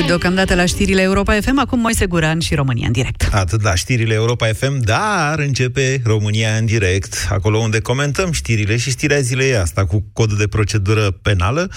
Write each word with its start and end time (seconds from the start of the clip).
Atât 0.00 0.12
deocamdată 0.12 0.54
la 0.54 0.66
știrile 0.66 1.02
Europa 1.02 1.38
FM, 1.40 1.58
acum 1.58 1.80
Moise 1.80 2.06
Guran 2.06 2.38
și 2.38 2.54
România 2.54 2.86
în 2.86 2.92
direct. 2.92 3.28
Atât 3.32 3.62
la 3.62 3.74
știrile 3.74 4.14
Europa 4.14 4.46
FM, 4.46 4.80
dar 4.80 5.38
începe 5.38 6.00
România 6.04 6.56
în 6.56 6.64
direct, 6.64 7.26
acolo 7.30 7.58
unde 7.58 7.80
comentăm 7.80 8.32
știrile 8.32 8.76
și 8.76 8.90
știrea 8.90 9.20
zilei 9.20 9.56
asta 9.56 9.86
cu 9.86 10.04
codul 10.12 10.36
de 10.36 10.48
procedură 10.48 11.10
penală, 11.10 11.70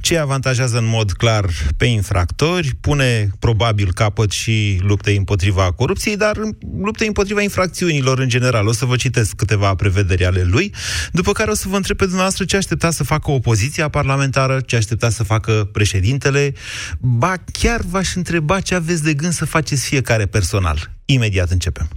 ce 0.00 0.18
avantajează 0.18 0.78
în 0.78 0.86
mod 0.86 1.12
clar 1.12 1.44
pe 1.76 1.84
infractori, 1.84 2.70
pune 2.80 3.30
probabil 3.38 3.92
capăt 3.92 4.30
și 4.30 4.80
luptei 4.82 5.16
împotriva 5.16 5.72
corupției, 5.72 6.16
dar 6.16 6.36
luptei 6.82 7.06
împotriva 7.06 7.42
infracțiunilor 7.42 8.18
în 8.18 8.28
general. 8.28 8.66
O 8.66 8.72
să 8.72 8.84
vă 8.84 8.96
citesc 8.96 9.34
câteva 9.34 9.74
prevederi 9.74 10.24
ale 10.24 10.42
lui, 10.42 10.74
după 11.12 11.32
care 11.32 11.50
o 11.50 11.54
să 11.54 11.68
vă 11.68 11.76
întreb 11.76 11.96
pe 11.96 12.04
dumneavoastră 12.04 12.44
ce 12.44 12.56
aștepta 12.56 12.90
să 12.90 13.04
facă 13.04 13.30
opoziția 13.30 13.88
parlamentară, 13.88 14.60
ce 14.66 14.76
aștepta 14.76 15.10
să 15.10 15.22
facă 15.22 15.68
președintele, 15.72 16.52
ba 17.00 17.34
chiar 17.52 17.69
v-aș 17.90 18.14
întreba 18.14 18.60
ce 18.60 18.74
aveți 18.74 19.02
de 19.02 19.14
gând 19.14 19.32
să 19.32 19.44
faceți 19.44 19.84
fiecare 19.84 20.26
personal. 20.26 20.90
Imediat 21.04 21.50
începem. 21.50 21.88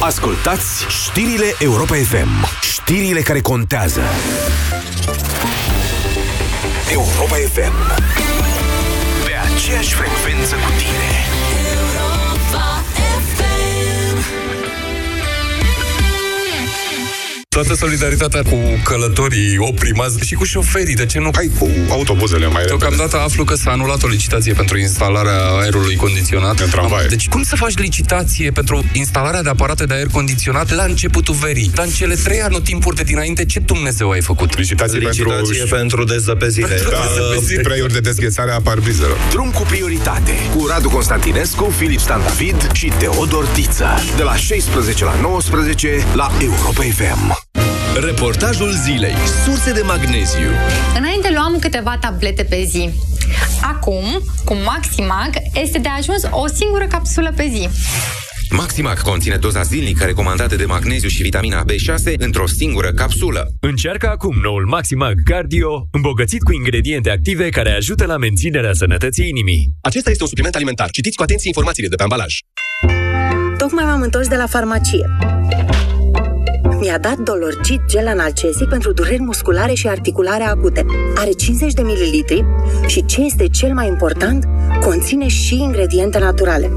Ascultați 0.00 0.84
știrile 0.88 1.54
Europa 1.58 1.94
FM. 1.94 2.46
Știrile 2.72 3.20
care 3.20 3.40
contează. 3.40 4.00
Europa 6.92 7.34
FM. 7.34 8.02
Pe 9.24 9.32
aceeași 9.54 9.94
frecvență 9.94 10.54
cu 10.54 10.70
tine. 10.78 10.93
Toată 17.54 17.74
solidaritatea 17.74 18.42
cu 18.42 18.58
călătorii 18.84 19.58
oprimați 19.58 20.18
și 20.26 20.34
cu 20.34 20.44
șoferii, 20.44 20.94
de 20.94 21.06
ce 21.06 21.18
nu? 21.18 21.30
Hai 21.34 21.50
cu 21.58 21.70
autobuzele 21.90 22.46
mai 22.46 22.64
Deocamdată 22.64 23.16
aflu 23.16 23.44
că 23.44 23.54
s-a 23.54 23.70
anulat 23.70 24.02
o 24.02 24.06
licitație 24.06 24.52
pentru 24.52 24.78
instalarea 24.78 25.38
aerului 25.60 25.96
condiționat. 25.96 26.60
În 26.60 26.68
tramvaie. 26.68 27.06
Deci 27.06 27.28
cum 27.28 27.42
să 27.42 27.56
faci 27.56 27.76
licitație 27.76 28.50
pentru 28.50 28.84
instalarea 28.92 29.42
de 29.42 29.48
aparate 29.48 29.84
de 29.84 29.94
aer 29.94 30.06
condiționat 30.06 30.74
la 30.74 30.84
începutul 30.84 31.34
verii? 31.34 31.70
Dar 31.74 31.84
în 31.84 31.90
cele 31.90 32.14
trei 32.14 32.40
anotimpuri 32.40 32.96
de 32.96 33.02
dinainte, 33.02 33.44
ce 33.44 33.58
Dumnezeu 33.58 34.10
ai 34.10 34.20
făcut? 34.20 34.58
Licitație, 34.58 34.98
Licitație 34.98 35.64
pentru 35.64 35.94
pentru 35.94 36.04
dezăpezire. 36.04 36.66
Pentru 36.66 36.90
da, 36.90 36.96
dezăpezire. 37.14 37.62
spray-uri 37.62 37.92
de 37.92 38.00
dezghețare 38.00 38.50
a 38.50 38.60
parbrizelor. 38.60 39.16
Drum 39.30 39.50
cu 39.50 39.62
prioritate 39.62 40.32
cu 40.56 40.66
Radu 40.66 40.88
Constantinescu, 40.88 41.74
Filip 41.76 42.00
Stan 42.00 42.20
David 42.22 42.72
și 42.72 42.92
Teodor 42.98 43.46
Tiță. 43.46 43.88
De 44.16 44.22
la 44.22 44.36
16 44.36 45.04
la 45.04 45.14
19 45.20 46.06
la 46.14 46.32
Europa 46.40 46.82
FM. 46.82 47.43
Reportajul 48.02 48.70
zilei. 48.72 49.14
Surse 49.44 49.72
de 49.72 49.80
magneziu. 49.80 50.48
Înainte 50.98 51.30
luam 51.34 51.58
câteva 51.60 51.98
tablete 52.00 52.42
pe 52.42 52.64
zi. 52.64 52.90
Acum, 53.62 54.04
cu 54.44 54.54
Maximag, 54.54 55.30
este 55.54 55.78
de 55.78 55.88
ajuns 55.98 56.22
o 56.30 56.46
singură 56.46 56.86
capsulă 56.86 57.32
pe 57.36 57.50
zi. 57.52 57.68
Maximac 58.50 59.02
conține 59.02 59.36
doza 59.36 59.62
zilnică 59.62 60.04
recomandată 60.04 60.56
de 60.56 60.64
magneziu 60.64 61.08
și 61.08 61.22
vitamina 61.22 61.64
B6 61.64 62.14
într-o 62.18 62.46
singură 62.46 62.92
capsulă. 62.92 63.46
Încearcă 63.60 64.08
acum 64.08 64.36
noul 64.42 64.66
Maximag 64.66 65.14
Cardio, 65.24 65.88
îmbogățit 65.90 66.42
cu 66.42 66.52
ingrediente 66.52 67.10
active 67.10 67.48
care 67.48 67.70
ajută 67.70 68.04
la 68.06 68.16
menținerea 68.16 68.72
sănătății 68.72 69.28
inimii. 69.28 69.70
Acesta 69.80 70.10
este 70.10 70.22
un 70.22 70.28
supliment 70.28 70.54
alimentar. 70.54 70.90
Citiți 70.90 71.16
cu 71.16 71.22
atenție 71.22 71.48
informațiile 71.48 71.88
de 71.88 71.94
pe 71.96 72.02
ambalaj. 72.02 72.34
Tocmai 73.58 73.84
m-am 73.84 74.00
întors 74.00 74.28
de 74.28 74.36
la 74.36 74.46
farmacie. 74.46 75.06
Mi-a 76.84 76.98
dat 76.98 77.18
Dolorgit 77.18 77.80
gel 77.86 78.06
analgesic 78.06 78.68
pentru 78.68 78.92
dureri 78.92 79.22
musculare 79.22 79.72
și 79.74 79.88
articulare 79.88 80.42
acute. 80.42 80.86
Are 81.16 81.30
50 81.30 81.72
de 81.72 81.82
mililitri 81.82 82.44
și, 82.86 83.04
ce 83.04 83.20
este 83.20 83.48
cel 83.48 83.74
mai 83.74 83.88
important, 83.88 84.44
conține 84.80 85.28
și 85.28 85.62
ingrediente 85.62 86.18
naturale. 86.18 86.70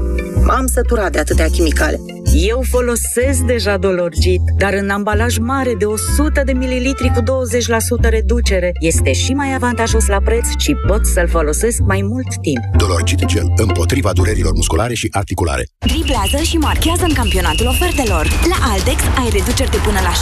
M-am 0.44 0.66
săturat 0.66 1.12
de 1.12 1.18
atâtea 1.18 1.46
chimicale. 1.46 2.00
Eu 2.34 2.62
folosesc 2.70 3.40
deja 3.40 3.76
Dolorgit, 3.76 4.40
dar 4.58 4.72
în 4.72 4.90
ambalaj 4.90 5.36
mare 5.38 5.74
de 5.78 5.84
100 5.84 6.42
de 6.44 6.52
mililitri 6.52 7.10
cu 7.14 7.20
20% 7.20 8.08
reducere. 8.08 8.70
Este 8.80 9.12
și 9.12 9.32
mai 9.32 9.54
avantajos 9.54 10.06
la 10.06 10.20
preț 10.24 10.46
și 10.58 10.76
pot 10.86 11.06
să-l 11.06 11.28
folosesc 11.28 11.78
mai 11.86 12.00
mult 12.02 12.30
timp. 12.40 12.62
Dolorgit 12.76 13.24
Gel. 13.24 13.52
Împotriva 13.56 14.10
durerilor 14.12 14.52
musculare 14.54 14.94
și 14.94 15.08
articulare. 15.10 15.64
Driblează 15.78 16.38
și 16.42 16.56
marchează 16.56 17.04
în 17.08 17.14
campionatul 17.14 17.66
ofertelor. 17.66 18.24
La 18.52 18.58
Altex 18.72 19.00
ai 19.20 19.28
reduceri 19.36 19.70
de 19.70 19.80
până 19.86 20.00
la 20.08 20.12
60% 20.12 20.20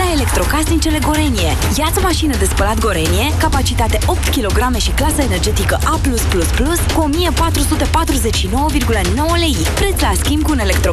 la 0.00 0.06
electrocasnicele 0.14 0.98
Gorenie. 1.06 1.52
Iați 1.78 1.98
o 1.98 2.02
mașină 2.02 2.34
de 2.36 2.44
spălat 2.44 2.78
Gorenie, 2.78 3.26
capacitate 3.38 3.98
8 4.06 4.18
kg 4.34 4.76
și 4.84 4.90
clasă 4.90 5.20
energetică 5.22 5.78
A+++ 5.94 5.96
cu 6.94 6.98
1449,9 7.08 7.10
lei. 9.44 9.56
Preț 9.74 10.00
la 10.00 10.12
schimb 10.22 10.42
cu 10.42 10.50
un 10.50 10.58
electrocasnic 10.58 10.92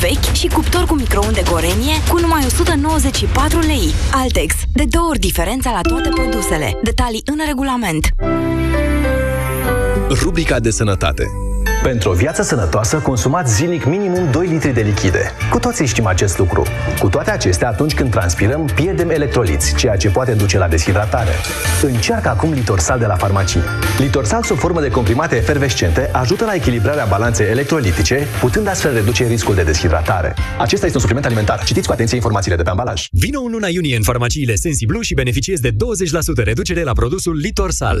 vechi 0.00 0.32
și 0.34 0.46
cuptor 0.48 0.84
cu 0.84 0.94
microunde 0.94 1.42
Gorenie 1.50 1.94
cu 2.08 2.18
numai 2.18 2.44
194 2.46 3.58
lei. 3.58 3.94
Altex. 4.12 4.54
De 4.72 4.84
două 4.84 5.08
ori 5.08 5.18
diferența 5.18 5.70
la 5.70 5.80
toate 5.80 6.08
produsele. 6.08 6.78
Detalii 6.82 7.22
în 7.24 7.38
regulament. 7.46 8.06
Rubrica 10.22 10.60
de 10.60 10.70
sănătate. 10.70 11.24
Pentru 11.82 12.10
o 12.10 12.12
viață 12.12 12.42
sănătoasă, 12.42 12.96
consumați 12.96 13.54
zilnic 13.54 13.84
minimum 13.84 14.30
2 14.30 14.46
litri 14.46 14.72
de 14.72 14.80
lichide. 14.80 15.30
Cu 15.50 15.58
toții 15.58 15.86
știm 15.86 16.06
acest 16.06 16.38
lucru. 16.38 16.62
Cu 16.98 17.08
toate 17.08 17.30
acestea, 17.30 17.68
atunci 17.68 17.94
când 17.94 18.10
transpirăm, 18.10 18.70
pierdem 18.74 19.10
electroliți, 19.10 19.74
ceea 19.74 19.96
ce 19.96 20.08
poate 20.08 20.32
duce 20.32 20.58
la 20.58 20.68
deshidratare. 20.68 21.30
Încearcă 21.82 22.28
acum 22.28 22.52
Litorsal 22.52 22.98
de 22.98 23.06
la 23.06 23.14
farmacii. 23.14 23.60
Litorsal, 23.98 24.42
sub 24.42 24.56
formă 24.56 24.80
de 24.80 24.88
comprimate 24.88 25.36
efervescente, 25.36 26.08
ajută 26.12 26.44
la 26.44 26.54
echilibrarea 26.54 27.04
balanței 27.04 27.46
electrolitice, 27.46 28.26
putând 28.40 28.68
astfel 28.68 28.94
reduce 28.94 29.26
riscul 29.26 29.54
de 29.54 29.62
deshidratare. 29.62 30.34
Acesta 30.58 30.84
este 30.84 30.96
un 30.96 31.02
supliment 31.02 31.26
alimentar. 31.26 31.64
Citiți 31.64 31.86
cu 31.86 31.92
atenție 31.92 32.16
informațiile 32.16 32.56
de 32.56 32.62
pe 32.62 32.70
ambalaj. 32.70 33.06
Vino 33.10 33.40
în 33.40 33.52
luna 33.52 33.68
iunie 33.68 33.96
în 33.96 34.02
farmaciile 34.02 34.54
Sensiblu 34.54 35.00
și 35.00 35.14
beneficiezi 35.14 35.62
de 35.62 35.70
20% 35.70 35.74
reducere 36.44 36.82
la 36.82 36.92
produsul 36.92 37.36
Litorsal. 37.36 38.00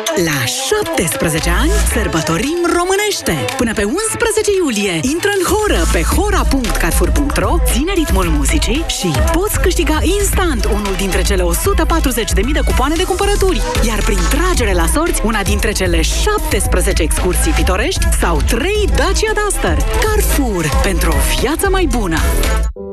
La 0.15 0.45
17 0.45 1.49
ani 1.49 1.71
sărbătorim 1.93 2.59
românește! 2.77 3.55
Până 3.57 3.73
pe 3.73 3.83
11 3.83 4.51
iulie 4.61 4.99
intră 5.13 5.29
în 5.37 5.43
horă 5.51 5.81
pe 5.91 6.01
hora.carfur.ro, 6.01 7.55
ține 7.71 7.93
ritmul 7.93 8.25
muzicii 8.25 8.83
și 8.87 9.11
poți 9.31 9.59
câștiga 9.59 9.99
instant 10.19 10.65
unul 10.65 10.95
dintre 10.97 11.21
cele 11.21 11.43
140.000 11.43 12.51
de 12.53 12.59
cupoane 12.65 12.95
de 12.95 13.03
cumpărături. 13.03 13.61
Iar 13.87 14.01
prin 14.01 14.19
tragere 14.29 14.73
la 14.73 14.85
sorți, 14.93 15.21
una 15.25 15.43
dintre 15.43 15.71
cele 15.71 16.01
17 16.01 17.03
excursii 17.03 17.51
pitorești 17.51 18.05
sau 18.19 18.41
3 18.41 18.89
Dacia 18.95 19.31
Duster. 19.43 19.77
Carrefour, 20.03 20.69
pentru 20.83 21.09
o 21.11 21.39
viață 21.39 21.69
mai 21.69 21.85
bună! 21.97 22.17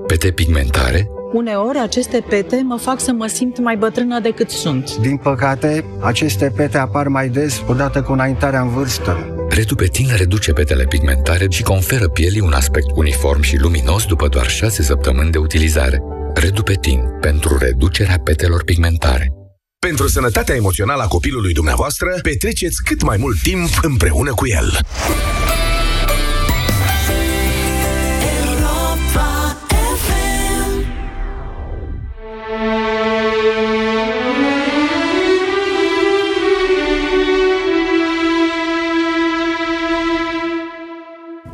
Pete 0.07 0.31
pigmentare? 0.31 1.18
Uneori 1.33 1.79
aceste 1.79 2.25
pete 2.29 2.63
mă 2.65 2.77
fac 2.77 3.01
să 3.01 3.13
mă 3.13 3.27
simt 3.27 3.59
mai 3.59 3.77
bătrână 3.77 4.21
decât 4.21 4.51
sunt. 4.51 4.97
Din 4.97 5.17
păcate, 5.17 5.85
aceste 6.01 6.53
pete 6.57 6.79
apar 6.79 7.09
mai 7.09 7.29
des 7.29 7.63
odată 7.67 8.03
cu 8.03 8.13
înaintarea 8.13 8.61
în 8.61 8.69
vârstă. 8.69 9.35
Redupetin 9.49 10.09
reduce 10.17 10.53
petele 10.53 10.85
pigmentare 10.85 11.47
și 11.51 11.63
conferă 11.63 12.09
pielii 12.09 12.41
un 12.41 12.53
aspect 12.53 12.87
uniform 12.95 13.41
și 13.41 13.59
luminos 13.59 14.05
după 14.05 14.29
doar 14.29 14.49
6 14.49 14.83
săptămâni 14.83 15.31
de 15.31 15.39
utilizare. 15.39 16.03
Redupetin, 16.35 17.01
pentru 17.21 17.59
reducerea 17.59 18.19
petelor 18.25 18.65
pigmentare. 18.65 19.33
Pentru 19.79 20.09
sănătatea 20.09 20.55
emoțională 20.55 21.03
a 21.03 21.07
copilului 21.07 21.53
dumneavoastră, 21.53 22.19
petreceți 22.23 22.83
cât 22.85 23.03
mai 23.03 23.17
mult 23.21 23.43
timp 23.43 23.69
împreună 23.83 24.31
cu 24.35 24.47
el. 24.47 24.79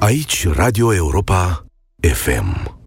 Asculți 0.05 0.49
Radio 0.53 0.95
Europa 0.95 1.67
FM. 2.12 2.79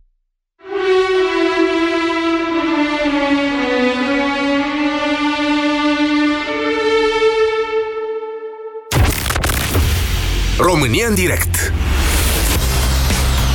România 10.57 11.07
în 11.07 11.15
direct. 11.15 11.73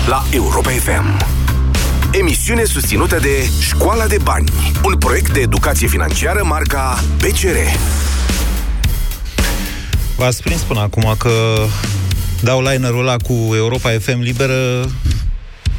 La 0.09 0.25
Europa 0.31 0.71
FM 0.71 1.27
Emisiune 2.13 2.65
susținută 2.65 3.19
de 3.19 3.49
Școala 3.61 4.07
de 4.07 4.17
Bani 4.23 4.49
Un 4.85 4.97
proiect 4.97 5.33
de 5.33 5.41
educație 5.41 5.87
financiară 5.87 6.45
marca 6.45 6.99
PCR 7.17 7.57
V-ați 10.17 10.43
prins 10.43 10.61
până 10.61 10.81
acum 10.81 11.15
că 11.19 11.67
dau 12.43 12.63
linerul 12.63 13.01
ăla 13.01 13.17
cu 13.17 13.33
Europa 13.55 13.91
FM 13.91 14.21
liberă 14.21 14.91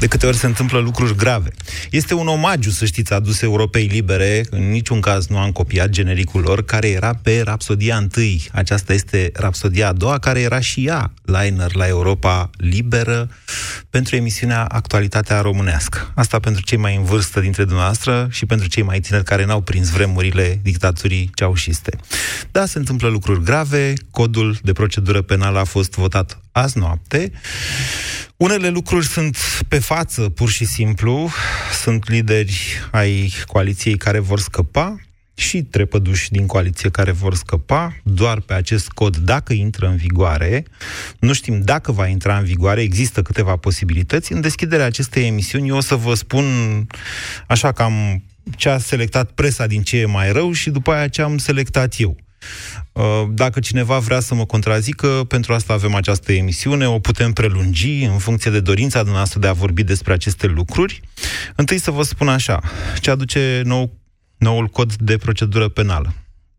de 0.03 0.09
câte 0.09 0.25
ori 0.25 0.37
se 0.37 0.45
întâmplă 0.45 0.79
lucruri 0.79 1.15
grave. 1.15 1.49
Este 1.91 2.13
un 2.13 2.27
omagiu, 2.27 2.69
să 2.69 2.85
știți, 2.85 3.13
adus 3.13 3.41
Europei 3.41 3.85
Libere, 3.85 4.45
în 4.49 4.69
niciun 4.69 4.99
caz 4.99 5.27
nu 5.27 5.37
am 5.37 5.51
copiat 5.51 5.89
genericul 5.89 6.41
lor, 6.41 6.63
care 6.65 6.89
era 6.89 7.13
pe 7.21 7.41
Rapsodia 7.45 8.07
1. 8.17 8.25
Aceasta 8.51 8.93
este 8.93 9.31
Rapsodia 9.33 9.87
a 9.87 9.93
doua, 9.93 10.19
care 10.19 10.39
era 10.39 10.59
și 10.59 10.85
ea 10.85 11.13
liner 11.21 11.75
la 11.75 11.87
Europa 11.87 12.49
Liberă 12.57 13.29
pentru 13.89 14.15
emisiunea 14.15 14.65
Actualitatea 14.65 15.41
Românească. 15.41 16.11
Asta 16.15 16.39
pentru 16.39 16.61
cei 16.61 16.77
mai 16.77 16.95
în 16.95 17.03
vârstă 17.03 17.39
dintre 17.39 17.63
dumneavoastră 17.63 18.27
și 18.31 18.45
pentru 18.45 18.67
cei 18.67 18.83
mai 18.83 18.99
tineri 18.99 19.23
care 19.23 19.45
n-au 19.45 19.61
prins 19.61 19.89
vremurile 19.89 20.59
dictaturii 20.63 21.29
ceaușiste. 21.33 21.97
Da, 22.51 22.65
se 22.65 22.77
întâmplă 22.77 23.07
lucruri 23.07 23.43
grave, 23.43 23.93
codul 24.11 24.57
de 24.63 24.71
procedură 24.71 25.21
penală 25.21 25.59
a 25.59 25.63
fost 25.63 25.93
votat 25.93 26.42
azi 26.53 26.77
noapte. 26.77 27.31
Unele 28.37 28.69
lucruri 28.69 29.05
sunt 29.05 29.37
pe 29.67 29.79
față, 29.79 30.21
pur 30.21 30.49
și 30.49 30.65
simplu. 30.65 31.29
Sunt 31.81 32.09
lideri 32.09 32.59
ai 32.91 33.33
coaliției 33.47 33.97
care 33.97 34.19
vor 34.19 34.39
scăpa 34.39 34.99
și 35.33 35.61
trepăduși 35.61 36.31
din 36.31 36.45
coaliție 36.45 36.89
care 36.89 37.11
vor 37.11 37.35
scăpa 37.35 37.95
doar 38.03 38.39
pe 38.39 38.53
acest 38.53 38.87
cod 38.87 39.17
dacă 39.17 39.53
intră 39.53 39.87
în 39.87 39.95
vigoare. 39.95 40.63
Nu 41.19 41.33
știm 41.33 41.61
dacă 41.61 41.91
va 41.91 42.07
intra 42.07 42.37
în 42.37 42.43
vigoare, 42.43 42.81
există 42.81 43.21
câteva 43.21 43.55
posibilități. 43.55 44.31
În 44.31 44.41
deschiderea 44.41 44.85
acestei 44.85 45.27
emisiuni 45.27 45.67
eu 45.67 45.75
o 45.75 45.81
să 45.81 45.95
vă 45.95 46.13
spun 46.13 46.45
așa 47.47 47.71
cam 47.71 48.23
ce 48.55 48.69
a 48.69 48.77
selectat 48.77 49.31
presa 49.31 49.67
din 49.67 49.83
ce 49.83 49.97
e 49.97 50.05
mai 50.05 50.31
rău 50.31 50.51
și 50.51 50.69
după 50.69 50.91
aia 50.91 51.07
ce 51.07 51.21
am 51.21 51.37
selectat 51.37 51.93
eu. 51.97 52.15
Uh, 52.91 53.03
dacă 53.29 53.59
cineva 53.59 53.97
vrea 53.97 54.19
să 54.19 54.35
mă 54.35 54.45
contrazică, 54.45 55.07
pentru 55.27 55.53
asta 55.53 55.73
avem 55.73 55.95
această 55.95 56.31
emisiune, 56.31 56.87
o 56.87 56.99
putem 56.99 57.33
prelungi 57.33 58.03
în 58.03 58.17
funcție 58.17 58.51
de 58.51 58.59
dorința 58.59 58.97
dumneavoastră 58.97 59.39
de 59.39 59.47
a 59.47 59.53
vorbi 59.53 59.83
despre 59.83 60.13
aceste 60.13 60.47
lucruri. 60.47 61.01
Întâi 61.55 61.79
să 61.79 61.91
vă 61.91 62.03
spun 62.03 62.27
așa, 62.27 62.61
ce 63.01 63.09
aduce 63.09 63.61
nou, 63.65 63.97
noul 64.37 64.67
cod 64.67 64.95
de 64.95 65.17
procedură 65.17 65.67
penală. 65.67 66.13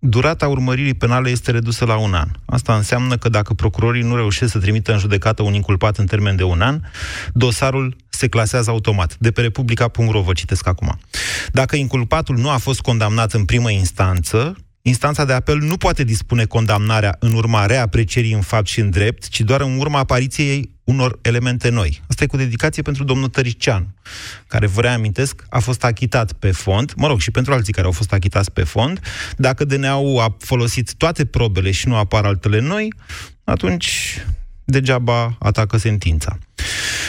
Durata 0.06 0.48
urmăririi 0.48 0.94
penale 0.94 1.30
este 1.30 1.50
redusă 1.50 1.84
la 1.84 1.96
un 1.96 2.14
an. 2.14 2.28
Asta 2.44 2.76
înseamnă 2.76 3.16
că 3.16 3.28
dacă 3.28 3.54
procurorii 3.54 4.02
nu 4.02 4.16
reușesc 4.16 4.52
să 4.52 4.58
trimită 4.58 4.92
în 4.92 4.98
judecată 4.98 5.42
un 5.42 5.54
inculpat 5.54 5.96
în 5.96 6.06
termen 6.06 6.36
de 6.36 6.42
un 6.42 6.60
an, 6.60 6.80
dosarul 7.32 7.96
se 8.08 8.28
clasează 8.28 8.70
automat. 8.70 9.16
De 9.18 9.30
pe 9.30 9.40
Republica.ro 9.40 10.20
vă 10.20 10.32
citesc 10.32 10.66
acum. 10.66 10.98
Dacă 11.52 11.76
inculpatul 11.76 12.36
nu 12.36 12.50
a 12.50 12.56
fost 12.56 12.80
condamnat 12.80 13.32
în 13.32 13.44
primă 13.44 13.70
instanță, 13.70 14.56
Instanța 14.86 15.24
de 15.24 15.32
apel 15.32 15.58
nu 15.58 15.76
poate 15.76 16.04
dispune 16.04 16.44
condamnarea 16.44 17.16
în 17.18 17.32
urma 17.32 17.66
reaprecierii 17.66 18.32
în 18.32 18.40
fapt 18.40 18.66
și 18.66 18.80
în 18.80 18.90
drept, 18.90 19.28
ci 19.28 19.40
doar 19.40 19.60
în 19.60 19.78
urma 19.78 19.98
apariției 19.98 20.70
unor 20.84 21.18
elemente 21.22 21.68
noi. 21.68 22.02
Asta 22.08 22.24
e 22.24 22.26
cu 22.26 22.36
dedicație 22.36 22.82
pentru 22.82 23.04
domnul 23.04 23.28
Tăricianu, 23.28 23.86
care, 24.46 24.66
vă 24.66 24.80
reamintesc, 24.80 25.44
a 25.48 25.58
fost 25.58 25.84
achitat 25.84 26.32
pe 26.32 26.50
fond, 26.50 26.92
mă 26.96 27.06
rog, 27.06 27.20
și 27.20 27.30
pentru 27.30 27.52
alții 27.52 27.72
care 27.72 27.86
au 27.86 27.92
fost 27.92 28.12
achitați 28.12 28.52
pe 28.52 28.62
fond. 28.62 29.00
Dacă 29.36 29.64
DNA-ul 29.64 30.20
a 30.20 30.36
folosit 30.38 30.94
toate 30.94 31.24
probele 31.24 31.70
și 31.70 31.88
nu 31.88 31.96
apar 31.96 32.24
altele 32.24 32.60
noi, 32.60 32.94
atunci 33.44 34.18
degeaba 34.64 35.36
atacă 35.38 35.76
sentința. 35.76 36.38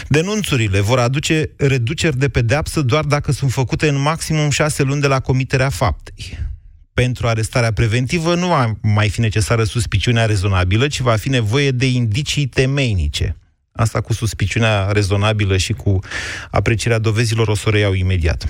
Denunțurile 0.08 0.80
vor 0.80 1.00
aduce 1.00 1.50
reduceri 1.58 2.18
de 2.18 2.30
pedeapsă 2.30 2.82
doar 2.82 3.06
dacă 3.06 3.32
sunt 3.32 3.52
făcute 3.52 3.88
în 3.88 4.02
maximum 4.02 4.50
șase 4.50 4.84
luni 4.84 5.02
de 5.02 5.08
la 5.08 5.20
comiterea 5.20 5.70
faptei 5.70 6.54
pentru 6.96 7.28
arestarea 7.28 7.74
preventivă 7.74 8.36
nu 8.36 8.48
va 8.48 8.74
mai 8.82 9.10
fi 9.10 9.20
necesară 9.20 9.64
suspiciunea 9.64 10.26
rezonabilă, 10.26 10.88
ci 10.88 11.00
va 11.00 11.16
fi 11.16 11.30
nevoie 11.30 11.72
de 11.72 11.88
indicii 11.88 12.46
temeinice. 12.46 13.38
Asta 13.72 14.02
cu 14.02 14.14
suspiciunea 14.14 14.92
rezonabilă 14.92 15.58
și 15.58 15.74
cu 15.74 16.00
aprecierea 16.52 17.00
dovezilor 17.00 17.48
o 17.48 17.56
să 17.56 17.64
o 17.68 17.70
reiau 17.70 17.94
imediat. 17.94 18.46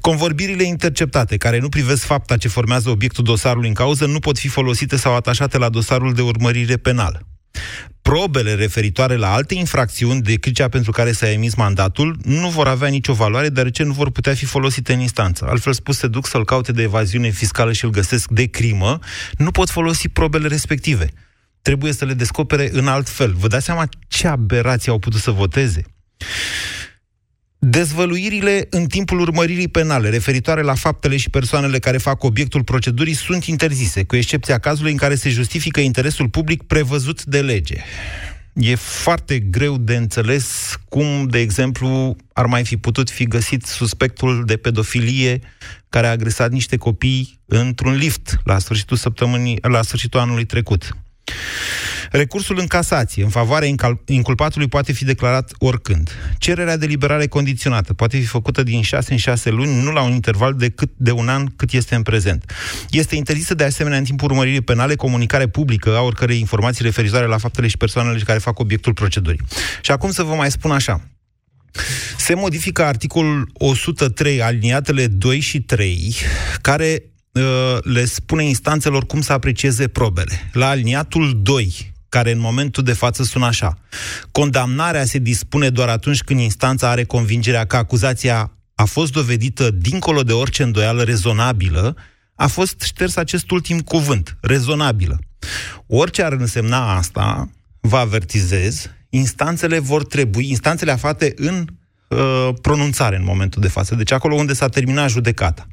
Convorbirile 0.00 0.62
interceptate, 0.62 1.36
care 1.36 1.58
nu 1.58 1.68
privesc 1.68 2.04
fapta 2.04 2.36
ce 2.36 2.48
formează 2.48 2.90
obiectul 2.90 3.24
dosarului 3.24 3.68
în 3.68 3.74
cauză, 3.74 4.06
nu 4.06 4.18
pot 4.18 4.38
fi 4.38 4.48
folosite 4.48 4.96
sau 4.96 5.14
atașate 5.14 5.58
la 5.58 5.68
dosarul 5.68 6.14
de 6.14 6.22
urmărire 6.22 6.76
penală 6.76 7.26
probele 8.02 8.54
referitoare 8.54 9.16
la 9.16 9.32
alte 9.32 9.54
infracțiuni 9.54 10.22
decât 10.22 10.54
cea 10.54 10.68
pentru 10.68 10.92
care 10.92 11.12
s-a 11.12 11.30
emis 11.30 11.54
mandatul 11.54 12.16
nu 12.22 12.48
vor 12.48 12.68
avea 12.68 12.88
nicio 12.88 13.12
valoare, 13.12 13.48
deoarece 13.48 13.82
nu 13.82 13.92
vor 13.92 14.10
putea 14.10 14.34
fi 14.34 14.44
folosite 14.44 14.92
în 14.92 15.00
instanță. 15.00 15.46
Altfel 15.48 15.72
spus, 15.72 15.96
se 15.98 16.06
duc 16.06 16.26
să-l 16.26 16.44
caute 16.44 16.72
de 16.72 16.82
evaziune 16.82 17.28
fiscală 17.28 17.72
și 17.72 17.84
îl 17.84 17.90
găsesc 17.90 18.30
de 18.30 18.44
crimă, 18.44 18.98
nu 19.36 19.50
pot 19.50 19.70
folosi 19.70 20.08
probele 20.08 20.48
respective. 20.48 21.08
Trebuie 21.62 21.92
să 21.92 22.04
le 22.04 22.14
descopere 22.14 22.70
în 22.72 22.88
alt 22.88 23.08
fel. 23.08 23.34
Vă 23.38 23.46
dați 23.46 23.64
seama 23.64 23.88
ce 24.08 24.26
aberații 24.28 24.90
au 24.90 24.98
putut 24.98 25.20
să 25.20 25.30
voteze? 25.30 25.82
Dezvăluirile 27.66 28.66
în 28.70 28.86
timpul 28.86 29.20
urmăririi 29.20 29.68
penale 29.68 30.08
referitoare 30.08 30.62
la 30.62 30.74
faptele 30.74 31.16
și 31.16 31.30
persoanele 31.30 31.78
care 31.78 31.98
fac 31.98 32.22
obiectul 32.22 32.64
procedurii 32.64 33.14
sunt 33.14 33.44
interzise, 33.44 34.04
cu 34.04 34.16
excepția 34.16 34.58
cazului 34.58 34.90
în 34.90 34.96
care 34.96 35.14
se 35.14 35.28
justifică 35.28 35.80
interesul 35.80 36.28
public 36.28 36.62
prevăzut 36.62 37.24
de 37.24 37.40
lege. 37.40 37.76
E 38.52 38.74
foarte 38.74 39.38
greu 39.38 39.78
de 39.78 39.96
înțeles 39.96 40.76
cum, 40.88 41.26
de 41.26 41.38
exemplu, 41.38 42.16
ar 42.32 42.46
mai 42.46 42.64
fi 42.64 42.76
putut 42.76 43.10
fi 43.10 43.24
găsit 43.24 43.64
suspectul 43.64 44.44
de 44.46 44.56
pedofilie 44.56 45.40
care 45.88 46.06
a 46.06 46.10
agresat 46.10 46.50
niște 46.50 46.76
copii 46.76 47.40
într-un 47.44 47.94
lift 47.94 48.36
la 48.44 48.58
sfârșitul 48.58 48.96
săptămânii, 48.96 49.58
la 49.62 49.82
sfârșitul 49.82 50.20
anului 50.20 50.44
trecut. 50.44 50.96
Recursul 52.16 52.58
în 52.58 52.66
casație, 52.66 53.22
în 53.22 53.28
favoarea 53.28 53.68
inculpatului, 54.06 54.68
poate 54.68 54.92
fi 54.92 55.04
declarat 55.04 55.52
oricând. 55.58 56.10
Cererea 56.38 56.76
de 56.76 56.86
liberare 56.86 57.26
condiționată 57.26 57.94
poate 57.94 58.18
fi 58.18 58.24
făcută 58.24 58.62
din 58.62 58.82
6 58.82 59.12
în 59.12 59.18
6 59.18 59.50
luni, 59.50 59.82
nu 59.82 59.90
la 59.90 60.02
un 60.02 60.12
interval 60.12 60.54
de, 60.54 60.68
cât, 60.68 60.90
de 60.96 61.10
un 61.10 61.28
an 61.28 61.46
cât 61.56 61.72
este 61.72 61.94
în 61.94 62.02
prezent. 62.02 62.52
Este 62.90 63.16
interzisă 63.16 63.54
de 63.54 63.64
asemenea 63.64 63.98
în 63.98 64.04
timpul 64.04 64.30
urmăririi 64.30 64.60
penale 64.60 64.94
comunicare 64.94 65.48
publică 65.48 65.96
a 65.96 66.00
oricărei 66.00 66.38
informații 66.38 66.84
referitoare 66.84 67.26
la 67.26 67.38
faptele 67.38 67.66
și 67.66 67.76
persoanele 67.76 68.18
care 68.18 68.38
fac 68.38 68.58
obiectul 68.58 68.92
procedurii. 68.92 69.40
Și 69.82 69.90
acum 69.90 70.10
să 70.10 70.22
vă 70.22 70.34
mai 70.34 70.50
spun 70.50 70.70
așa. 70.70 71.08
Se 72.16 72.34
modifică 72.34 72.84
articolul 72.84 73.50
103, 73.52 74.42
aliniatele 74.42 75.06
2 75.06 75.40
și 75.40 75.60
3, 75.60 76.14
care 76.60 77.02
uh, 77.32 77.42
le 77.82 78.04
spune 78.04 78.44
instanțelor 78.44 79.06
cum 79.06 79.20
să 79.20 79.32
aprecieze 79.32 79.88
probele. 79.88 80.50
La 80.52 80.68
aliniatul 80.68 81.40
2, 81.42 81.92
care 82.14 82.30
în 82.30 82.38
momentul 82.38 82.82
de 82.82 82.92
față 82.92 83.22
sună 83.22 83.46
așa. 83.46 83.78
Condamnarea 84.32 85.04
se 85.04 85.18
dispune 85.18 85.68
doar 85.68 85.88
atunci 85.88 86.22
când 86.22 86.40
instanța 86.40 86.88
are 86.88 87.04
convingerea 87.04 87.64
că 87.64 87.76
acuzația 87.76 88.52
a 88.74 88.84
fost 88.84 89.12
dovedită 89.12 89.70
dincolo 89.70 90.22
de 90.22 90.32
orice 90.32 90.62
îndoială 90.62 91.02
rezonabilă, 91.02 91.96
a 92.34 92.46
fost 92.46 92.80
șters 92.80 93.16
acest 93.16 93.50
ultim 93.50 93.80
cuvânt, 93.80 94.36
rezonabilă. 94.40 95.18
Orice 95.86 96.22
ar 96.22 96.32
însemna 96.32 96.96
asta, 96.96 97.50
vă 97.80 97.96
avertizez, 97.96 98.90
instanțele 99.10 99.78
vor 99.78 100.04
trebui, 100.04 100.48
instanțele 100.48 100.90
aflate 100.90 101.32
în 101.36 101.66
uh, 102.08 102.48
pronunțare 102.62 103.16
în 103.16 103.24
momentul 103.24 103.62
de 103.62 103.68
față, 103.68 103.94
deci 103.94 104.12
acolo 104.12 104.34
unde 104.34 104.52
s-a 104.52 104.68
terminat 104.68 105.10
judecata. 105.10 105.66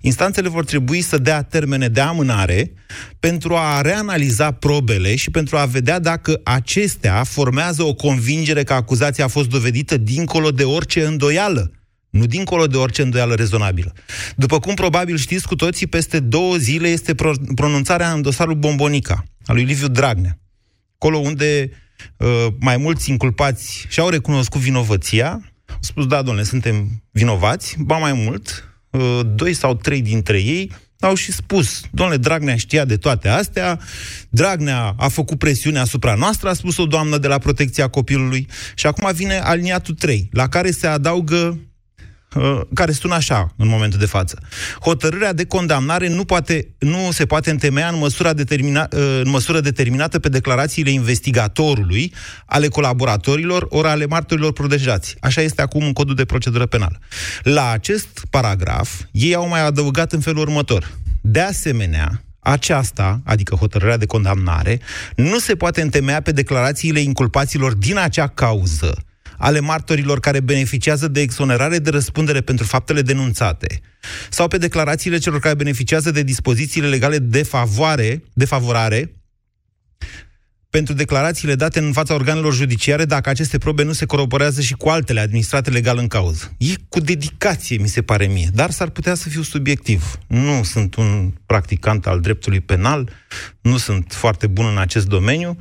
Instanțele 0.00 0.48
vor 0.48 0.64
trebui 0.64 1.00
să 1.00 1.18
dea 1.18 1.42
termene 1.42 1.88
de 1.88 2.00
amânare 2.00 2.72
pentru 3.20 3.56
a 3.56 3.80
reanaliza 3.80 4.50
probele 4.50 5.16
și 5.16 5.30
pentru 5.30 5.56
a 5.56 5.64
vedea 5.64 5.98
dacă 5.98 6.40
acestea 6.44 7.24
formează 7.24 7.82
o 7.82 7.94
convingere 7.94 8.62
că 8.62 8.72
acuzația 8.72 9.24
a 9.24 9.28
fost 9.28 9.48
dovedită 9.48 9.96
dincolo 9.96 10.50
de 10.50 10.64
orice 10.64 11.06
îndoială 11.06 11.72
nu 12.14 12.26
dincolo 12.26 12.66
de 12.66 12.76
orice 12.76 13.02
îndoială 13.02 13.34
rezonabilă. 13.34 13.92
După 14.36 14.58
cum 14.58 14.74
probabil 14.74 15.16
știți 15.16 15.46
cu 15.46 15.54
toții, 15.54 15.86
peste 15.86 16.20
două 16.20 16.56
zile 16.56 16.88
este 16.88 17.14
pro- 17.14 17.32
pronunțarea 17.54 18.12
în 18.12 18.22
dosarul 18.22 18.54
Bombonica, 18.54 19.24
al 19.46 19.54
lui 19.54 19.64
Liviu 19.64 19.88
Dragnea. 19.88 20.38
Acolo 20.94 21.18
unde 21.18 21.70
uh, 22.16 22.46
mai 22.60 22.76
mulți 22.76 23.10
inculpați 23.10 23.86
și-au 23.88 24.08
recunoscut 24.08 24.60
vinovăția, 24.60 25.30
au 25.68 25.78
spus, 25.80 26.06
da, 26.06 26.22
domnule, 26.22 26.46
suntem 26.46 27.02
vinovați, 27.10 27.76
ba 27.78 27.96
mai 27.96 28.12
mult, 28.12 28.68
Uh, 28.68 28.73
doi 29.34 29.52
sau 29.52 29.74
trei 29.74 30.02
dintre 30.02 30.38
ei 30.38 30.70
au 31.00 31.14
și 31.14 31.32
spus, 31.32 31.80
domnule, 31.90 32.18
Dragnea 32.18 32.56
știa 32.56 32.84
de 32.84 32.96
toate 32.96 33.28
astea, 33.28 33.80
Dragnea 34.28 34.94
a 34.98 35.08
făcut 35.08 35.38
presiune 35.38 35.78
asupra 35.78 36.14
noastră, 36.14 36.48
a 36.48 36.52
spus 36.52 36.76
o 36.76 36.86
doamnă 36.86 37.18
de 37.18 37.26
la 37.26 37.38
protecția 37.38 37.88
copilului, 37.88 38.46
și 38.74 38.86
acum 38.86 39.10
vine 39.14 39.38
aliniatul 39.38 39.94
3, 39.94 40.28
la 40.32 40.48
care 40.48 40.70
se 40.70 40.86
adaugă 40.86 41.36
uh, 41.36 41.56
care 42.74 42.92
sună 42.92 43.14
așa 43.14 43.52
în 43.56 43.68
momentul 43.68 43.98
de 43.98 44.06
față. 44.06 44.38
Hotărârea 44.80 45.32
de 45.32 45.44
condamnare 45.44 46.08
nu, 46.08 46.24
poate, 46.24 46.68
nu 46.78 47.10
se 47.10 47.26
poate 47.26 47.50
întemeia 47.50 47.88
în, 47.88 47.98
măsura 47.98 48.32
determina, 48.32 48.88
uh, 48.90 49.20
în 49.24 49.30
măsură 49.30 49.60
determinată 49.60 50.18
pe 50.18 50.28
declarațiile 50.28 50.90
investigatorului, 50.90 52.12
ale 52.46 52.68
colaboratorilor, 52.68 53.66
ori 53.68 53.88
ale 53.88 54.06
martorilor 54.06 54.52
protejați. 54.52 55.16
Așa 55.20 55.40
este 55.40 55.62
acum 55.62 55.84
în 55.84 55.92
codul 55.92 56.14
de 56.14 56.24
procedură 56.24 56.66
penală. 56.66 56.98
La 57.42 57.70
acest 57.70 58.26
paragraf, 58.30 59.00
ei 59.10 59.34
au 59.34 59.48
mai 59.48 59.66
adăugat 59.66 60.12
în 60.12 60.20
felul 60.20 60.40
următor. 60.40 60.90
De 61.20 61.40
asemenea, 61.40 62.24
aceasta, 62.40 63.20
adică 63.24 63.54
hotărârea 63.54 63.96
de 63.96 64.06
condamnare, 64.06 64.80
nu 65.16 65.38
se 65.38 65.54
poate 65.54 65.80
întemeia 65.80 66.20
pe 66.20 66.32
declarațiile 66.32 67.00
inculpaților 67.00 67.74
din 67.74 67.98
acea 67.98 68.26
cauză, 68.26 69.04
ale 69.44 69.60
martorilor 69.60 70.20
care 70.20 70.40
beneficiază 70.40 71.08
de 71.08 71.20
exonerare 71.20 71.78
de 71.78 71.90
răspundere 71.90 72.40
pentru 72.40 72.66
faptele 72.66 73.02
denunțate, 73.02 73.80
sau 74.30 74.48
pe 74.48 74.58
declarațiile 74.58 75.18
celor 75.18 75.40
care 75.40 75.54
beneficiază 75.54 76.10
de 76.10 76.22
dispozițiile 76.22 76.88
legale 76.88 77.18
de 77.18 77.42
favoare, 77.42 78.22
de 78.32 78.44
favorare, 78.44 79.12
pentru 80.70 80.94
declarațiile 80.94 81.54
date 81.54 81.78
în 81.78 81.92
fața 81.92 82.14
organelor 82.14 82.54
judiciare 82.54 83.04
dacă 83.04 83.28
aceste 83.28 83.58
probe 83.58 83.82
nu 83.82 83.92
se 83.92 84.04
coroborează 84.04 84.60
și 84.60 84.74
cu 84.74 84.88
altele 84.88 85.20
administrate 85.20 85.70
legal 85.70 85.98
în 85.98 86.08
cauză. 86.08 86.54
E 86.58 86.72
cu 86.88 87.00
dedicație, 87.00 87.76
mi 87.76 87.88
se 87.88 88.02
pare 88.02 88.26
mie, 88.26 88.48
dar 88.52 88.70
s-ar 88.70 88.88
putea 88.88 89.14
să 89.14 89.28
fiu 89.28 89.42
subiectiv. 89.42 90.18
Nu 90.26 90.62
sunt 90.62 90.94
un 90.94 91.32
practicant 91.46 92.06
al 92.06 92.20
dreptului 92.20 92.60
penal, 92.60 93.10
nu 93.60 93.76
sunt 93.76 94.12
foarte 94.16 94.46
bun 94.46 94.66
în 94.66 94.78
acest 94.78 95.06
domeniu. 95.06 95.56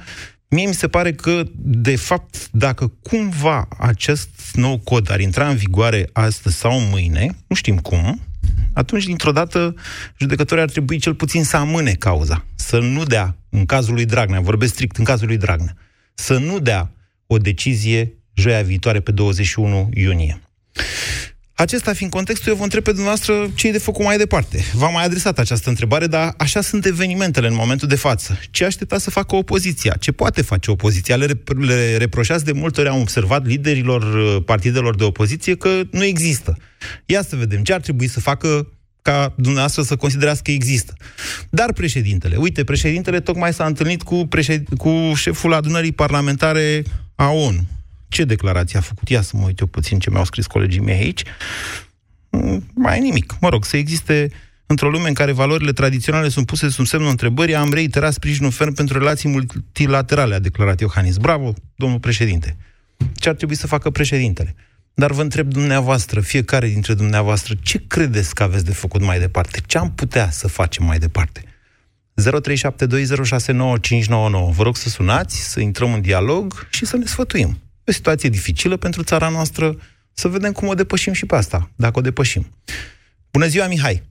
Mie 0.53 0.67
mi 0.67 0.74
se 0.74 0.88
pare 0.88 1.13
că, 1.13 1.43
de 1.55 1.95
fapt, 1.95 2.50
dacă 2.51 2.88
cumva 3.01 3.67
acest 3.77 4.29
nou 4.53 4.77
cod 4.77 5.12
ar 5.12 5.19
intra 5.19 5.50
în 5.50 5.55
vigoare 5.55 6.10
astăzi 6.12 6.55
sau 6.55 6.79
mâine, 6.79 7.36
nu 7.48 7.55
știm 7.55 7.77
cum, 7.77 8.22
atunci, 8.74 9.05
dintr-o 9.05 9.31
dată, 9.31 9.75
judecătorii 10.17 10.63
ar 10.63 10.69
trebui 10.69 10.98
cel 10.98 11.15
puțin 11.15 11.43
să 11.43 11.57
amâne 11.57 11.91
cauza, 11.91 12.45
să 12.55 12.79
nu 12.79 13.03
dea, 13.03 13.38
în 13.50 13.65
cazul 13.65 13.93
lui 13.93 14.05
Dragnea, 14.05 14.39
vorbesc 14.39 14.74
strict 14.74 14.98
în 14.98 15.03
cazul 15.03 15.27
lui 15.27 15.38
Dragnea, 15.38 15.77
să 16.13 16.38
nu 16.38 16.60
dea 16.60 16.91
o 17.27 17.38
decizie 17.38 18.13
joia 18.33 18.62
viitoare 18.62 19.00
pe 19.00 19.12
21 19.12 19.89
iunie. 19.93 20.41
Acesta 21.55 21.93
fiind 21.93 22.12
contextul, 22.12 22.51
eu 22.51 22.57
vă 22.57 22.63
întreb 22.63 22.83
pe 22.83 22.89
dumneavoastră 22.89 23.51
ce 23.55 23.67
e 23.67 23.72
de 23.72 23.77
făcut 23.77 24.05
mai 24.05 24.17
departe. 24.17 24.63
V-am 24.74 24.93
mai 24.93 25.03
adresat 25.03 25.39
această 25.39 25.69
întrebare, 25.69 26.07
dar 26.07 26.33
așa 26.38 26.62
sunt 26.62 26.86
evenimentele 26.86 27.48
în 27.48 27.55
momentul 27.55 27.88
de 27.88 27.95
față. 27.95 28.39
Ce 28.51 28.65
aștepta 28.65 28.98
să 28.98 29.10
facă 29.10 29.36
opoziția? 29.36 29.95
Ce 30.00 30.12
poate 30.12 30.41
face 30.41 30.72
opoziția? 30.72 31.15
Le, 31.15 31.43
le 31.57 31.98
reproșați 31.98 32.45
de 32.45 32.51
multe 32.51 32.79
ori, 32.79 32.89
am 32.89 33.00
observat 33.00 33.45
liderilor 33.45 34.03
uh, 34.03 34.43
partidelor 34.45 34.95
de 34.95 35.03
opoziție 35.03 35.55
că 35.55 35.81
nu 35.91 36.03
există. 36.03 36.57
Ia 37.05 37.22
să 37.22 37.36
vedem 37.36 37.63
ce 37.63 37.74
ar 37.74 37.81
trebui 37.81 38.07
să 38.07 38.19
facă 38.19 38.67
ca 39.01 39.33
dumneavoastră 39.36 39.81
să 39.81 39.95
considerați 39.95 40.43
că 40.43 40.51
există. 40.51 40.93
Dar 41.50 41.74
președintele, 41.74 42.36
uite, 42.36 42.63
președintele 42.63 43.19
tocmai 43.19 43.53
s-a 43.53 43.65
întâlnit 43.65 44.01
cu, 44.01 44.25
președ... 44.27 44.63
cu 44.77 45.12
șeful 45.15 45.53
adunării 45.53 45.91
parlamentare 45.91 46.83
a 47.15 47.29
ONU. 47.29 47.60
Ce 48.13 48.24
declarație 48.24 48.77
a 48.77 48.82
făcut? 48.82 49.10
Ia 49.10 49.22
să 49.22 49.38
mă 49.38 49.46
uit 49.46 49.60
eu 49.60 49.67
puțin 49.67 50.00
ce 50.00 50.10
mi-au 50.10 50.24
scris 50.24 50.48
colegii 50.48 50.82
mei 50.82 51.00
aici. 51.00 51.24
Mm, 52.29 52.67
mai 52.74 53.00
nimic. 53.00 53.36
Mă 53.39 53.50
rog, 53.50 53.65
să 53.65 53.77
existe 53.77 54.29
într-o 54.65 54.89
lume 54.89 55.08
în 55.08 55.13
care 55.13 55.32
valorile 55.32 55.72
tradiționale 55.72 56.29
sunt 56.29 56.46
puse 56.46 56.70
sub 56.70 56.86
semnul 56.86 57.10
întrebării, 57.10 57.55
am 57.55 57.74
reiterat 57.74 58.13
sprijinul 58.13 58.51
ferm 58.51 58.74
pentru 58.74 58.98
relații 58.98 59.29
multilaterale, 59.29 60.36
a 60.36 60.39
declarat 60.39 60.79
Iohannis. 60.79 61.17
Bravo, 61.17 61.53
domnul 61.75 62.00
președinte. 62.00 62.58
Ce 63.15 63.29
ar 63.29 63.36
trebui 63.36 63.55
să 63.55 63.67
facă 63.67 63.89
președintele? 63.89 64.55
Dar 64.93 65.12
vă 65.12 65.22
întreb 65.22 65.48
dumneavoastră, 65.48 66.22
fiecare 66.22 66.67
dintre 66.67 66.93
dumneavoastră, 66.93 67.53
ce 67.62 67.84
credeți 67.88 68.36
că 68.36 68.43
aveți 68.43 68.65
de 68.65 68.74
făcut 68.74 69.01
mai 69.01 69.20
departe? 69.20 69.62
Ce 69.65 69.77
am 69.77 69.91
putea 69.91 70.29
să 70.29 70.48
facem 70.48 70.86
mai 70.86 71.00
departe? 71.00 71.43
0372069599. 72.22 72.25
Vă 74.51 74.63
rog 74.63 74.75
să 74.75 74.89
sunați, 74.89 75.51
să 75.51 75.60
intrăm 75.60 75.93
în 75.93 76.01
dialog 76.01 76.67
și 76.70 76.86
să 76.86 76.98
ne 76.98 77.05
sfătuim 77.05 77.58
o 77.87 77.91
situație 77.91 78.29
dificilă 78.29 78.77
pentru 78.77 79.03
țara 79.03 79.29
noastră, 79.29 79.75
să 80.13 80.27
vedem 80.27 80.51
cum 80.51 80.67
o 80.67 80.73
depășim 80.73 81.13
și 81.13 81.25
pe 81.25 81.35
asta, 81.35 81.69
dacă 81.75 81.99
o 81.99 82.01
depășim. 82.01 82.43
Bună 83.31 83.45
ziua, 83.45 83.67
Mihai! 83.67 84.01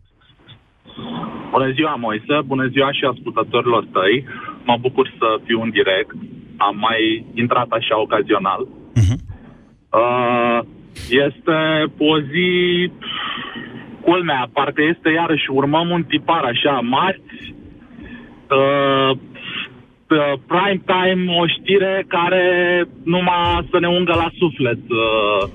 Bună 1.51 1.71
ziua, 1.73 1.95
Moise! 1.95 2.41
Bună 2.45 2.67
ziua 2.67 2.93
și 2.93 3.05
ascultătorilor 3.13 3.85
tăi! 3.93 4.25
Mă 4.65 4.77
bucur 4.81 5.15
să 5.19 5.41
fiu 5.45 5.61
în 5.61 5.71
direct. 5.71 6.15
Am 6.57 6.77
mai 6.77 7.27
intrat 7.35 7.71
așa 7.71 8.01
ocazional. 8.01 8.67
Uh-huh. 9.01 9.19
Uh, 10.01 10.61
este 11.09 11.59
o 11.99 12.21
zi 12.21 12.91
culmea, 14.01 14.49
parcă 14.53 14.83
este 14.83 15.11
iarăși, 15.11 15.51
urmăm 15.51 15.91
un 15.91 16.05
tipar 16.05 16.45
așa, 16.45 16.81
marți, 16.81 17.55
uh, 18.59 19.19
Uh, 20.13 20.33
prime 20.47 20.83
time 20.95 21.33
o 21.41 21.47
știre 21.47 22.05
care 22.09 22.45
numai 23.05 23.69
să 23.71 23.79
ne 23.79 23.89
ungă 23.89 24.15
la 24.15 24.31
suflet 24.39 24.79
uh, 24.89 25.49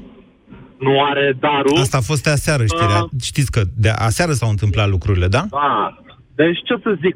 nu 0.80 1.04
are 1.04 1.36
darul. 1.40 1.78
Asta 1.78 1.98
a 1.98 2.10
fost 2.12 2.28
aseară 2.28 2.64
știrea. 2.66 3.04
Uh, 3.04 3.10
Știți 3.22 3.52
că 3.52 3.62
de 3.78 3.90
aseară 3.90 4.32
s-au 4.32 4.50
întâmplat 4.50 4.90
lucrurile, 4.90 5.28
da? 5.28 5.44
Da. 5.50 5.98
Deci 6.36 6.60
ce 6.64 6.76
să 6.84 6.98
zic, 7.02 7.16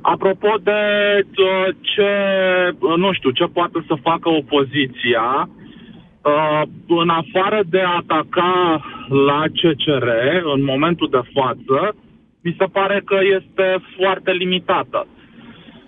apropo 0.00 0.48
de 0.62 0.80
uh, 1.20 1.74
ce, 1.80 2.10
nu 2.96 3.12
știu, 3.12 3.30
ce 3.30 3.44
poate 3.44 3.84
să 3.86 3.94
facă 4.02 4.28
opoziția, 4.28 5.48
uh, 5.48 6.62
în 6.88 7.08
afară 7.08 7.60
de 7.66 7.80
a 7.80 7.96
ataca 7.96 8.80
la 9.26 9.42
CCR 9.58 10.08
în 10.54 10.64
momentul 10.64 11.08
de 11.10 11.22
față, 11.34 11.94
mi 12.40 12.56
se 12.58 12.64
pare 12.64 13.02
că 13.04 13.16
este 13.38 13.66
foarte 13.96 14.30
limitată. 14.32 15.06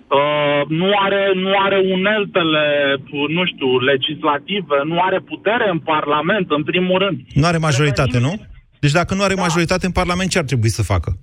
Uh, 0.07 0.45
Uh, 0.65 0.67
nu, 0.67 0.91
are, 1.05 1.31
nu 1.35 1.51
are 1.65 1.77
uneltele, 1.77 2.65
nu 3.27 3.45
știu, 3.45 3.79
legislative, 3.79 4.77
nu 4.83 4.99
are 5.01 5.19
putere 5.19 5.69
în 5.69 5.79
Parlament, 5.79 6.51
în 6.51 6.63
primul 6.63 6.97
rând. 6.97 7.19
Nu 7.33 7.45
are 7.45 7.57
majoritate, 7.57 8.19
nu? 8.19 8.33
Deci 8.79 8.91
dacă 8.91 9.13
nu 9.15 9.23
are 9.23 9.33
da. 9.33 9.41
majoritate 9.41 9.85
în 9.85 9.91
Parlament, 9.91 10.29
ce 10.29 10.37
ar 10.37 10.43
trebui 10.43 10.69
să 10.69 10.83
facă? 10.83 11.17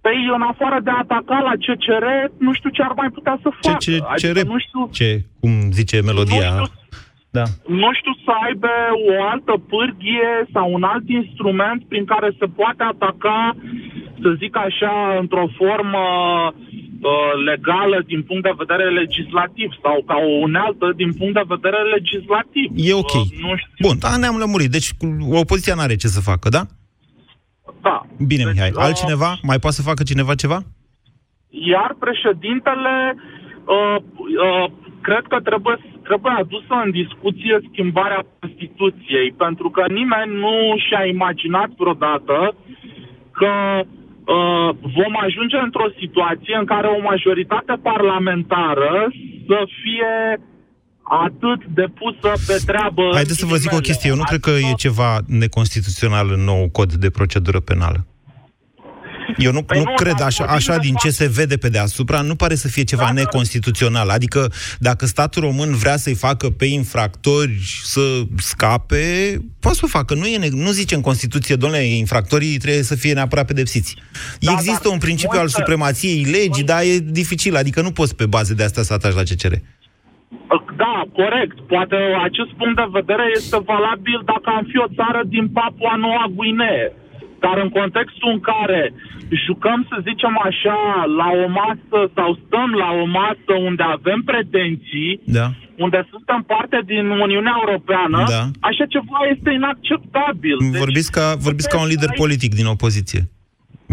Păi, 0.00 0.30
în 0.34 0.42
afară 0.42 0.80
de 0.84 0.90
a 0.90 0.98
ataca 0.98 1.38
la 1.48 1.54
CCR, 1.64 2.06
nu 2.38 2.52
știu 2.52 2.70
ce 2.70 2.82
ar 2.82 2.92
mai 2.96 3.10
putea 3.10 3.38
să 3.42 3.48
facă. 3.60 3.76
Ce, 3.78 3.90
ce, 3.90 4.02
adică, 4.04 4.40
ce, 4.40 4.46
nu 4.52 4.58
știu, 4.58 4.88
ce, 4.92 5.24
cum 5.40 5.50
zice 5.70 6.00
melodia? 6.00 6.48
Nu 6.58 6.64
știu, 6.64 6.80
da. 7.30 7.44
nu 7.66 7.90
știu 7.98 8.14
să 8.24 8.32
aibă 8.44 8.72
o 9.10 9.24
altă 9.32 9.54
pârghie 9.68 10.32
sau 10.52 10.72
un 10.72 10.82
alt 10.82 11.08
instrument 11.08 11.80
prin 11.88 12.04
care 12.04 12.28
se 12.38 12.46
poate 12.46 12.82
ataca, 12.92 13.56
să 14.22 14.28
zic 14.38 14.56
așa, 14.56 15.16
într-o 15.20 15.46
formă 15.58 16.04
uh, 16.46 16.52
Uh, 16.52 16.91
legală 17.44 18.02
din 18.06 18.22
punct 18.22 18.42
de 18.42 18.54
vedere 18.56 18.90
legislativ 18.90 19.70
sau 19.82 20.02
ca 20.06 20.16
o 20.16 20.32
unealtă 20.46 20.92
din 20.96 21.12
punct 21.12 21.34
de 21.34 21.44
vedere 21.54 21.80
legislativ. 21.96 22.68
E 22.76 22.92
ok. 22.94 23.14
Uh, 23.14 23.26
nu 23.44 23.56
știu. 23.56 23.86
Bun, 23.86 23.96
da, 23.98 24.16
ne-am 24.16 24.36
lămurit. 24.36 24.70
Deci 24.70 24.90
opoziția 25.30 25.74
nu 25.74 25.80
are 25.80 25.96
ce 25.96 26.08
să 26.08 26.20
facă, 26.20 26.48
da? 26.48 26.62
Da. 27.80 28.06
Bine, 28.26 28.44
deci, 28.44 28.52
Mihai. 28.52 28.72
Altcineva? 28.74 29.30
Uh, 29.32 29.38
Mai 29.42 29.58
poate 29.58 29.76
să 29.76 29.88
facă 29.90 30.02
cineva 30.02 30.34
ceva? 30.34 30.58
Iar 31.48 31.96
președintele 32.04 32.94
uh, 33.74 33.96
uh, 33.96 34.66
cred 35.00 35.24
că 35.28 35.38
trebuie, 35.48 35.76
trebuie 36.08 36.32
adusă 36.38 36.74
în 36.84 36.90
discuție 36.90 37.54
schimbarea 37.70 38.26
Constituției, 38.40 39.28
pentru 39.44 39.70
că 39.70 39.82
nimeni 39.88 40.32
nu 40.44 40.54
și-a 40.86 41.04
imaginat 41.06 41.70
vreodată 41.76 42.54
că 43.32 43.50
Uh, 43.82 44.01
vom 44.98 45.14
ajunge 45.26 45.56
într-o 45.56 45.88
situație 46.00 46.56
în 46.60 46.64
care 46.64 46.86
o 46.86 47.00
majoritate 47.00 47.74
parlamentară 47.82 49.12
să 49.46 49.58
fie 49.82 50.40
atât 51.02 51.60
de 51.74 51.86
pusă 51.98 52.32
pe 52.46 52.62
treabă... 52.66 53.02
Haideți 53.12 53.38
să 53.38 53.46
vă 53.46 53.56
zic 53.56 53.72
o 53.72 53.78
chestie. 53.78 54.10
Eu 54.10 54.16
nu 54.16 54.22
adică... 54.22 54.50
cred 54.50 54.54
că 54.54 54.66
e 54.66 54.74
ceva 54.74 55.18
neconstituțional 55.26 56.30
în 56.30 56.40
nou 56.44 56.68
cod 56.72 56.92
de 56.92 57.10
procedură 57.10 57.60
penală. 57.60 58.06
Eu 59.36 59.52
nu, 59.52 59.62
păi 59.62 59.78
nu, 59.78 59.84
nu 59.84 59.94
cred 59.94 60.20
așa, 60.20 60.44
așa 60.44 60.76
din 60.76 60.94
ce 60.94 61.10
se 61.10 61.28
vede 61.28 61.56
pe 61.56 61.68
deasupra, 61.68 62.20
nu 62.20 62.34
pare 62.34 62.54
să 62.54 62.68
fie 62.68 62.82
ceva 62.82 63.04
da, 63.04 63.12
neconstituțional. 63.12 64.08
Adică 64.08 64.52
dacă 64.78 65.06
statul 65.06 65.42
român 65.42 65.74
vrea 65.74 65.96
să-i 65.96 66.14
facă 66.14 66.50
pe 66.50 66.64
infractori 66.64 67.58
să 67.82 68.00
scape, 68.36 69.04
poate 69.60 69.76
să 69.76 69.82
o 69.84 69.88
facă. 69.88 70.14
Nu, 70.14 70.26
e, 70.26 70.48
nu 70.50 70.70
zice 70.70 70.94
în 70.94 71.00
Constituție, 71.00 71.54
domnule, 71.56 71.82
infractorii 71.82 72.58
trebuie 72.58 72.82
să 72.82 72.94
fie 72.94 73.12
neapărat 73.12 73.46
pedepsiți. 73.46 73.96
Da, 74.40 74.52
Există 74.52 74.88
un 74.88 74.98
principiu 74.98 75.40
al 75.40 75.48
supremației 75.48 76.24
legii, 76.24 76.64
dar 76.64 76.82
e 76.82 76.98
dificil. 76.98 77.56
Adică 77.56 77.80
nu 77.80 77.90
poți 77.90 78.16
pe 78.16 78.26
bază 78.26 78.54
de 78.54 78.64
asta 78.64 78.82
să 78.82 78.92
ataci 78.92 79.14
la 79.14 79.22
CCR. 79.22 79.54
Da, 80.76 81.02
corect. 81.12 81.56
Poate 81.60 81.96
acest 82.28 82.50
punct 82.58 82.76
de 82.76 82.88
vedere 82.98 83.24
este 83.34 83.58
valabil 83.72 84.18
dacă 84.24 84.48
am 84.56 84.64
fi 84.70 84.78
o 84.78 84.92
țară 84.98 85.20
din 85.26 85.48
Papua 85.48 85.94
Noua 85.96 86.26
Guinee 86.36 86.92
Dar 87.44 87.56
în 87.64 87.70
contextul 87.78 88.30
în 88.36 88.40
care 88.52 88.82
jucăm, 89.46 89.78
să 89.90 89.96
zicem 90.08 90.34
așa, 90.48 90.78
la 91.20 91.28
o 91.44 91.46
masă 91.60 91.98
sau 92.16 92.28
stăm 92.44 92.70
la 92.82 92.90
o 93.02 93.04
masă 93.20 93.52
unde 93.68 93.84
avem 93.96 94.20
pretenții, 94.32 95.12
Da. 95.38 95.46
unde 95.84 95.98
suntem 96.12 96.40
parte 96.54 96.78
din 96.92 97.04
Uniunea 97.26 97.56
Europeană, 97.64 98.18
Da. 98.34 98.42
așa 98.68 98.84
ceva 98.94 99.18
este 99.34 99.50
inacceptabil. 99.58 100.56
Deci, 100.60 100.78
Vorbiți 100.84 101.10
ca, 101.16 101.26
vorbiți 101.46 101.68
ca 101.72 101.80
un 101.84 101.88
lider 101.92 102.10
politic 102.22 102.54
din 102.60 102.66
opoziție. 102.66 103.20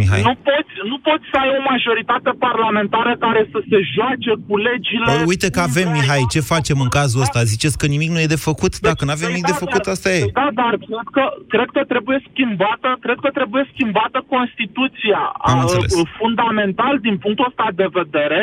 Mihai. 0.01 0.21
nu 0.29 0.35
poți, 0.49 0.73
nu 0.91 0.97
poți 1.07 1.25
să 1.31 1.35
ai 1.43 1.49
o 1.57 1.61
majoritate 1.71 2.31
parlamentară 2.45 3.11
care 3.25 3.41
să 3.51 3.59
se 3.69 3.79
joace 3.95 4.31
cu 4.47 4.55
legile... 4.67 5.05
Păi 5.11 5.29
uite 5.33 5.47
că 5.55 5.61
avem, 5.69 5.87
Mihai, 5.97 6.23
ce 6.33 6.51
facem 6.53 6.77
în 6.85 6.91
cazul 6.97 7.23
ăsta? 7.25 7.39
Ziceți 7.53 7.77
că 7.81 7.85
nimic 7.95 8.09
nu 8.13 8.19
e 8.25 8.33
de 8.35 8.43
făcut? 8.49 8.73
Dacă 8.89 9.01
nu 9.05 9.13
avem 9.15 9.29
nimic 9.31 9.47
de 9.53 9.61
făcut, 9.63 9.83
asta 9.93 10.09
e. 10.17 10.19
Da, 10.39 10.47
dar 10.61 10.73
cred 10.89 11.07
că, 11.15 11.23
cred 11.53 11.69
că 11.75 11.81
trebuie 11.93 12.17
schimbată, 12.29 12.89
cred 13.05 13.17
că 13.23 13.29
trebuie 13.39 13.63
schimbată 13.73 14.17
Constituția 14.35 15.21
Am 15.49 15.57
a, 15.57 15.61
înțeles. 15.61 15.93
fundamental 16.21 16.95
din 17.07 17.15
punctul 17.23 17.45
ăsta 17.49 17.67
de 17.81 17.87
vedere, 17.99 18.41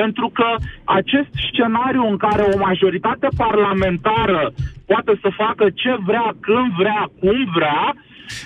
pentru 0.00 0.26
că 0.38 0.48
acest 0.84 1.30
scenariu 1.48 2.04
în 2.12 2.16
care 2.16 2.42
o 2.42 2.58
majoritate 2.58 3.28
parlamentară 3.36 4.52
poate 4.90 5.12
să 5.22 5.28
facă 5.42 5.64
ce 5.70 5.92
vrea, 6.08 6.28
când 6.40 6.68
vrea, 6.80 7.02
cum 7.20 7.38
vrea, 7.54 7.94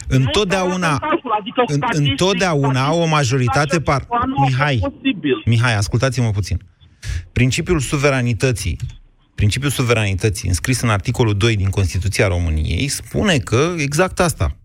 Întotdeauna, 0.08 0.92
adică 1.38 1.62
în, 1.66 1.80
întotdeauna 1.92 2.92
o 2.92 3.06
majoritate 3.06 3.80
par... 3.80 4.06
Mihai, 4.46 4.80
Mihai, 5.44 5.76
ascultați-mă 5.76 6.30
puțin. 6.30 6.58
Principiul 7.32 7.80
suveranității, 7.80 8.76
principiul 9.34 9.70
suveranității 9.70 10.48
înscris 10.48 10.80
în 10.80 10.88
articolul 10.88 11.36
2 11.36 11.56
din 11.56 11.68
Constituția 11.68 12.28
României 12.28 12.88
spune 12.88 13.38
că 13.38 13.74
exact 13.76 14.20
asta. 14.20 14.56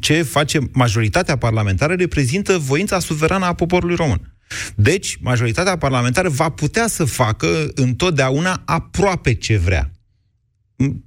Ce 0.00 0.22
face 0.22 0.58
majoritatea 0.72 1.36
parlamentară 1.36 1.94
reprezintă 1.94 2.58
voința 2.58 2.98
suverană 2.98 3.44
a 3.44 3.54
poporului 3.54 3.94
român. 3.94 4.33
Deci, 4.74 5.18
majoritatea 5.20 5.78
parlamentară 5.78 6.28
va 6.28 6.48
putea 6.48 6.86
să 6.86 7.04
facă 7.04 7.70
întotdeauna 7.74 8.62
aproape 8.64 9.34
ce 9.34 9.56
vrea. 9.56 9.90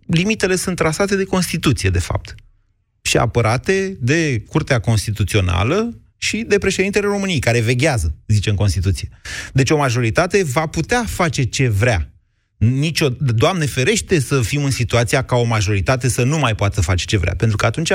Limitele 0.08 0.56
sunt 0.56 0.75
trasate 0.75 1.15
de 1.15 1.24
Constituție, 1.24 1.89
de 1.89 2.00
fapt 2.00 2.36
și 3.08 3.17
apărate 3.17 3.98
de 4.00 4.44
Curtea 4.48 4.79
Constituțională 4.79 6.01
și 6.17 6.38
de 6.48 6.58
președintele 6.58 7.08
României, 7.08 7.39
care 7.39 7.60
veghează, 7.60 8.15
zice 8.27 8.50
în 8.50 8.56
Constituție. 8.56 9.10
Deci 9.53 9.70
o 9.70 9.77
majoritate 9.77 10.44
va 10.44 10.65
putea 10.65 11.03
face 11.08 11.44
ce 11.44 11.67
vrea. 11.67 12.12
Nici 12.58 13.01
o, 13.01 13.10
Doamne 13.10 13.65
ferește 13.65 14.20
să 14.20 14.41
fim 14.41 14.63
în 14.63 14.72
situația 14.72 15.22
ca 15.24 15.36
o 15.36 15.44
majoritate 15.44 16.08
să 16.08 16.24
nu 16.24 16.38
mai 16.38 16.56
poată 16.56 16.82
face 16.82 17.06
ce 17.06 17.17
vrea, 17.17 17.36
pentru 17.36 17.58
că 17.58 17.65
atunci 17.65 17.91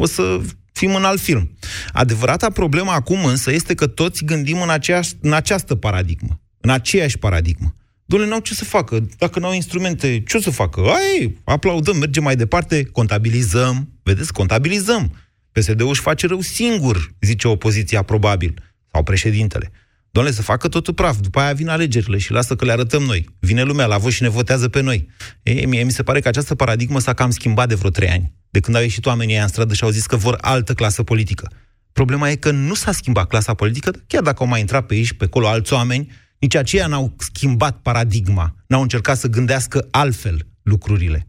o 0.00 0.06
să 0.06 0.40
fim 0.72 0.94
în 0.94 1.04
alt 1.04 1.20
film. 1.20 1.50
Adevărata 1.92 2.50
problemă 2.50 2.90
acum 2.90 3.24
însă 3.24 3.52
este 3.52 3.74
că 3.74 3.86
toți 3.86 4.24
gândim 4.24 4.60
în, 4.60 4.70
aceeași, 4.70 5.12
în 5.20 5.32
această 5.32 5.74
paradigmă, 5.74 6.40
în 6.60 6.70
aceeași 6.70 7.18
paradigmă. 7.18 7.74
Dom'le, 8.04 8.28
n-au 8.28 8.40
ce 8.40 8.54
să 8.54 8.64
facă. 8.64 9.08
Dacă 9.18 9.38
n-au 9.38 9.52
instrumente, 9.52 10.22
ce 10.26 10.36
o 10.36 10.40
să 10.40 10.50
facă? 10.50 10.80
Ai, 10.80 11.38
aplaudăm, 11.44 11.96
mergem 11.96 12.22
mai 12.22 12.36
departe, 12.36 12.84
contabilizăm. 12.84 13.88
Vedeți, 14.02 14.32
contabilizăm. 14.32 15.12
PSD-ul 15.52 15.88
își 15.88 16.00
face 16.00 16.26
rău 16.26 16.40
singur, 16.40 17.14
zice 17.20 17.48
opoziția, 17.48 18.02
probabil. 18.02 18.54
Sau 18.92 19.02
președintele. 19.02 19.72
Dom'le, 20.18 20.30
să 20.32 20.42
facă 20.42 20.68
totul 20.68 20.94
praf. 20.94 21.16
După 21.20 21.40
aia 21.40 21.52
vin 21.52 21.68
alegerile 21.68 22.18
și 22.18 22.32
lasă 22.32 22.56
că 22.56 22.64
le 22.64 22.72
arătăm 22.72 23.02
noi. 23.02 23.28
Vine 23.38 23.62
lumea 23.62 23.86
la 23.86 23.98
vot 23.98 24.12
și 24.12 24.22
ne 24.22 24.28
votează 24.28 24.68
pe 24.68 24.80
noi. 24.80 25.08
Ei, 25.42 25.66
mie 25.66 25.82
mi 25.82 25.90
se 25.90 26.02
pare 26.02 26.20
că 26.20 26.28
această 26.28 26.54
paradigmă 26.54 26.98
s-a 26.98 27.12
cam 27.12 27.30
schimbat 27.30 27.68
de 27.68 27.74
vreo 27.74 27.90
trei 27.90 28.08
ani. 28.08 28.32
De 28.50 28.60
când 28.60 28.76
au 28.76 28.82
ieșit 28.82 29.06
oamenii 29.06 29.34
aia 29.34 29.42
în 29.42 29.48
stradă 29.48 29.74
și 29.74 29.84
au 29.84 29.90
zis 29.90 30.06
că 30.06 30.16
vor 30.16 30.38
altă 30.40 30.74
clasă 30.74 31.02
politică. 31.02 31.50
Problema 31.92 32.30
e 32.30 32.34
că 32.36 32.50
nu 32.50 32.74
s-a 32.74 32.92
schimbat 32.92 33.26
clasa 33.28 33.54
politică, 33.54 33.90
chiar 34.06 34.22
dacă 34.22 34.42
au 34.42 34.48
mai 34.48 34.60
intrat 34.60 34.86
pe 34.86 34.94
aici, 34.94 35.12
pe 35.12 35.24
acolo 35.24 35.48
alți 35.48 35.72
oameni, 35.72 36.12
nici 36.38 36.54
aceia 36.54 36.86
n-au 36.86 37.14
schimbat 37.18 37.78
paradigma, 37.82 38.54
n-au 38.66 38.82
încercat 38.82 39.16
să 39.16 39.28
gândească 39.28 39.86
altfel 39.90 40.46
lucrurile. 40.62 41.26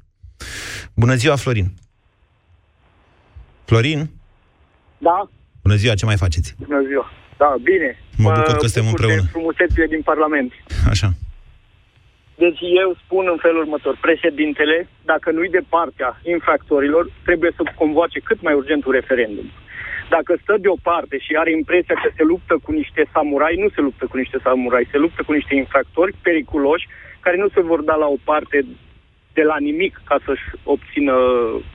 Bună 0.94 1.16
ziua, 1.16 1.36
Florin! 1.36 1.74
Florin? 3.66 4.10
Da, 4.98 5.30
Bună 5.62 5.76
ziua, 5.76 5.94
ce 5.94 6.06
mai 6.06 6.18
faceți? 6.18 6.56
bună 6.58 6.82
ziua. 6.88 7.12
Da, 7.42 7.52
bine. 7.72 7.90
Mă 8.24 8.30
bucur 8.38 8.56
că 8.62 8.68
suntem 8.68 8.86
bucur 8.90 9.00
împreună. 9.00 9.22
De 9.22 9.34
frumusețile 9.36 9.88
din 9.94 10.02
Parlament. 10.12 10.50
Așa. 10.94 11.10
Deci 12.44 12.62
eu 12.84 12.90
spun 13.04 13.26
în 13.34 13.40
felul 13.46 13.62
următor. 13.66 13.94
Președintele, 14.08 14.78
dacă 15.12 15.28
nu-i 15.32 15.56
de 15.58 15.64
partea 15.76 16.10
infractorilor, 16.34 17.04
trebuie 17.28 17.52
să 17.58 17.62
convoace 17.82 18.20
cât 18.20 18.40
mai 18.42 18.54
urgent 18.62 18.82
un 18.86 18.92
referendum. 19.00 19.48
Dacă 20.16 20.32
stă 20.42 20.56
deoparte 20.66 21.16
și 21.26 21.32
are 21.42 21.52
impresia 21.52 21.96
că 22.04 22.10
se 22.18 22.24
luptă 22.32 22.56
cu 22.64 22.72
niște 22.72 23.02
samurai, 23.14 23.56
nu 23.64 23.70
se 23.76 23.82
luptă 23.88 24.06
cu 24.12 24.18
niște 24.18 24.38
samurai, 24.46 24.92
se 24.92 24.98
luptă 24.98 25.22
cu 25.24 25.32
niște 25.40 25.56
infractori 25.56 26.16
periculoși 26.28 26.88
care 27.20 27.38
nu 27.38 27.50
se 27.56 27.62
vor 27.70 27.82
da 27.90 27.96
la 28.04 28.08
o 28.16 28.18
parte 28.24 28.58
de 29.34 29.42
la 29.52 29.58
nimic 29.60 30.02
ca 30.10 30.18
să-și 30.26 30.46
obțină 30.64 31.14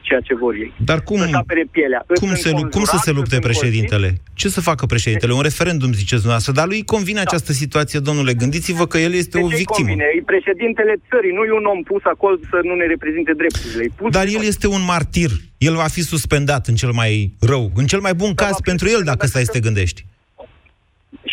ceea 0.01 0.21
ce 0.21 0.35
vor 0.35 0.55
ei. 0.55 0.73
Dar 0.90 1.01
cum, 1.09 1.19
Să-și 1.19 1.35
apere 1.35 1.64
pielea. 1.71 2.05
cum, 2.21 2.29
Îți 2.31 2.40
se, 2.42 2.51
lu- 2.51 2.57
cum 2.77 2.85
să 2.85 2.97
se 2.97 3.11
înconjurat, 3.11 3.14
lupte 3.19 3.37
îți 3.37 3.47
președintele? 3.49 4.09
Ce 4.35 4.49
să 4.49 4.61
facă 4.61 4.87
președintele? 4.87 5.33
Un 5.33 5.40
referendum, 5.51 5.90
ziceți 5.92 6.23
dumneavoastră, 6.25 6.53
dar 6.53 6.66
lui 6.66 6.83
convine 6.85 7.21
această 7.21 7.53
situație, 7.53 7.99
domnule. 8.09 8.35
Gândiți-vă 8.35 8.87
că 8.87 8.99
el 8.99 9.12
este 9.23 9.38
De 9.38 9.45
o 9.45 9.49
ce 9.49 9.57
victimă. 9.57 9.87
convine? 9.88 10.05
E 10.19 10.23
președintele 10.35 10.95
țării, 11.11 11.33
nu 11.38 11.42
e 11.45 11.53
un 11.53 11.64
om 11.75 11.83
pus 11.83 12.03
acolo 12.05 12.37
să 12.51 12.59
nu 12.62 12.75
ne 12.75 12.87
reprezinte 12.87 13.33
drepturile. 13.33 13.83
E 13.85 13.90
pus 13.97 14.11
Dar 14.12 14.27
el 14.27 14.42
este 14.53 14.66
un 14.66 14.83
martir. 14.87 15.31
El 15.59 15.75
va 15.75 15.88
fi 15.97 16.03
suspendat 16.03 16.66
în 16.66 16.75
cel 16.75 16.90
mai 16.90 17.12
rău, 17.40 17.71
în 17.75 17.87
cel 17.87 18.01
mai 18.01 18.14
bun 18.14 18.35
caz 18.35 18.57
pentru 18.71 18.87
el, 18.88 19.03
dacă 19.05 19.27
stai 19.27 19.42
să 19.49 19.53
te 19.53 19.61
gândești. 19.61 20.05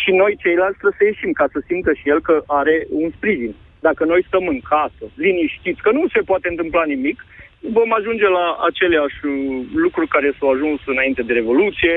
și 0.02 0.10
noi 0.22 0.32
ceilalți 0.42 0.78
trebuie 0.78 0.98
să 1.00 1.04
ieșim 1.10 1.32
ca 1.40 1.46
să 1.52 1.58
simtă 1.68 1.90
și 2.00 2.08
el 2.12 2.20
că 2.28 2.34
are 2.46 2.76
un 3.02 3.10
sprijin. 3.16 3.54
Dacă 3.88 4.02
noi 4.04 4.22
stăm 4.28 4.44
în 4.54 4.60
casă, 4.72 5.04
liniștiți, 5.24 5.84
că 5.84 5.90
nu 5.98 6.04
se 6.14 6.20
poate 6.30 6.46
întâmpla 6.48 6.84
nimic, 6.94 7.18
vom 7.78 7.90
ajunge 7.98 8.28
la 8.38 8.46
aceleași 8.68 9.18
uh, 9.24 9.32
lucruri 9.84 10.12
care 10.14 10.28
s-au 10.38 10.50
ajuns 10.52 10.80
înainte 10.86 11.22
de 11.22 11.32
Revoluție 11.32 11.96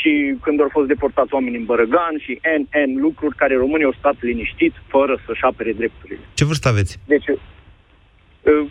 și 0.00 0.10
când 0.44 0.60
au 0.60 0.70
fost 0.76 0.88
deportați 0.88 1.34
oameni 1.34 1.56
în 1.60 1.64
Bărăgan 1.70 2.14
și 2.24 2.32
N, 2.58 2.62
N 2.88 2.92
lucruri 3.06 3.36
care 3.36 3.54
românii 3.56 3.88
au 3.90 3.98
stat 4.00 4.16
liniștiți 4.20 4.78
fără 4.94 5.14
să-și 5.26 5.44
apere 5.50 5.72
drepturile. 5.72 6.24
Ce 6.34 6.44
vârstă 6.44 6.68
aveți? 6.68 6.92
Deci, 7.06 7.28
uh, 7.28 8.66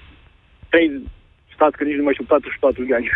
trei, 0.69 0.87
stați 1.55 1.75
că 1.77 1.83
nici 1.83 1.99
nu 1.99 2.03
mai 2.03 2.13
știu 2.13 2.25
44 2.25 2.83
de 2.89 2.93
ani. 2.99 3.07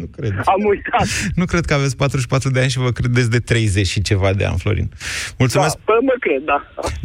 nu 0.00 0.06
cred. 0.16 0.32
Am 0.54 0.62
uitat. 0.72 1.06
Nu 1.40 1.44
cred 1.52 1.64
că 1.68 1.74
aveți 1.74 1.96
44 1.96 2.50
de 2.50 2.60
ani 2.60 2.70
și 2.74 2.78
vă 2.86 2.90
credeți 2.98 3.30
de 3.36 3.38
30 3.38 3.86
și 3.94 4.00
ceva 4.10 4.30
de 4.38 4.44
ani, 4.48 4.58
Florin. 4.62 4.88
Mulțumesc. 5.42 5.74
Da, 5.76 5.82
pă, 5.88 5.94
mă 6.10 6.14
cred, 6.24 6.42
da. 6.52 6.58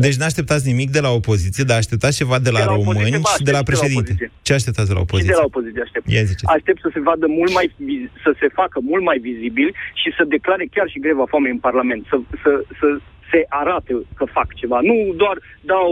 Deci 0.06 0.16
nu 0.20 0.26
așteptați 0.26 0.68
nimic 0.72 0.90
de 0.98 1.02
la 1.06 1.10
opoziție, 1.20 1.64
dar 1.70 1.78
așteptați 1.78 2.18
ceva 2.22 2.38
de 2.40 2.50
la, 2.56 2.60
De 2.60 2.66
la 2.66 2.72
opoziție, 2.72 3.04
români 3.04 3.22
ba, 3.28 3.30
și 3.38 3.44
de 3.50 3.52
la 3.56 3.58
aștept 3.62 3.78
și 3.78 3.84
de 3.84 3.92
la 3.92 3.98
președinte. 4.04 4.12
opoziție. 4.12 4.30
Ce 4.48 4.52
așteptați 4.60 4.88
de 4.92 4.96
la 4.98 5.02
Și 5.02 5.06
opoziție? 5.08 5.34
de 5.36 5.40
la 5.44 5.48
opoziție 5.52 5.82
aștept. 5.88 6.06
Ia 6.16 6.24
ziceți. 6.32 6.52
Aștept 6.58 6.80
să 6.86 6.90
se 6.96 7.02
vadă 7.10 7.26
mult 7.40 7.52
mai 7.58 7.66
vi- 7.88 8.10
să 8.26 8.32
se 8.42 8.48
facă 8.60 8.78
mult 8.92 9.04
mai 9.10 9.18
vizibil 9.30 9.70
și 10.02 10.10
să 10.18 10.24
declare 10.36 10.64
chiar 10.76 10.88
și 10.94 11.00
greva 11.06 11.26
foamei 11.34 11.52
în 11.58 11.62
Parlament. 11.68 12.02
Să, 12.12 12.16
să, 12.44 12.52
să 12.80 12.88
se 13.32 13.40
arate 13.62 13.92
că 14.18 14.26
fac 14.38 14.48
ceva. 14.62 14.78
Nu 14.90 14.96
doar 15.22 15.36
dau 15.72 15.88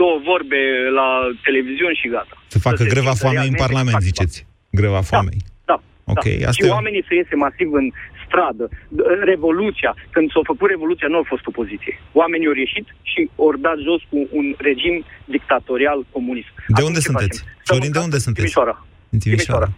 două 0.00 0.16
vorbe 0.30 0.60
la 0.98 1.08
televiziune 1.46 1.94
și 2.00 2.08
gata. 2.16 2.34
Să 2.54 2.58
facă 2.58 2.76
se 2.82 2.92
greva 2.94 3.12
simtă 3.12 3.22
foamei 3.24 3.48
în 3.48 3.54
realmente 3.54 3.62
că 3.62 3.64
Parlament, 3.66 3.94
fac 3.96 4.02
ceva. 4.02 4.12
ziceți. 4.12 4.36
Greva 4.80 5.00
foamei. 5.12 5.40
Da. 5.70 5.76
Ok, 6.12 6.24
da. 6.24 6.48
asta 6.48 6.62
Și 6.64 6.70
e- 6.70 6.74
oamenii 6.78 7.04
să 7.08 7.12
iese 7.14 7.34
masiv 7.44 7.68
în 7.80 7.86
stradă. 8.26 8.64
Revoluția, 9.32 9.90
când 10.14 10.26
s-a 10.32 10.40
făcut 10.50 10.68
revoluția, 10.74 11.08
nu 11.14 11.18
a 11.18 11.24
fost 11.32 11.44
opoziție. 11.52 11.94
Oamenii 12.20 12.46
au 12.50 12.56
ieșit 12.64 12.86
și 13.10 13.20
au 13.42 13.50
dat 13.66 13.78
jos 13.88 14.00
cu 14.10 14.18
un 14.38 14.46
regim 14.68 14.94
dictatorial 15.36 15.98
comunist. 16.16 16.52
De 16.78 16.82
unde 16.88 17.00
sunteți? 17.08 17.36
Florin, 17.64 17.92
de 17.96 17.98
unde 18.06 18.18
sunteți? 18.26 18.46
Timișoara. 18.46 18.74
Din 19.08 19.18
Timișoara. 19.18 19.68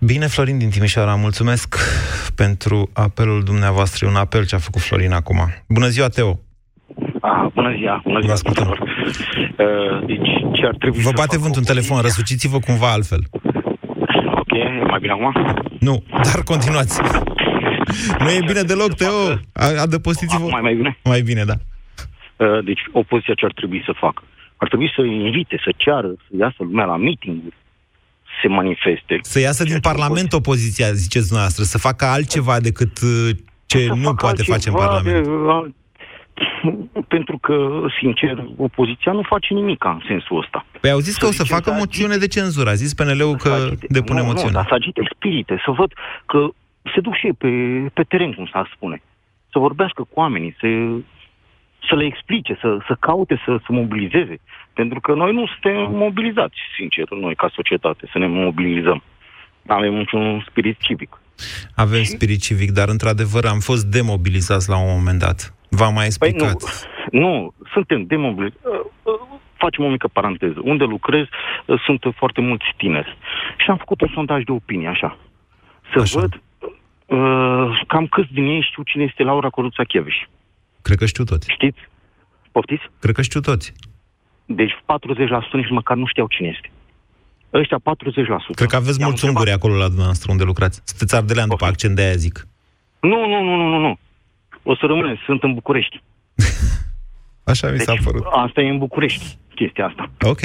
Bine, 0.00 0.26
Florin 0.26 0.58
din 0.58 0.70
Timișoara, 0.70 1.14
mulțumesc 1.14 1.76
pentru 2.34 2.90
apelul 2.92 3.42
dumneavoastră. 3.42 4.06
E 4.06 4.08
un 4.08 4.14
apel 4.16 4.46
ce 4.46 4.54
a 4.54 4.58
făcut 4.58 4.80
Florin 4.80 5.12
acum. 5.12 5.38
Bună 5.68 5.86
ziua, 5.86 6.08
Teo! 6.08 6.40
Ah, 7.20 7.46
bună 7.54 7.74
ziua, 7.78 8.00
bună 8.04 8.20
ziua 8.20 8.34
tuturor. 8.34 8.78
Uh, 8.80 10.06
deci, 10.06 10.30
ce 10.52 10.66
ar 10.66 10.74
trebui 10.78 11.00
Vă 11.00 11.08
să 11.08 11.12
bate 11.16 11.28
facă 11.36 11.42
văntul 11.42 11.60
în 11.60 11.66
telefon, 11.74 12.00
răsuciți-vă 12.00 12.58
cumva 12.58 12.92
altfel. 12.92 13.20
Ok, 14.40 14.50
e 14.52 14.84
mai 14.88 14.98
bine 15.00 15.12
acum? 15.12 15.32
Nu, 15.80 16.02
dar 16.10 16.42
continuați. 16.44 17.00
Nu 18.18 18.28
e 18.30 18.40
bine 18.46 18.62
deloc, 18.62 18.94
Teo. 18.94 19.20
A- 19.52 19.80
Adăpostiți-vă. 19.82 20.44
Acum 20.44 20.58
e 20.58 20.60
mai 20.60 20.74
bine? 20.74 20.98
Mai 21.04 21.20
bine, 21.20 21.44
da. 21.44 21.54
Uh, 22.36 22.64
deci, 22.64 22.80
opoziția 22.92 23.34
ce 23.34 23.44
ar 23.44 23.52
trebui 23.52 23.82
să 23.86 23.92
facă? 24.04 24.22
Ar 24.56 24.68
trebui 24.68 24.92
să 24.96 25.02
invite, 25.02 25.56
să 25.64 25.70
ceară, 25.76 26.08
să 26.08 26.30
iasă 26.40 26.56
lumea 26.58 26.84
la 26.84 26.96
meeting 26.96 27.38
să 27.48 27.69
se 28.42 28.48
manifeste. 28.48 29.18
Să 29.22 29.40
iasă 29.40 29.64
din 29.64 29.80
Parlament 29.80 30.32
opoziția, 30.32 30.92
ziceți 30.92 31.26
dumneavoastră, 31.26 31.64
să 31.64 31.78
facă 31.78 32.04
altceva 32.04 32.60
decât 32.60 32.98
uh, 33.00 33.30
ce 33.66 33.78
Să 33.78 33.94
nu 33.94 34.02
facă 34.02 34.14
poate 34.24 34.42
face 34.42 34.48
în 34.48 34.54
altceva 34.54 34.76
Parlament. 34.86 35.24
de- 35.24 35.30
al- 35.50 35.74
Pentru 37.08 37.38
că, 37.38 37.54
sincer, 38.00 38.44
opoziția 38.56 39.12
nu 39.12 39.22
face 39.22 39.54
nimic 39.54 39.84
în 39.84 40.00
sensul 40.06 40.38
ăsta. 40.38 40.66
Păi 40.80 40.90
au 40.90 40.98
zis 40.98 41.16
că 41.16 41.26
o 41.26 41.30
să 41.30 41.42
zicem 41.42 41.56
facă 41.56 41.70
să 41.70 41.76
moțiune 41.76 42.16
de 42.16 42.26
cenzură. 42.26 42.70
A 42.70 42.74
zis 42.74 42.94
PNL-ul 42.94 43.36
că 43.36 43.70
depune 43.88 44.20
nu, 44.20 44.26
moțiune. 44.26 44.50
Nu, 44.50 44.56
dar 44.56 44.66
să 44.68 44.74
agite 44.74 45.00
spirite, 45.14 45.62
să 45.64 45.70
văd 45.70 45.92
că 46.26 46.48
se 46.94 47.00
duc 47.00 47.14
și 47.16 47.26
ei 47.26 47.32
pe, 47.32 47.48
pe 47.94 48.02
teren, 48.02 48.32
cum 48.32 48.48
s-ar 48.52 48.70
spune. 48.76 49.02
Să 49.52 49.58
vorbească 49.58 50.02
cu 50.02 50.14
oamenii, 50.14 50.56
să, 50.60 50.66
să 51.88 51.94
le 51.94 52.04
explice, 52.04 52.58
să, 52.60 52.78
să 52.86 52.96
caute, 53.00 53.42
să 53.44 53.56
se 53.66 53.72
mobilizeze. 53.72 54.40
Pentru 54.80 55.00
că 55.00 55.14
noi 55.14 55.32
nu 55.32 55.44
suntem 55.46 55.76
mobilizați, 56.04 56.58
sincer, 56.76 57.08
noi 57.10 57.34
ca 57.34 57.48
societate, 57.54 58.08
să 58.12 58.18
ne 58.18 58.26
mobilizăm. 58.26 59.02
Nu 59.62 59.74
avem 59.74 59.94
niciun 59.94 60.44
spirit 60.48 60.76
civic. 60.78 61.20
Avem 61.74 62.02
spirit 62.02 62.40
civic, 62.40 62.70
dar 62.70 62.88
într-adevăr 62.88 63.44
am 63.44 63.58
fost 63.58 63.84
demobilizați 63.86 64.68
la 64.68 64.78
un 64.82 64.90
moment 64.96 65.18
dat. 65.18 65.54
V-am 65.68 65.94
mai 65.94 66.04
explicat. 66.04 66.58
Păi 66.58 66.70
nu, 67.10 67.20
nu, 67.20 67.54
suntem 67.72 68.06
demobilizați. 68.06 68.60
Facem 69.56 69.84
o 69.84 69.88
mică 69.88 70.08
paranteză. 70.08 70.58
Unde 70.62 70.84
lucrez 70.84 71.24
sunt 71.84 72.00
foarte 72.16 72.40
mulți 72.40 72.64
tineri. 72.76 73.16
Și 73.56 73.70
am 73.70 73.76
făcut 73.76 74.00
un 74.00 74.10
sondaj 74.14 74.42
de 74.42 74.52
opinie, 74.52 74.88
așa. 74.88 75.18
Să 75.92 76.00
așa. 76.00 76.20
văd 76.20 76.32
uh, 77.06 77.82
cam 77.86 78.06
câți 78.06 78.32
din 78.32 78.44
ei 78.44 78.66
știu 78.70 78.82
cine 78.82 79.02
este 79.02 79.22
Laura 79.22 79.48
Coruța 79.48 79.84
Chieviș. 79.84 80.16
Cred 80.82 80.98
că 80.98 81.06
știu 81.06 81.24
toți. 81.24 81.52
Știți? 81.52 81.80
Poftiți? 82.52 82.84
Cred 83.00 83.14
că 83.14 83.22
știu 83.22 83.40
toți. 83.40 83.72
Deci 84.54 84.72
40% 84.72 85.52
nici 85.52 85.70
măcar 85.70 85.96
nu 85.96 86.06
știau 86.06 86.26
cine 86.26 86.48
este. 86.48 86.70
Ăștia 87.52 87.78
40%. 87.78 87.80
Cred 88.54 88.68
că 88.68 88.76
aveți 88.76 89.02
mulți 89.02 89.24
unguri 89.24 89.50
acolo 89.50 89.74
la 89.74 89.86
dumneavoastră 89.86 90.30
unde 90.30 90.44
lucrați. 90.44 90.82
Sunteți 90.84 91.16
ardelean 91.16 91.48
după 91.48 91.64
accent, 91.64 91.96
de 91.96 92.02
aia 92.02 92.12
zic. 92.26 92.46
Nu, 93.00 93.26
nu, 93.26 93.42
nu, 93.42 93.56
nu, 93.56 93.66
nu, 93.68 93.78
nu. 93.78 93.98
O 94.62 94.76
să 94.76 94.86
rămâne, 94.86 95.20
sunt 95.24 95.42
în 95.42 95.54
București. 95.54 96.02
Așa 97.52 97.70
mi 97.70 97.78
s-a 97.78 97.92
deci, 97.92 98.04
părut. 98.04 98.24
Asta 98.30 98.60
e 98.60 98.68
în 98.68 98.78
București, 98.78 99.38
chestia 99.54 99.86
asta. 99.86 100.10
Ok. 100.20 100.40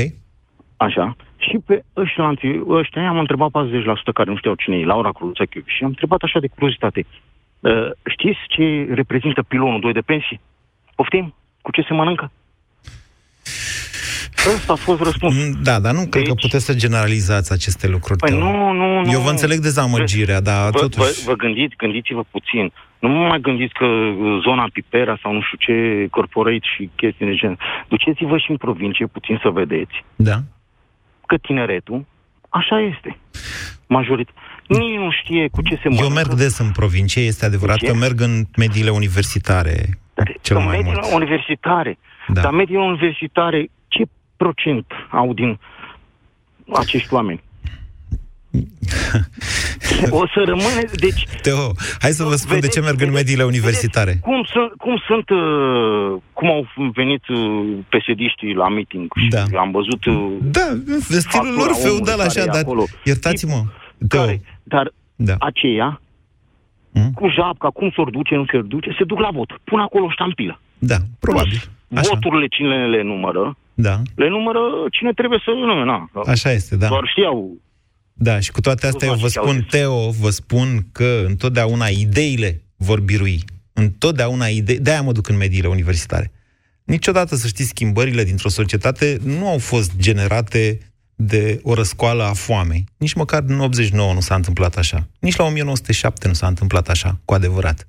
Așa. 0.77 1.15
Și 1.37 1.59
pe 1.65 1.83
ăștia, 1.95 2.33
ăștia 2.67 3.07
am 3.09 3.19
întrebat 3.19 3.49
40% 3.49 3.53
care 4.13 4.29
nu 4.29 4.37
știau 4.37 4.55
cine 4.55 4.77
e, 4.77 4.85
Laura 4.85 5.11
Cruța 5.11 5.43
și 5.65 5.83
am 5.83 5.89
întrebat 5.89 6.21
așa 6.21 6.39
de 6.39 6.47
curiozitate. 6.47 7.05
Uh, 7.59 7.71
știți 8.09 8.39
ce 8.47 8.87
reprezintă 8.93 9.41
pilonul 9.43 9.79
2 9.79 9.93
de 9.93 9.99
pensii? 9.99 10.39
Poftim? 10.95 11.35
Cu 11.61 11.71
ce 11.71 11.81
se 11.87 11.93
mănâncă? 11.93 12.31
Ăsta 14.53 14.73
a 14.73 14.75
fost 14.75 15.01
răspuns. 15.01 15.35
Da, 15.63 15.79
dar 15.79 15.93
nu 15.93 15.99
deci... 15.99 16.09
cred 16.09 16.27
că 16.27 16.33
puteți 16.33 16.65
să 16.65 16.73
generalizați 16.73 17.53
aceste 17.53 17.87
lucruri. 17.87 18.19
Păi 18.19 18.37
nu, 18.37 18.71
nu, 18.73 19.01
nu. 19.01 19.11
Eu 19.11 19.19
vă 19.19 19.29
înțeleg 19.29 19.59
dezamăgirea, 19.59 20.41
dar 20.41 20.69
vă, 20.69 20.79
totuși... 20.79 21.23
Vă, 21.23 21.31
vă 21.31 21.33
gândiți, 21.33 21.75
gândiți-vă 21.75 22.23
puțin. 22.31 22.71
Nu 22.99 23.09
mă 23.09 23.27
mai 23.27 23.39
gândiți 23.39 23.73
că 23.73 23.85
zona 24.41 24.65
Pipera 24.73 25.17
sau 25.21 25.33
nu 25.33 25.41
știu 25.41 25.57
ce, 25.57 26.07
corporate 26.11 26.67
și 26.75 26.89
chestii 26.95 27.25
de 27.25 27.33
gen. 27.33 27.57
Duceți-vă 27.87 28.37
și 28.37 28.49
în 28.51 28.57
provincie 28.57 29.05
puțin 29.05 29.39
să 29.43 29.49
vedeți. 29.49 29.95
Da. 30.15 30.37
Că 31.25 31.35
tineretul, 31.37 32.05
așa 32.49 32.79
este. 32.79 33.17
Majorit. 33.87 34.29
Nici 34.67 34.97
nu 34.97 35.11
știe 35.11 35.47
cu 35.51 35.61
ce 35.61 35.75
se 35.75 35.87
mănâncă. 35.89 36.03
Eu 36.03 36.09
merg 36.09 36.33
des 36.33 36.57
în 36.57 36.71
provincie, 36.71 37.21
este 37.21 37.45
adevărat 37.45 37.77
că 37.77 37.93
merg 37.93 38.21
în 38.21 38.43
mediile 38.57 38.89
universitare 38.89 39.99
cel 40.41 40.57
mai 40.57 40.77
mediile 40.77 40.99
mult. 41.01 41.13
universitare. 41.13 41.97
Da. 42.27 42.41
Dar 42.41 42.51
mediile 42.51 42.81
universitare, 42.81 43.59
ce 43.61 43.69
procent 44.37 44.85
au 45.11 45.33
din 45.33 45.59
acești 46.73 47.13
oameni? 47.13 47.43
o 50.09 50.27
să 50.27 50.41
rămâne, 50.45 50.83
deci... 50.99 51.25
Teo, 51.41 51.71
hai 51.99 52.11
să 52.11 52.23
vă 52.23 52.35
spun 52.35 52.53
vedeți, 52.55 52.67
de 52.73 52.79
ce 52.79 52.79
merg 52.79 52.97
vedeți, 52.97 53.07
în 53.09 53.13
mediile 53.13 53.43
universitare. 53.43 54.05
Vedeți, 54.05 54.23
cum 54.25 54.43
sunt, 54.53 54.71
cum 54.77 54.95
sunt, 55.07 55.29
uh, 55.29 56.21
cum 56.33 56.47
au 56.49 56.67
venit 56.93 57.27
uh, 57.27 57.77
pesediștii 57.89 58.53
la 58.53 58.69
meeting 58.69 59.11
și 59.21 59.27
Da. 59.27 59.43
am 59.59 59.71
văzut... 59.71 60.05
Uh, 60.05 60.31
Da, 60.41 60.65
în 60.85 60.99
stilul 60.99 61.53
lor 61.53 61.67
factura 61.67 61.73
feudal 61.87 62.13
omului 62.19 62.25
așa, 62.25 62.39
care 62.39 62.49
e 62.49 62.53
dar 62.53 62.61
acolo. 62.61 62.83
iertați-mă. 63.03 63.63
Teo, 64.09 64.19
Care, 64.21 64.41
dar 64.63 64.93
Da. 65.15 65.35
aceia, 65.39 65.99
Mm? 66.97 67.11
cu 67.11 67.27
japca, 67.29 67.69
cum 67.69 67.91
s-or 67.95 68.09
duce, 68.09 68.35
nu 68.35 68.45
se 68.51 68.61
duce, 68.61 68.95
se 68.97 69.03
duc 69.03 69.19
la 69.19 69.29
vot. 69.33 69.49
Pun 69.63 69.79
acolo 69.79 70.09
ștampilă. 70.11 70.59
da, 70.77 70.95
probabil. 71.19 71.61
Așa. 71.95 72.09
Voturile 72.13 72.47
cine 72.47 72.87
le 72.87 73.01
numără, 73.03 73.57
Da, 73.75 74.01
le 74.15 74.29
numără 74.29 74.59
cine 74.91 75.13
trebuie 75.13 75.41
să 75.45 75.51
nume, 75.51 75.83
na. 75.83 76.09
așa 76.25 76.51
este, 76.51 76.75
da. 76.75 76.87
Doar 76.87 77.07
știau 77.11 77.57
Da, 78.13 78.39
și 78.39 78.51
cu 78.51 78.61
toate 78.61 78.87
astea 78.87 79.07
eu 79.07 79.13
vă 79.13 79.27
spun, 79.27 79.65
Teo, 79.69 80.09
vă 80.09 80.29
spun 80.29 80.87
că 80.91 81.23
întotdeauna 81.25 81.87
ideile 81.87 82.61
vor 82.75 82.99
birui. 82.99 83.39
Întotdeauna 83.73 84.45
idei... 84.45 84.79
De-aia 84.79 85.01
mă 85.01 85.11
duc 85.11 85.27
în 85.27 85.37
mediile 85.37 85.67
universitare. 85.67 86.31
Niciodată, 86.83 87.35
să 87.35 87.47
știți, 87.47 87.69
schimbările 87.69 88.23
dintr-o 88.23 88.49
societate 88.49 89.17
nu 89.23 89.47
au 89.47 89.57
fost 89.57 89.91
generate 89.97 90.77
de 91.15 91.59
o 91.63 91.73
răscoală 91.73 92.23
a 92.23 92.33
foamei. 92.33 92.83
Nici 92.97 93.13
măcar 93.13 93.43
în 93.47 93.59
89 93.59 94.13
nu 94.13 94.19
s-a 94.19 94.35
întâmplat 94.35 94.75
așa. 94.75 95.07
Nici 95.19 95.35
la 95.35 95.43
1907 95.45 96.27
nu 96.27 96.33
s-a 96.33 96.47
întâmplat 96.47 96.89
așa, 96.89 97.19
cu 97.25 97.33
adevărat. 97.33 97.87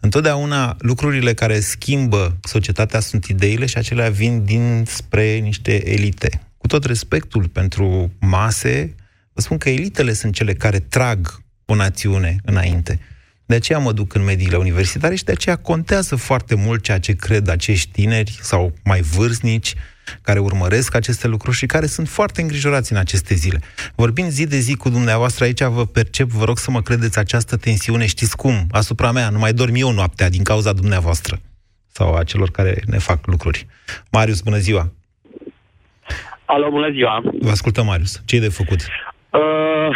Întotdeauna 0.00 0.76
lucrurile 0.78 1.34
care 1.34 1.60
schimbă 1.60 2.36
societatea 2.42 3.00
sunt 3.00 3.24
ideile 3.24 3.66
și 3.66 3.78
acelea 3.78 4.10
vin 4.10 4.44
dinspre 4.44 5.38
niște 5.38 5.90
elite. 5.90 6.40
Cu 6.58 6.66
tot 6.66 6.84
respectul 6.84 7.48
pentru 7.48 8.12
mase, 8.20 8.94
vă 9.32 9.40
spun 9.40 9.58
că 9.58 9.70
elitele 9.70 10.12
sunt 10.12 10.34
cele 10.34 10.54
care 10.54 10.78
trag 10.78 11.42
o 11.64 11.74
națiune 11.74 12.36
înainte. 12.44 13.00
De 13.46 13.54
aceea 13.54 13.78
mă 13.78 13.92
duc 13.92 14.14
în 14.14 14.24
mediile 14.24 14.56
universitare 14.56 15.14
și 15.14 15.24
de 15.24 15.32
aceea 15.32 15.56
contează 15.56 16.16
foarte 16.16 16.54
mult 16.54 16.82
ceea 16.82 16.98
ce 16.98 17.12
cred 17.12 17.48
acești 17.48 17.90
tineri 17.90 18.38
sau 18.42 18.74
mai 18.84 19.00
vârstnici 19.00 19.74
care 20.22 20.38
urmăresc 20.38 20.94
aceste 20.94 21.28
lucruri 21.28 21.56
și 21.56 21.66
care 21.66 21.86
sunt 21.86 22.08
foarte 22.08 22.40
îngrijorați 22.40 22.92
în 22.92 22.98
aceste 22.98 23.34
zile. 23.34 23.60
Vorbind 23.94 24.28
zi 24.28 24.46
de 24.46 24.56
zi 24.56 24.76
cu 24.76 24.88
dumneavoastră 24.88 25.44
aici, 25.44 25.62
vă 25.62 25.86
percep, 25.86 26.26
vă 26.26 26.44
rog 26.44 26.58
să 26.58 26.70
mă 26.70 26.82
credeți 26.82 27.18
această 27.18 27.56
tensiune, 27.56 28.06
știți 28.06 28.36
cum, 28.36 28.54
asupra 28.70 29.12
mea, 29.12 29.28
nu 29.28 29.38
mai 29.38 29.52
dorm 29.52 29.74
eu 29.74 29.90
noaptea 29.92 30.28
din 30.28 30.42
cauza 30.42 30.72
dumneavoastră 30.72 31.36
sau 31.92 32.14
a 32.14 32.24
celor 32.24 32.50
care 32.50 32.74
ne 32.86 32.98
fac 32.98 33.26
lucruri. 33.26 33.66
Marius, 34.10 34.40
bună 34.40 34.56
ziua! 34.56 34.92
Alo, 36.44 36.70
bună 36.70 36.90
ziua! 36.90 37.22
Vă 37.40 37.50
ascultăm, 37.50 37.86
Marius. 37.86 38.22
Ce 38.24 38.36
e 38.36 38.40
de 38.40 38.48
făcut? 38.48 38.80
Uh, 39.30 39.90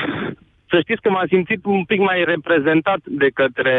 să 0.68 0.80
știți 0.80 1.00
că 1.00 1.10
m-am 1.10 1.26
simțit 1.26 1.64
un 1.64 1.84
pic 1.84 2.00
mai 2.00 2.24
reprezentat 2.24 3.00
de 3.04 3.28
către 3.34 3.76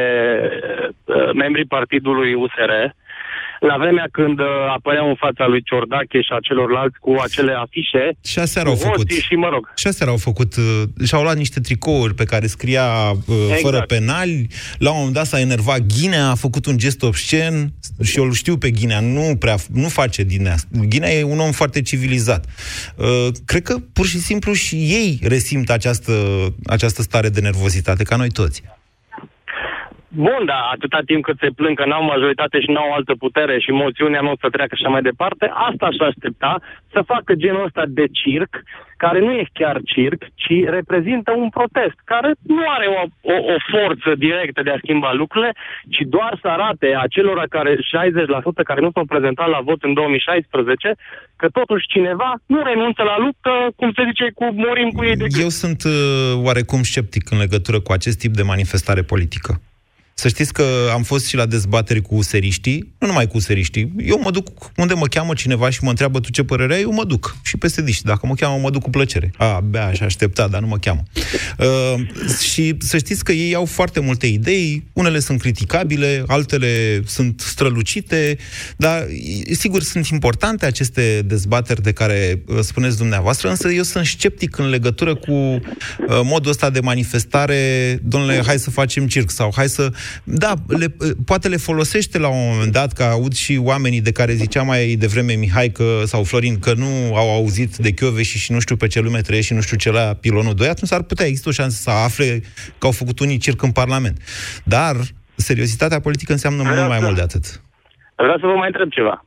uh, 1.04 1.34
membrii 1.34 1.66
partidului 1.66 2.34
USR 2.34 2.72
la 3.60 3.78
vremea 3.78 4.08
când 4.12 4.40
uh, 4.40 4.46
apăreau 4.76 5.08
în 5.10 5.16
fața 5.16 5.46
lui 5.48 5.64
Ciordache 5.64 6.22
și 6.22 6.32
a 6.36 6.40
celorlalți 6.42 6.98
cu 7.00 7.16
acele 7.24 7.54
afișe. 7.64 8.06
Și 8.24 8.40
aseară 8.40 8.70
au 8.70 8.76
cu 8.76 8.82
făcut. 8.82 8.98
hoții 8.98 9.22
Și 9.22 9.36
mă 9.36 9.50
rog. 9.50 9.72
Și 9.76 9.88
aseară 9.88 10.12
au 10.12 10.18
făcut, 10.18 10.56
uh, 10.56 10.84
și-au 11.06 11.22
luat 11.22 11.38
niște 11.38 11.60
tricouri 11.60 12.14
pe 12.14 12.24
care 12.24 12.48
scria 12.48 12.88
uh, 13.12 13.36
Exact. 13.42 13.62
fără 13.62 13.82
penali, 13.82 14.48
la 14.78 14.90
un 14.90 14.96
moment 14.98 15.16
dat 15.16 15.26
s-a 15.26 15.40
enervat 15.40 15.80
Ghinea, 15.80 16.30
a 16.30 16.36
făcut 16.36 16.66
un 16.66 16.78
gest 16.78 17.04
obscen 17.04 17.74
și 18.04 18.18
eu 18.18 18.24
îl 18.24 18.34
știu 18.34 18.58
pe 18.58 18.70
Ghinea, 18.72 19.00
nu 19.00 19.36
prea, 19.40 19.56
nu 19.74 19.88
face 19.88 20.24
din 20.24 20.48
asta. 20.48 20.68
Ghinea 20.88 21.12
e 21.12 21.24
un 21.24 21.40
om 21.40 21.52
foarte 21.52 21.82
civilizat. 21.82 22.46
Uh, 22.96 23.28
cred 23.46 23.62
că 23.62 23.76
pur 23.94 24.06
și 24.06 24.18
simplu 24.18 24.54
și 24.54 24.76
ei 24.76 25.20
resimt 25.24 25.70
această, 25.70 26.14
această 26.66 27.02
stare 27.02 27.30
de 27.30 27.40
nervozitate, 27.40 28.04
ca 28.04 28.16
noi 28.16 28.30
toți. 28.30 28.64
Bun, 30.08 30.42
da, 30.46 30.70
atâta 30.74 31.00
timp 31.06 31.24
cât 31.24 31.38
se 31.40 31.50
plâng 31.56 31.78
că 31.78 31.86
n-au 31.86 32.04
majoritate 32.04 32.60
și 32.60 32.72
n-au 32.72 32.92
altă 32.92 33.14
putere 33.20 33.60
și 33.60 33.72
moțiunea 33.72 34.22
nu 34.22 34.32
o 34.32 34.42
să 34.42 34.50
treacă 34.50 34.76
și 34.76 34.82
așa 34.84 34.92
mai 34.92 35.02
departe, 35.02 35.46
asta 35.70 35.86
aș 35.86 35.98
aștepta 36.10 36.62
să 36.94 37.10
facă 37.14 37.34
genul 37.34 37.66
ăsta 37.66 37.84
de 37.88 38.06
circ, 38.12 38.52
care 38.98 39.20
nu 39.20 39.32
e 39.32 39.56
chiar 39.60 39.78
circ, 39.86 40.22
ci 40.42 40.56
reprezintă 40.78 41.32
un 41.32 41.50
protest, 41.50 41.98
care 42.14 42.32
nu 42.42 42.64
are 42.76 42.88
o, 43.00 43.02
o, 43.34 43.36
o 43.54 43.56
forță 43.74 44.10
directă 44.26 44.62
de 44.64 44.72
a 44.72 44.82
schimba 44.84 45.14
lucrurile, 45.14 45.52
ci 45.94 46.02
doar 46.16 46.34
să 46.42 46.48
arate 46.48 46.88
acelora 47.06 47.46
care, 47.56 47.72
60% 47.76 47.78
care 48.70 48.82
nu 48.82 48.92
s-au 48.94 49.06
prezentat 49.06 49.50
la 49.50 49.62
vot 49.68 49.84
în 49.84 49.94
2016, 49.94 50.96
că 51.36 51.48
totuși 51.50 51.88
cineva 51.88 52.30
nu 52.46 52.60
renunță 52.64 53.02
la 53.04 53.18
luptă, 53.26 53.52
cum 53.76 53.92
se 53.96 54.04
zice, 54.10 54.26
cu 54.36 54.46
morim 54.66 54.90
cu 54.90 55.04
ei 55.04 55.16
de 55.16 55.28
gât. 55.28 55.42
Eu 55.42 55.50
sunt 55.50 55.84
uh, 55.84 55.92
oarecum 56.48 56.82
sceptic 56.92 57.32
în 57.32 57.38
legătură 57.38 57.80
cu 57.80 57.92
acest 57.92 58.18
tip 58.20 58.34
de 58.34 58.50
manifestare 58.54 59.02
politică. 59.02 59.52
Să 60.20 60.28
știți 60.28 60.54
că 60.54 60.64
am 60.94 61.04
fost 61.04 61.26
și 61.26 61.36
la 61.36 61.46
dezbateri 61.46 62.02
cu 62.02 62.16
useriștii, 62.16 62.94
nu 62.98 63.08
numai 63.08 63.28
cu 63.28 63.38
useriștii. 63.38 63.94
Eu 63.98 64.20
mă 64.24 64.32
duc 64.32 64.72
unde 64.76 64.94
mă 64.94 65.06
cheamă 65.06 65.34
cineva 65.34 65.70
și 65.70 65.84
mă 65.84 65.90
întreabă 65.90 66.20
tu 66.20 66.32
ce 66.32 66.44
părere 66.44 66.74
ai, 66.74 66.82
eu 66.82 66.94
mă 66.94 67.04
duc. 67.04 67.38
Și 67.44 67.58
peste 67.58 67.82
diști. 67.82 68.04
Dacă 68.04 68.26
mă 68.26 68.34
cheamă, 68.34 68.58
mă 68.62 68.70
duc 68.70 68.82
cu 68.82 68.90
plăcere. 68.90 69.32
A, 69.38 69.46
abia 69.46 69.86
aș 69.86 70.00
aștepta, 70.00 70.48
dar 70.48 70.62
nu 70.62 70.68
mă 70.68 70.78
cheamă. 70.78 71.04
Uh, 71.58 72.08
și 72.40 72.76
să 72.80 72.98
știți 72.98 73.24
că 73.24 73.32
ei 73.32 73.56
au 73.56 73.66
foarte 73.66 74.00
multe 74.00 74.28
idei, 74.28 74.88
unele 74.94 75.20
sunt 75.20 75.40
criticabile, 75.40 76.24
altele 76.28 77.02
sunt 77.06 77.42
strălucite, 77.42 78.38
dar 78.78 79.08
sigur 79.52 79.82
sunt 79.82 80.08
importante 80.08 80.66
aceste 80.66 81.22
dezbateri 81.26 81.82
de 81.82 81.92
care 81.92 82.42
uh, 82.46 82.60
spuneți 82.62 82.98
dumneavoastră, 82.98 83.50
însă 83.50 83.70
eu 83.70 83.84
sunt 83.84 84.06
sceptic 84.06 84.58
în 84.58 84.70
legătură 84.70 85.16
cu 85.16 85.32
uh, 85.32 85.60
modul 86.24 86.52
ăsta 86.52 86.70
de 86.70 86.80
manifestare, 86.80 88.00
domnule, 88.04 88.42
hai 88.46 88.60
să 88.60 88.70
facem 88.70 89.08
circ 89.08 89.30
sau 89.30 89.52
hai 89.56 89.70
să 89.70 89.92
Da, 90.24 90.54
le, 90.68 90.88
poate 91.26 91.48
le 91.48 91.58
folosește 91.58 92.18
la 92.18 92.28
un 92.28 92.50
moment 92.52 92.72
dat, 92.72 92.94
că 92.94 93.04
aud 93.04 93.34
și 93.34 93.60
oamenii 93.64 94.02
de 94.02 94.12
care 94.12 94.34
zicea 94.34 94.62
mai 94.62 94.96
devreme 95.00 95.34
Mihai 95.34 95.70
că, 95.70 96.02
sau 96.06 96.24
Florin 96.24 96.60
că 96.60 96.74
nu 96.74 97.16
au 97.16 97.36
auzit 97.36 97.76
de 97.76 97.92
Chioveși 97.92 98.38
și 98.38 98.52
nu 98.52 98.60
știu 98.60 98.76
pe 98.76 98.88
ce 98.88 99.00
lume 99.00 99.22
trăiește 99.22 99.48
și 99.48 99.54
nu 99.54 99.62
știu 99.62 99.78
ce 99.78 99.92
la 99.92 100.14
pilonul 100.22 100.54
2, 100.54 100.68
atunci 100.68 100.94
ar 100.94 101.04
putea 101.04 101.26
există 101.26 101.50
o 101.50 101.52
șansă 101.52 101.82
să 101.82 101.90
afle 101.90 102.42
că 102.78 102.86
au 102.86 102.92
făcut 102.92 103.20
unii 103.20 103.38
circ 103.38 103.62
în 103.62 103.72
Parlament. 103.72 104.18
Dar 104.64 104.96
seriozitatea 105.36 106.00
politică 106.00 106.32
înseamnă 106.32 106.62
Vreau 106.62 106.76
mult 106.76 106.88
mai 106.88 106.98
să... 106.98 107.04
mult 107.04 107.16
de 107.16 107.22
atât. 107.22 107.46
Vreau 108.16 108.38
să 108.40 108.46
vă 108.46 108.54
mai 108.54 108.68
întreb 108.68 108.90
ceva. 108.90 109.26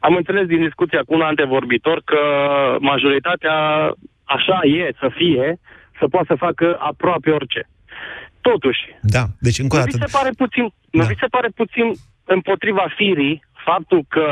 Am 0.00 0.14
înțeles 0.14 0.46
din 0.46 0.60
discuția 0.64 1.02
cu 1.06 1.14
un 1.14 1.20
antevorbitor 1.20 2.02
că 2.04 2.20
majoritatea 2.80 3.56
așa 4.24 4.58
e 4.62 4.94
să 4.98 5.08
fie, 5.14 5.58
să 5.98 6.08
poată 6.08 6.26
să 6.28 6.34
facă 6.46 6.76
aproape 6.78 7.30
orice. 7.30 7.68
Totuși, 8.48 8.82
da, 9.16 9.24
deci 9.46 9.58
încă 9.58 9.76
o 9.76 9.78
dată... 9.78 9.96
Nu 9.96 10.04
vi 10.04 10.10
se 10.10 10.16
pare 10.18 10.30
puțin, 10.42 10.64
da. 10.90 10.98
nu 10.98 11.04
vi 11.10 11.16
se 11.20 11.26
pare 11.26 11.48
puțin 11.60 11.86
împotriva 12.24 12.84
firii 12.96 13.34
faptul 13.68 14.00
că 14.08 14.26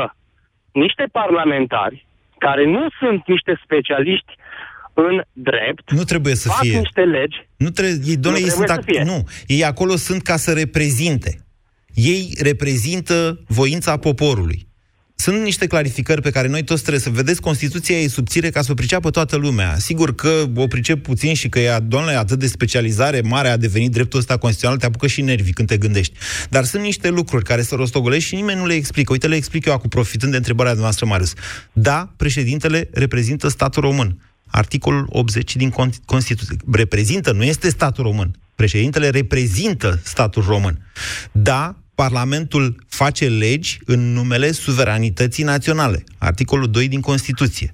niște 0.71 1.05
parlamentari 1.11 1.97
care 2.37 2.65
nu 2.65 2.87
sunt 2.99 3.21
niște 3.27 3.53
specialiști 3.63 4.33
în 4.93 5.15
drept. 5.33 5.91
Nu 5.91 6.03
trebuie 6.03 6.35
să 6.35 6.49
fie. 6.59 6.77
niște 6.77 7.01
legi. 7.01 7.37
Nu 7.57 7.69
trebuie, 7.69 7.99
ei, 8.11 8.17
doamne, 8.17 8.39
nu 8.39 8.45
ei 8.45 8.51
sunt 8.51 8.71
ac- 8.71 9.03
Nu, 9.03 9.27
ei 9.47 9.63
acolo 9.63 9.95
sunt 9.95 10.21
ca 10.21 10.35
să 10.35 10.53
reprezinte. 10.53 11.31
Ei 11.93 12.33
reprezintă 12.41 13.43
voința 13.47 13.97
poporului. 13.97 14.67
Sunt 15.23 15.41
niște 15.41 15.67
clarificări 15.67 16.21
pe 16.21 16.29
care 16.29 16.47
noi 16.47 16.63
toți 16.63 16.81
trebuie 16.81 17.01
să 17.01 17.09
vedeți. 17.09 17.41
Constituția 17.41 17.97
e 17.97 18.07
subțire 18.07 18.49
ca 18.49 18.61
să 18.61 18.71
o 18.71 18.73
priceapă 18.73 19.09
toată 19.09 19.35
lumea. 19.35 19.75
Sigur 19.79 20.15
că 20.15 20.49
o 20.55 20.67
pricep 20.67 21.03
puțin 21.03 21.33
și 21.33 21.49
că 21.49 21.59
e, 21.59 21.79
doamne, 21.79 22.15
atât 22.15 22.39
de 22.39 22.47
specializare 22.47 23.21
mare 23.21 23.47
a 23.47 23.57
devenit 23.57 23.91
dreptul 23.91 24.19
ăsta 24.19 24.37
constituțional, 24.37 24.77
te 24.77 24.85
apucă 24.85 25.07
și 25.07 25.21
nervii 25.21 25.53
când 25.53 25.67
te 25.67 25.77
gândești. 25.77 26.13
Dar 26.49 26.63
sunt 26.63 26.83
niște 26.83 27.09
lucruri 27.09 27.43
care 27.43 27.61
se 27.61 27.75
rostogolește 27.75 28.27
și 28.27 28.35
nimeni 28.35 28.59
nu 28.59 28.65
le 28.65 28.73
explică. 28.73 29.11
Uite, 29.11 29.27
le 29.27 29.35
explic 29.35 29.65
eu 29.65 29.73
acum, 29.73 29.89
profitând 29.89 30.31
de 30.31 30.37
întrebarea 30.37 30.73
noastră, 30.73 31.05
Marius. 31.05 31.33
Da, 31.73 32.13
președintele 32.17 32.89
reprezintă 32.93 33.47
statul 33.47 33.81
român. 33.81 34.19
Articolul 34.47 35.05
80 35.09 35.55
din 35.55 35.71
Constituție. 36.05 36.55
Reprezintă, 36.71 37.31
nu 37.31 37.43
este 37.43 37.69
statul 37.69 38.03
român. 38.03 38.35
Președintele 38.55 39.09
reprezintă 39.09 39.99
statul 40.03 40.43
român. 40.47 40.87
Da, 41.31 41.82
Parlamentul 41.95 42.83
face 42.87 43.27
legi 43.27 43.79
în 43.85 44.13
numele 44.13 44.51
suveranității 44.51 45.43
naționale. 45.43 46.03
Articolul 46.17 46.69
2 46.69 46.87
din 46.87 47.01
Constituție. 47.01 47.73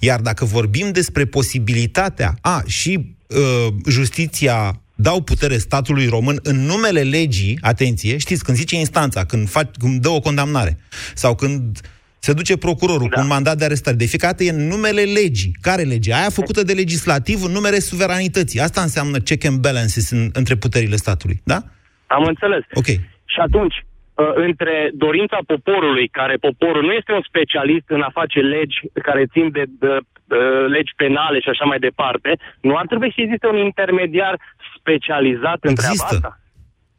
Iar 0.00 0.20
dacă 0.20 0.44
vorbim 0.44 0.92
despre 0.92 1.24
posibilitatea, 1.24 2.34
a, 2.40 2.62
și 2.66 3.14
uh, 3.26 3.74
justiția 3.88 4.80
dau 4.94 5.22
putere 5.22 5.56
statului 5.56 6.06
român 6.06 6.38
în 6.42 6.56
numele 6.56 7.02
legii, 7.02 7.58
atenție, 7.60 8.16
știți, 8.16 8.44
când 8.44 8.56
zice 8.56 8.76
instanța, 8.76 9.24
când, 9.24 9.48
fac, 9.48 9.76
când 9.76 10.00
dă 10.00 10.08
o 10.08 10.20
condamnare, 10.20 10.78
sau 11.14 11.34
când 11.34 11.80
se 12.18 12.32
duce 12.32 12.56
procurorul 12.56 13.08
da. 13.08 13.14
cu 13.14 13.20
un 13.20 13.26
mandat 13.26 13.58
de 13.58 13.64
arestare, 13.64 13.96
de 13.96 14.04
fiecare 14.04 14.32
dată 14.32 14.44
e 14.44 14.50
în 14.50 14.66
numele 14.66 15.02
legii. 15.02 15.56
Care 15.60 15.82
lege? 15.82 16.14
Aia 16.14 16.30
făcută 16.30 16.62
de 16.62 16.72
legislativ 16.72 17.44
în 17.44 17.50
numele 17.50 17.78
suveranității. 17.78 18.60
Asta 18.60 18.80
înseamnă 18.80 19.18
check 19.18 19.44
and 19.44 19.58
balances 19.58 20.10
în, 20.10 20.30
între 20.32 20.54
puterile 20.54 20.96
statului, 20.96 21.40
da? 21.44 21.64
Am 22.06 22.24
înțeles. 22.24 22.64
Ok. 22.74 22.86
Și 23.32 23.40
atunci, 23.46 23.76
uh, 23.82 24.32
între 24.48 24.90
dorința 25.04 25.38
poporului, 25.52 26.06
care 26.08 26.34
poporul 26.48 26.82
nu 26.88 26.92
este 26.92 27.12
un 27.12 27.24
specialist 27.30 27.86
în 27.96 28.02
a 28.08 28.10
face 28.20 28.40
legi 28.54 28.78
care 29.06 29.32
țin 29.34 29.46
de, 29.56 29.64
de, 29.82 29.92
de 30.30 30.40
legi 30.76 30.92
penale 31.02 31.38
și 31.40 31.48
așa 31.48 31.64
mai 31.64 31.78
departe, 31.88 32.30
nu 32.60 32.74
ar 32.76 32.86
trebui 32.86 33.10
să 33.14 33.20
existe 33.20 33.46
un 33.46 33.58
intermediar 33.70 34.34
specializat 34.78 35.58
în 35.68 35.70
Există. 35.70 36.06
treaba 36.08 36.26
asta? 36.26 36.40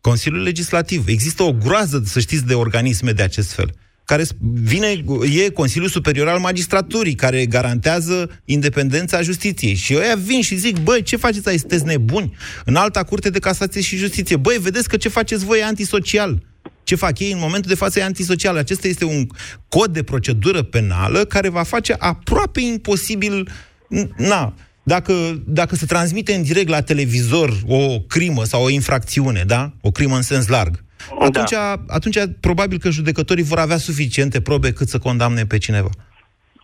Consiliul 0.09 0.43
Legislativ. 0.43 1.01
Există 1.07 1.43
o 1.43 1.51
groază, 1.65 1.97
să 2.13 2.19
știți, 2.19 2.47
de 2.51 2.53
organisme 2.53 3.11
de 3.11 3.23
acest 3.23 3.55
fel 3.55 3.69
care 4.05 4.23
vine, 4.39 5.03
e 5.35 5.49
Consiliul 5.49 5.89
Superior 5.89 6.27
al 6.27 6.39
Magistraturii, 6.39 7.15
care 7.15 7.45
garantează 7.45 8.41
independența 8.45 9.21
justiției. 9.21 9.73
Și 9.73 9.95
ăia 9.95 10.15
vin 10.15 10.41
și 10.41 10.55
zic, 10.55 10.77
băi, 10.77 11.01
ce 11.01 11.15
faceți 11.15 11.47
aici, 11.47 11.59
sunteți 11.59 11.85
nebuni? 11.85 12.35
În 12.65 12.75
alta 12.75 13.03
curte 13.03 13.29
de 13.29 13.39
casație 13.39 13.81
și 13.81 13.95
justiție. 13.95 14.35
Băi, 14.35 14.57
vedeți 14.61 14.89
că 14.89 14.97
ce 14.97 15.09
faceți 15.09 15.45
voi 15.45 15.59
e 15.59 15.63
antisocial. 15.63 16.43
Ce 16.83 16.95
fac 16.95 17.19
ei 17.19 17.31
în 17.31 17.39
momentul 17.39 17.69
de 17.69 17.75
față 17.75 17.99
e 17.99 18.03
antisocial. 18.03 18.57
Acesta 18.57 18.87
este 18.87 19.05
un 19.05 19.27
cod 19.69 19.93
de 19.93 20.03
procedură 20.03 20.63
penală 20.63 21.25
care 21.25 21.49
va 21.49 21.63
face 21.63 21.95
aproape 21.97 22.61
imposibil, 22.61 23.49
na, 24.17 24.53
dacă, 24.83 25.43
dacă 25.45 25.75
se 25.75 25.85
transmite 25.85 26.33
în 26.33 26.43
direct 26.43 26.69
la 26.69 26.81
televizor 26.81 27.59
o 27.67 27.99
crimă 27.99 28.43
sau 28.43 28.63
o 28.63 28.69
infracțiune, 28.69 29.43
da? 29.47 29.73
O 29.81 29.91
crimă 29.91 30.15
în 30.15 30.21
sens 30.21 30.47
larg 30.47 30.82
atunci, 31.19 31.49
da. 31.49 31.83
atunci 31.87 32.17
probabil 32.39 32.77
că 32.77 32.89
judecătorii 32.89 33.43
vor 33.43 33.59
avea 33.59 33.77
suficiente 33.77 34.41
probe 34.41 34.71
cât 34.71 34.87
să 34.87 34.97
condamne 34.97 35.45
pe 35.45 35.57
cineva. 35.57 35.89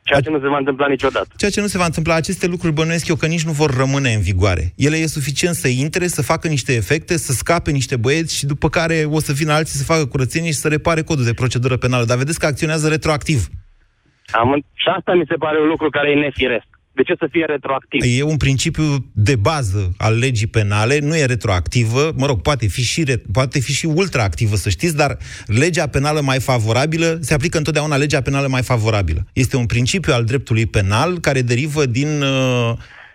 Ceea 0.04 0.21
ce 0.21 0.30
nu 0.30 0.39
se 0.39 0.47
va 0.47 0.58
întâmpla 0.58 0.88
niciodată. 0.88 1.28
Ceea 1.38 1.52
ce 1.52 1.62
nu 1.62 1.67
se 1.67 1.78
va 1.78 1.86
întâmpla, 1.86 2.13
aceste 2.15 2.47
lucruri 2.47 2.73
bănuiesc 2.73 3.08
eu 3.08 3.15
că 3.15 3.25
nici 3.25 3.45
nu 3.45 3.52
vor 3.52 3.75
rămâne 3.78 4.13
în 4.13 4.21
vigoare. 4.21 4.73
Ele 4.75 4.97
e 4.97 5.08
suficient 5.08 5.56
să 5.56 5.67
intre, 5.67 6.08
să 6.08 6.21
facă 6.21 6.47
niște 6.47 6.73
efecte, 6.73 7.17
să 7.17 7.32
scape 7.32 7.71
niște 7.71 7.95
băieți 7.97 8.36
și 8.36 8.45
după 8.45 8.69
care 8.69 9.04
o 9.10 9.19
să 9.19 9.34
vină 9.34 9.54
alții 9.54 9.78
să 9.78 9.84
facă 9.84 10.06
curățenie 10.06 10.52
și 10.52 10.58
să 10.58 10.67
repare 10.67 11.02
codul 11.02 11.23
de 11.23 11.34
procedură 11.34 11.78
penală. 11.78 12.06
Dar 12.06 12.17
vedeți 12.17 12.39
că 12.39 12.45
acționează 12.45 12.88
retroactiv. 12.88 13.47
Am, 14.32 14.65
și 14.73 14.88
asta 14.97 15.13
mi 15.13 15.25
se 15.28 15.36
pare 15.36 15.62
un 15.62 15.67
lucru 15.67 15.89
care 15.89 16.12
e 16.12 16.15
nefiresc. 16.15 16.67
De 17.00 17.06
ce 17.06 17.16
să 17.20 17.28
fie 17.32 17.46
retroactiv? 17.46 18.02
E 18.06 18.24
un 18.24 18.38
principiu 18.38 18.84
de 19.14 19.36
bază 19.36 19.92
al 19.98 20.18
legii 20.18 20.48
penale, 20.48 21.00
nu 21.00 21.18
e 21.18 21.26
retroactivă, 21.26 22.12
mă 22.16 22.26
rog, 22.26 22.42
poate 22.42 22.68
fi 22.68 22.84
și, 22.84 23.04
re, 23.04 23.22
poate 23.32 23.60
fi 23.60 23.74
și 23.74 23.86
ultraactivă, 23.86 24.56
să 24.56 24.70
știți, 24.70 24.96
dar 24.96 25.18
legea 25.46 25.88
penală 25.88 26.22
mai 26.22 26.40
favorabilă, 26.40 27.18
se 27.22 27.34
aplică 27.34 27.58
întotdeauna 27.58 27.96
legea 27.96 28.22
penală 28.22 28.48
mai 28.48 28.62
favorabilă. 28.62 29.26
Este 29.34 29.58
un 29.58 29.66
principiu 29.66 30.14
al 30.14 30.24
dreptului 30.24 30.66
penal 30.66 31.20
care 31.20 31.42
derivă 31.42 31.86
din... 31.86 32.22
Uh, 32.22 32.74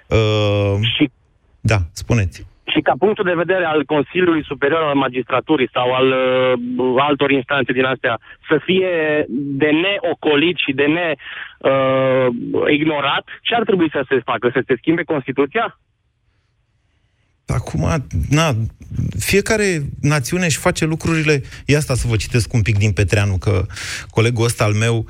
uh, 0.09 0.79
și... 0.97 1.11
Da, 1.61 1.87
spuneți 1.93 2.45
și 2.73 2.81
ca 2.81 2.95
punctul 2.99 3.25
de 3.25 3.35
vedere 3.35 3.65
al 3.65 3.85
Consiliului 3.85 4.45
Superior 4.45 4.83
al 4.83 4.95
Magistraturii 4.95 5.71
sau 5.73 5.93
al 5.93 6.09
uh, 6.09 6.15
altor 7.09 7.31
instanțe 7.31 7.73
din 7.73 7.85
astea 7.85 8.21
să 8.49 8.61
fie 8.65 9.25
de 9.63 9.71
neocolit 9.83 10.57
și 10.57 10.73
de 10.73 10.87
neignorat, 12.57 13.25
uh, 13.27 13.33
ce 13.43 13.55
ar 13.55 13.65
trebui 13.65 13.89
să 13.91 14.05
se 14.09 14.21
facă? 14.25 14.51
Să 14.53 14.63
se 14.67 14.75
schimbe 14.77 15.03
Constituția? 15.03 15.79
Acum, 17.47 18.05
na, 18.29 18.55
fiecare 19.19 19.83
națiune 20.01 20.45
își 20.45 20.59
face 20.59 20.85
lucrurile... 20.85 21.43
E 21.67 21.77
asta 21.77 21.95
să 21.95 22.07
vă 22.09 22.17
citesc 22.17 22.53
un 22.53 22.63
pic 22.63 22.79
din 22.79 22.93
Petreanu, 22.93 23.39
că 23.39 23.63
colegul 24.11 24.45
ăsta 24.45 24.65
al 24.65 24.73
meu 24.73 25.07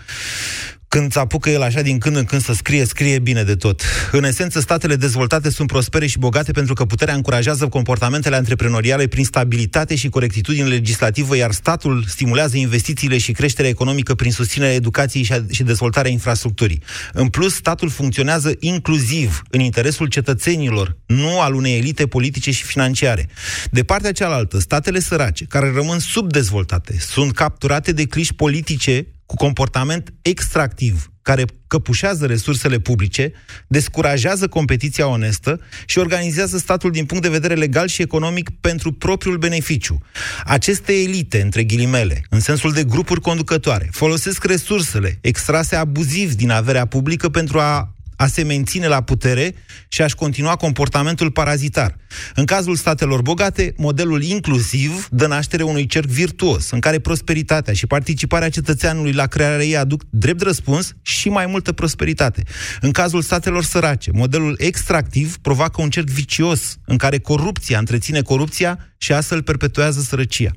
când 0.94 1.12
se 1.12 1.18
apucă 1.18 1.50
el 1.50 1.62
așa 1.62 1.80
din 1.80 1.98
când 1.98 2.16
în 2.16 2.24
când 2.24 2.42
să 2.42 2.52
scrie, 2.52 2.84
scrie 2.84 3.18
bine 3.18 3.42
de 3.42 3.54
tot. 3.54 3.82
În 4.12 4.24
esență, 4.24 4.60
statele 4.60 4.96
dezvoltate 4.96 5.50
sunt 5.50 5.68
prospere 5.68 6.06
și 6.06 6.18
bogate 6.18 6.52
pentru 6.52 6.74
că 6.74 6.84
puterea 6.84 7.14
încurajează 7.14 7.68
comportamentele 7.68 8.36
antreprenoriale 8.36 9.06
prin 9.06 9.24
stabilitate 9.24 9.94
și 9.94 10.08
corectitudine 10.08 10.66
legislativă, 10.66 11.36
iar 11.36 11.52
statul 11.52 12.04
stimulează 12.08 12.56
investițiile 12.56 13.18
și 13.18 13.32
creșterea 13.32 13.70
economică 13.70 14.14
prin 14.14 14.30
susținerea 14.30 14.74
educației 14.74 15.28
și 15.50 15.62
dezvoltarea 15.62 16.10
infrastructurii. 16.10 16.82
În 17.12 17.28
plus, 17.28 17.54
statul 17.54 17.90
funcționează 17.90 18.52
inclusiv 18.58 19.42
în 19.50 19.60
interesul 19.60 20.06
cetățenilor, 20.06 20.96
nu 21.06 21.40
al 21.40 21.54
unei 21.54 21.78
elite 21.78 22.06
politice 22.06 22.50
și 22.50 22.62
financiare. 22.64 23.28
De 23.70 23.82
partea 23.82 24.12
cealaltă, 24.12 24.58
statele 24.58 25.00
sărace, 25.00 25.44
care 25.44 25.72
rămân 25.74 25.98
subdezvoltate, 25.98 26.96
sunt 26.98 27.32
capturate 27.32 27.92
de 27.92 28.04
cliși 28.04 28.34
politice 28.34 29.06
cu 29.26 29.34
comportament 29.36 30.12
extractiv, 30.22 31.12
care 31.22 31.44
căpușează 31.66 32.26
resursele 32.26 32.78
publice, 32.78 33.32
descurajează 33.66 34.48
competiția 34.48 35.06
onestă 35.06 35.60
și 35.86 35.98
organizează 35.98 36.58
statul 36.58 36.90
din 36.90 37.04
punct 37.04 37.22
de 37.22 37.28
vedere 37.28 37.54
legal 37.54 37.88
și 37.88 38.02
economic 38.02 38.50
pentru 38.60 38.92
propriul 38.92 39.36
beneficiu. 39.36 39.98
Aceste 40.44 40.92
elite, 40.92 41.40
între 41.40 41.64
ghilimele, 41.64 42.24
în 42.30 42.40
sensul 42.40 42.72
de 42.72 42.84
grupuri 42.84 43.20
conducătoare, 43.20 43.88
folosesc 43.92 44.44
resursele 44.44 45.18
extrase 45.20 45.76
abuziv 45.76 46.34
din 46.34 46.50
averea 46.50 46.86
publică 46.86 47.28
pentru 47.28 47.58
a 47.58 47.93
a 48.16 48.26
se 48.26 48.42
menține 48.42 48.86
la 48.86 49.00
putere 49.00 49.54
și 49.88 50.02
a-și 50.02 50.14
continua 50.14 50.56
comportamentul 50.56 51.30
parazitar. 51.30 51.96
În 52.34 52.44
cazul 52.44 52.76
statelor 52.76 53.22
bogate, 53.22 53.74
modelul 53.76 54.22
inclusiv 54.22 55.08
dă 55.10 55.26
naștere 55.26 55.62
unui 55.62 55.86
cerc 55.86 56.06
virtuos, 56.06 56.70
în 56.70 56.80
care 56.80 56.98
prosperitatea 56.98 57.74
și 57.74 57.86
participarea 57.86 58.48
cetățeanului 58.48 59.12
la 59.12 59.26
crearea 59.26 59.64
ei 59.64 59.76
aduc 59.76 60.02
drept 60.10 60.40
răspuns 60.42 60.94
și 61.02 61.28
mai 61.28 61.46
multă 61.46 61.72
prosperitate. 61.72 62.42
În 62.80 62.90
cazul 62.90 63.22
statelor 63.22 63.64
sărace, 63.64 64.10
modelul 64.12 64.54
extractiv 64.58 65.36
provoacă 65.36 65.82
un 65.82 65.90
cerc 65.90 66.08
vicios, 66.08 66.78
în 66.84 66.96
care 66.96 67.18
corupția 67.18 67.78
întreține 67.78 68.20
corupția 68.20 68.78
și 68.98 69.12
astfel 69.12 69.42
perpetuează 69.42 70.00
sărăcia. 70.00 70.50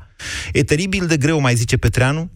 E 0.54 0.63
teribil 0.63 1.06
de 1.06 1.17
greu, 1.17 1.39
mai 1.39 1.56
zice 1.56 1.78
Petreanu, 1.78 2.32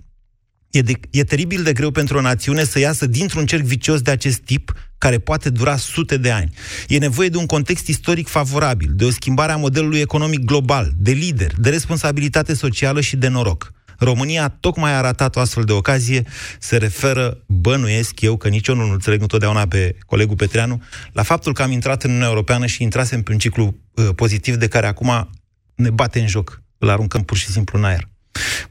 E, 0.72 0.82
de, 0.82 0.94
e 1.10 1.24
teribil 1.24 1.64
de 1.64 1.74
greu 1.74 1.92
pentru 1.92 2.18
o 2.18 2.22
națiune 2.22 2.64
să 2.64 2.80
iasă 2.80 3.06
dintr-un 3.06 3.46
cerc 3.46 3.64
vicios 3.64 4.02
de 4.02 4.12
acest 4.12 4.40
tip, 4.40 4.74
care 4.98 5.20
poate 5.20 5.50
dura 5.50 5.78
sute 5.78 6.18
de 6.18 6.32
ani. 6.32 6.54
E 6.88 6.98
nevoie 6.98 7.30
de 7.30 7.38
un 7.38 7.46
context 7.46 7.88
istoric 7.88 8.28
favorabil, 8.28 8.92
de 8.94 9.06
o 9.06 9.10
schimbare 9.10 9.52
a 9.52 9.56
modelului 9.56 10.00
economic 10.00 10.40
global, 10.40 10.92
de 10.98 11.12
lider, 11.12 11.54
de 11.58 11.70
responsabilitate 11.70 12.54
socială 12.54 13.02
și 13.02 13.16
de 13.16 13.28
noroc. 13.28 13.72
România 13.98 14.48
tocmai 14.60 14.94
a 14.94 15.02
ratat 15.02 15.36
o 15.36 15.40
astfel 15.40 15.64
de 15.64 15.72
ocazie, 15.72 16.24
se 16.60 16.78
referă, 16.78 17.44
bănuiesc 17.48 18.22
eu, 18.22 18.38
că 18.38 18.48
nici 18.48 18.68
eu 18.68 18.76
nu 18.76 18.92
înțeleg 18.92 19.22
întotdeauna 19.22 19.68
pe 19.68 19.96
colegul 20.06 20.36
Petreanu, 20.36 20.82
la 21.12 21.24
faptul 21.24 21.54
că 21.54 21.62
am 21.62 21.72
intrat 21.72 22.04
în 22.04 22.10
Uniunea 22.10 22.30
Europeană 22.30 22.66
și 22.66 22.84
intrasem 22.84 23.22
pe 23.22 23.32
un 23.32 23.38
ciclu 23.38 23.78
uh, 23.94 24.10
pozitiv 24.16 24.56
de 24.56 24.68
care 24.68 24.88
acum 24.88 25.30
ne 25.76 25.90
bate 25.90 26.20
în 26.20 26.28
joc. 26.28 26.62
Îl 26.78 26.90
aruncăm 26.90 27.24
pur 27.24 27.38
și 27.38 27.48
simplu 27.48 27.78
în 27.78 27.84
aer. 27.84 28.10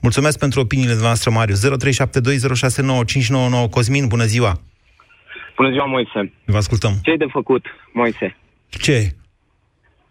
Mulțumesc 0.01 0.39
pentru 0.39 0.61
opiniile 0.61 0.97
noastre, 1.01 1.31
Mariu. 1.31 1.55
0372069599 1.55 3.71
Cosmin, 3.71 4.09
bună 4.09 4.25
ziua! 4.25 4.61
Bună 5.57 5.71
ziua, 5.71 5.85
Moise! 5.85 6.33
Vă 6.45 6.57
ascultăm. 6.57 6.93
Ce 7.03 7.11
ai 7.11 7.17
de 7.17 7.27
făcut, 7.29 7.67
Moise? 7.93 8.37
Ce? 8.69 9.15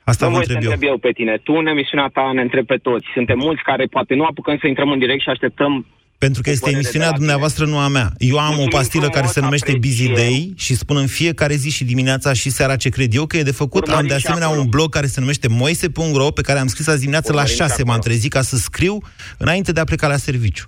Asta 0.04 0.26
nu 0.26 0.32
vă 0.32 0.38
voi 0.38 0.46
să 0.46 0.52
întreb 0.52 0.72
eu. 0.72 0.74
întreb 0.74 0.92
eu 0.92 0.98
pe 0.98 1.12
tine. 1.12 1.38
Tu, 1.38 1.54
în 1.54 1.68
emisiunea 1.68 2.10
ta, 2.14 2.32
ne 2.34 2.42
întreb 2.42 2.66
pe 2.66 2.78
toți. 2.78 3.06
Suntem 3.14 3.38
mulți 3.38 3.64
care 3.64 3.86
poate 3.86 4.16
nu 4.16 4.24
apucăm 4.24 4.58
să 4.62 4.68
intrăm 4.68 4.92
în 4.92 5.00
direct 5.00 5.22
și 5.22 5.30
așteptăm 5.30 5.86
Pentru 6.24 6.42
că 6.42 6.50
o 6.50 6.52
este 6.52 6.64
părere 6.66 6.82
de 6.82 6.86
emisiunea 6.86 7.10
la 7.10 7.18
dumneavoastră, 7.22 7.66
nu 7.66 7.78
a 7.78 7.88
mea. 7.88 8.10
Eu 8.18 8.38
am 8.38 8.46
Mulțumim 8.46 8.68
o 8.74 8.76
pastilă 8.78 9.08
care 9.08 9.14
frumos, 9.16 9.34
se 9.34 9.40
numește 9.40 9.72
Busy 9.84 10.10
apreciem. 10.10 10.30
Day 10.30 10.54
și 10.58 10.74
spun 10.76 10.98
în 10.98 11.08
fiecare 11.08 11.54
zi 11.54 11.70
și 11.72 11.84
dimineața 11.84 12.34
și 12.34 12.50
seara 12.50 12.76
ce 12.76 12.90
cred 12.90 13.14
eu 13.14 13.26
că 13.26 13.38
e 13.38 13.44
de 13.44 13.52
făcut. 13.52 13.82
Urmărim 13.82 14.02
am 14.02 14.08
de 14.08 14.18
și 14.18 14.26
asemenea 14.26 14.48
acolo. 14.48 14.62
un 14.62 14.70
blog 14.70 14.90
care 14.90 15.06
se 15.06 15.20
numește 15.20 15.48
moise.ro 15.48 16.32
pe 16.32 16.42
care 16.42 16.60
am 16.60 16.68
scris 16.68 16.88
azi 16.88 17.00
dimineață 17.00 17.32
la 17.34 17.42
Urmărim 17.42 17.56
și 17.56 17.62
6 17.62 17.84
m-am 17.84 17.90
acolo. 17.90 18.04
trezit 18.08 18.32
ca 18.32 18.42
să 18.42 18.56
scriu 18.56 18.98
înainte 19.38 19.72
de 19.72 19.80
a 19.80 19.84
pleca 19.84 20.08
la 20.08 20.16
serviciu. 20.16 20.66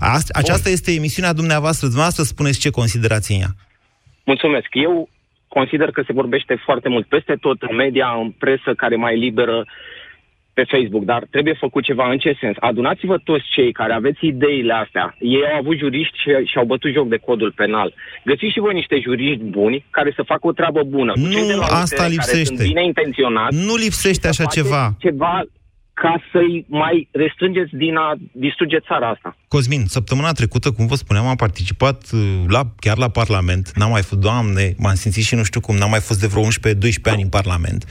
Ast- 0.00 0.32
aceasta 0.32 0.68
este 0.68 0.92
emisiunea 0.92 1.32
dumneavoastră. 1.32 1.86
Dumneavoastră 1.86 2.22
spuneți 2.22 2.58
ce 2.58 2.70
considerați 2.70 3.32
în 3.32 3.40
ea. 3.40 3.50
Mulțumesc. 4.24 4.68
Eu 4.72 5.08
consider 5.48 5.90
că 5.90 6.02
se 6.06 6.12
vorbește 6.12 6.62
foarte 6.64 6.88
mult 6.88 7.06
peste 7.06 7.34
tot 7.40 7.62
în 7.62 7.76
media, 7.76 8.06
în 8.22 8.30
presă 8.30 8.74
care 8.76 8.94
e 8.94 9.06
mai 9.08 9.18
liberă 9.18 9.66
pe 10.58 10.64
Facebook, 10.74 11.04
dar 11.12 11.22
trebuie 11.34 11.54
făcut 11.64 11.82
ceva. 11.84 12.04
În 12.10 12.18
ce 12.18 12.36
sens? 12.40 12.56
Adunați-vă 12.60 13.16
toți 13.28 13.44
cei 13.54 13.72
care 13.72 13.92
aveți 13.92 14.26
ideile 14.32 14.72
astea. 14.84 15.16
Ei 15.18 15.44
au 15.52 15.58
avut 15.58 15.76
juriști 15.78 16.16
și, 16.22 16.28
și 16.50 16.58
au 16.58 16.64
bătut 16.72 16.92
joc 16.92 17.08
de 17.08 17.16
codul 17.26 17.52
penal. 17.60 17.88
Găsiți 18.24 18.52
și 18.54 18.64
voi 18.66 18.74
niște 18.74 18.96
juriști 19.06 19.44
buni 19.58 19.84
care 19.90 20.10
să 20.16 20.22
facă 20.32 20.44
o 20.46 20.52
treabă 20.52 20.82
bună. 20.82 21.12
Cu 21.12 21.28
cei 21.34 21.40
Nu, 21.42 21.46
de 21.46 21.54
la 21.54 21.64
asta 21.64 21.82
USR 21.82 21.96
Care 21.96 22.08
lipsește. 22.16 22.44
sunt 22.44 22.68
bine 22.68 22.84
intenționați. 22.84 23.56
Nu 23.66 23.74
lipsește 23.74 24.28
așa 24.28 24.42
faceți 24.42 24.62
ceva. 24.62 24.82
Ceva 24.98 25.42
ca 26.02 26.22
să-i 26.32 26.64
mai 26.68 27.08
restrângeți 27.10 27.76
din 27.76 27.96
a 27.96 28.14
distruge 28.32 28.78
țara 28.78 29.08
asta. 29.08 29.36
Cosmin, 29.48 29.84
săptămâna 29.86 30.32
trecută, 30.32 30.70
cum 30.70 30.86
vă 30.86 30.94
spuneam, 30.94 31.26
am 31.26 31.36
participat 31.36 32.04
uh, 32.12 32.20
la, 32.48 32.62
chiar 32.80 32.96
la 32.98 33.08
Parlament. 33.08 33.70
N-am 33.74 33.90
mai 33.90 34.02
fost, 34.02 34.20
doamne, 34.20 34.74
m-am 34.78 34.94
simțit 34.94 35.24
și 35.24 35.34
nu 35.34 35.42
știu 35.42 35.60
cum, 35.60 35.76
n-am 35.76 35.90
mai 35.90 36.00
fost 36.00 36.20
de 36.20 36.26
vreo 36.26 36.42
11-12 36.42 36.46
ani 37.02 37.22
în 37.22 37.28
Parlament. 37.28 37.84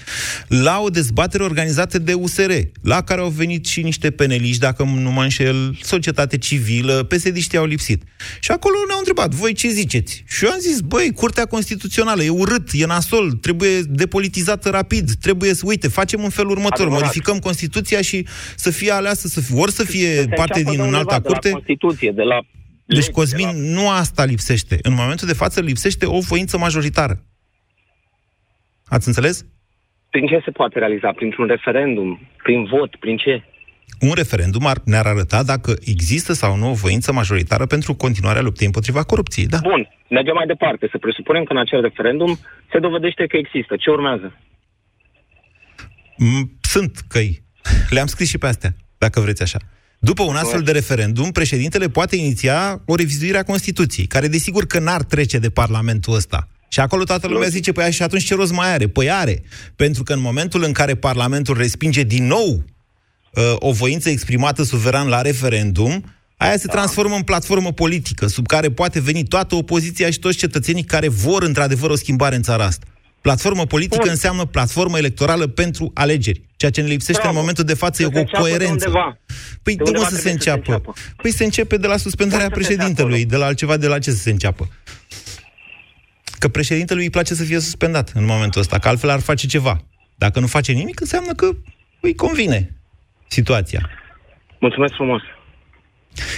La 0.47 0.79
o 0.79 0.89
dezbatere 0.89 1.43
organizată 1.43 1.99
de 1.99 2.13
USR, 2.13 2.51
la 2.81 3.01
care 3.01 3.21
au 3.21 3.29
venit 3.29 3.65
și 3.65 3.81
niște 3.81 4.11
peneliști, 4.11 4.59
dacă 4.59 4.83
nu 4.83 5.11
mă 5.11 5.21
înșel, 5.21 5.77
societate 5.81 6.37
civilă, 6.37 7.03
psd 7.03 7.55
au 7.55 7.65
lipsit. 7.65 8.03
Și 8.39 8.51
acolo 8.51 8.75
ne-au 8.87 8.97
întrebat, 8.99 9.33
voi 9.33 9.53
ce 9.53 9.67
ziceți? 9.67 10.23
Și 10.27 10.45
eu 10.45 10.51
am 10.51 10.59
zis, 10.59 10.79
băi, 10.79 11.11
Curtea 11.15 11.45
Constituțională 11.45 12.23
e 12.23 12.29
urât, 12.29 12.69
e 12.71 12.85
nasol, 12.85 13.31
trebuie 13.31 13.81
depolitizată 13.81 14.69
rapid, 14.69 15.11
trebuie 15.21 15.53
să, 15.53 15.63
uite, 15.65 15.87
facem 15.87 16.23
în 16.23 16.29
felul 16.29 16.51
următor, 16.51 16.79
Adevărat. 16.79 17.01
modificăm 17.01 17.39
Constituția 17.39 17.96
și 18.01 18.27
să 18.55 18.71
fie 18.71 18.91
aleasă, 18.91 19.27
să 19.27 19.41
fie, 19.41 19.59
ori 19.59 19.71
să 19.71 19.83
fie 19.83 20.07
Se 20.07 20.25
parte 20.35 20.59
înceapă 20.59 20.59
din 20.59 20.63
de 20.63 20.69
undeva, 20.69 20.87
înalta 20.87 21.19
de 21.19 21.27
la 21.27 21.33
curte, 21.33 21.51
Constituție, 21.51 22.11
de 22.11 22.23
la 22.23 22.39
deci, 22.85 22.97
legi, 22.97 23.11
Cosmin, 23.11 23.51
de 23.51 23.73
nu 23.73 23.89
asta 23.89 24.25
lipsește. 24.25 24.79
În 24.81 24.93
momentul 24.93 25.27
de 25.27 25.33
față 25.33 25.61
lipsește 25.61 26.05
o 26.05 26.19
voință 26.19 26.57
majoritară. 26.57 27.23
Ați 28.85 29.07
înțeles? 29.07 29.45
Prin 30.09 30.27
ce 30.27 30.41
se 30.45 30.51
poate 30.51 30.79
realiza? 30.79 31.11
Printr-un 31.11 31.47
referendum? 31.47 32.19
Prin 32.43 32.63
vot? 32.63 32.95
Prin 32.95 33.17
ce? 33.17 33.43
Un 33.99 34.13
referendum 34.15 34.65
ar, 34.65 34.77
ne-ar 34.85 35.05
arăta 35.05 35.43
dacă 35.43 35.73
există 35.85 36.33
sau 36.33 36.55
nu 36.55 36.69
o 36.69 36.73
voință 36.73 37.13
majoritară 37.13 37.65
pentru 37.65 37.93
continuarea 37.93 38.41
luptei 38.41 38.65
împotriva 38.65 39.03
corupției. 39.03 39.45
Da. 39.45 39.57
Bun, 39.61 39.87
mergem 40.09 40.33
mai 40.33 40.45
departe. 40.45 40.87
Să 40.91 40.97
presupunem 40.97 41.43
că 41.43 41.53
în 41.53 41.59
acel 41.59 41.81
referendum 41.81 42.37
se 42.71 42.79
dovedește 42.79 43.25
că 43.25 43.37
există. 43.37 43.75
Ce 43.75 43.89
urmează? 43.89 44.37
M- 46.13 46.49
Sunt 46.61 46.99
căi. 47.07 47.43
Le-am 47.89 48.07
scris 48.07 48.29
și 48.29 48.37
pe 48.37 48.47
astea, 48.47 48.75
dacă 48.97 49.19
vreți 49.19 49.41
așa. 49.41 49.59
După 49.99 50.23
un 50.23 50.35
astfel 50.35 50.61
de 50.61 50.71
referendum, 50.71 51.31
președintele 51.31 51.89
poate 51.89 52.15
iniția 52.15 52.81
o 52.85 52.95
revizuire 52.95 53.37
a 53.37 53.43
Constituției, 53.43 54.05
care 54.05 54.27
desigur 54.27 54.65
că 54.65 54.79
n-ar 54.79 55.03
trece 55.03 55.37
de 55.37 55.49
Parlamentul 55.49 56.15
ăsta. 56.15 56.47
Și 56.69 56.79
acolo 56.79 57.03
toată 57.03 57.27
lumea 57.27 57.47
zice, 57.47 57.71
păi 57.71 57.91
și 57.91 58.01
atunci 58.03 58.23
ce 58.23 58.35
rost 58.35 58.51
mai 58.51 58.73
are? 58.73 58.87
Păi 58.87 59.11
are. 59.11 59.43
Pentru 59.75 60.03
că 60.03 60.13
în 60.13 60.21
momentul 60.21 60.63
în 60.63 60.71
care 60.71 60.95
Parlamentul 60.95 61.57
respinge 61.57 62.03
din 62.03 62.25
nou 62.25 62.63
uh, 63.33 63.55
o 63.55 63.71
voință 63.71 64.09
exprimată 64.09 64.63
suveran 64.63 65.07
la 65.07 65.21
referendum, 65.21 66.03
aia 66.37 66.57
se 66.57 66.67
transformă 66.67 67.15
în 67.15 67.21
platformă 67.21 67.71
politică, 67.71 68.27
sub 68.27 68.47
care 68.47 68.71
poate 68.71 68.99
veni 68.99 69.23
toată 69.23 69.55
opoziția 69.55 70.09
și 70.09 70.19
toți 70.19 70.37
cetățenii 70.37 70.83
care 70.83 71.07
vor 71.07 71.43
într-adevăr 71.43 71.89
o 71.89 71.95
schimbare 71.95 72.35
în 72.35 72.41
țara 72.41 72.63
asta. 72.63 72.85
Platformă 73.21 73.65
politică 73.65 74.01
Bun. 74.01 74.09
înseamnă 74.09 74.45
platformă 74.45 74.97
electorală 74.97 75.47
pentru 75.47 75.91
alegeri. 75.93 76.41
Ceea 76.55 76.71
ce 76.71 76.81
ne 76.81 76.87
lipsește 76.87 77.21
Bravo. 77.21 77.33
în 77.35 77.39
momentul 77.39 77.63
de 77.63 77.73
față 77.73 77.93
Să 77.95 78.01
e 78.03 78.05
se 78.11 78.17
o 78.17 78.19
înceapă 78.19 78.43
de 78.43 78.49
coerență. 78.49 78.87
undeva. 78.87 79.17
Păi 79.63 79.75
De 79.75 79.83
de, 79.83 79.89
unde 79.89 79.89
undeva 79.89 80.05
să 80.07 80.15
se 80.15 80.21
trebuie 80.21 80.41
să 80.41 80.49
se 80.49 80.51
înceapă? 80.51 80.71
înceapă. 80.71 80.93
Păi 81.21 81.31
se 81.31 81.43
începe 81.43 81.77
de 81.77 81.87
la 81.87 81.97
suspendarea 81.97 82.49
Cum 82.49 82.61
să 82.61 82.61
se 82.61 82.75
președintelui, 82.75 83.25
de 83.25 83.35
la 83.35 83.45
altceva, 83.45 83.77
de 83.77 83.87
la 83.87 83.99
ce 83.99 84.11
să 84.11 84.17
se 84.17 84.29
înceapă? 84.29 84.67
Că 86.39 86.47
președintelui 86.47 87.03
îi 87.03 87.09
place 87.09 87.33
să 87.33 87.43
fie 87.43 87.59
suspendat 87.59 88.11
în 88.15 88.25
momentul 88.25 88.61
ăsta, 88.61 88.79
că 88.79 88.87
altfel 88.87 89.09
ar 89.09 89.19
face 89.19 89.47
ceva. 89.47 89.83
Dacă 90.15 90.39
nu 90.39 90.47
face 90.47 90.71
nimic, 90.71 90.99
înseamnă 90.99 91.33
că 91.33 91.49
îi 91.99 92.15
convine 92.15 92.75
situația. 93.27 93.89
Mulțumesc 94.59 94.93
frumos. 94.93 95.21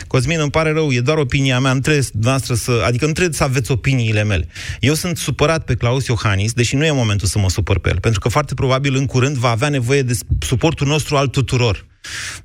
Cosmin, 0.07 0.39
îmi 0.39 0.51
pare 0.51 0.71
rău, 0.71 0.91
e 0.91 0.99
doar 0.99 1.17
opinia 1.17 1.59
mea, 1.59 1.73
nu 1.73 1.79
trebuie 1.79 2.03
noastră 2.21 2.53
să, 2.53 2.83
adică 2.85 3.05
nu 3.05 3.11
trebuie 3.11 3.35
să 3.35 3.43
aveți 3.43 3.71
opiniile 3.71 4.23
mele. 4.23 4.47
Eu 4.79 4.93
sunt 4.93 5.17
supărat 5.17 5.63
pe 5.65 5.75
Claus 5.75 6.07
Iohannis, 6.07 6.53
deși 6.53 6.75
nu 6.75 6.85
e 6.85 6.91
momentul 6.91 7.27
să 7.27 7.39
mă 7.39 7.49
supăr 7.49 7.79
pe 7.79 7.89
el, 7.89 7.99
pentru 7.99 8.19
că 8.19 8.29
foarte 8.29 8.53
probabil 8.53 8.95
în 8.95 9.05
curând 9.05 9.35
va 9.35 9.49
avea 9.49 9.69
nevoie 9.69 10.01
de 10.01 10.17
suportul 10.39 10.87
nostru 10.87 11.15
al 11.15 11.27
tuturor. 11.27 11.87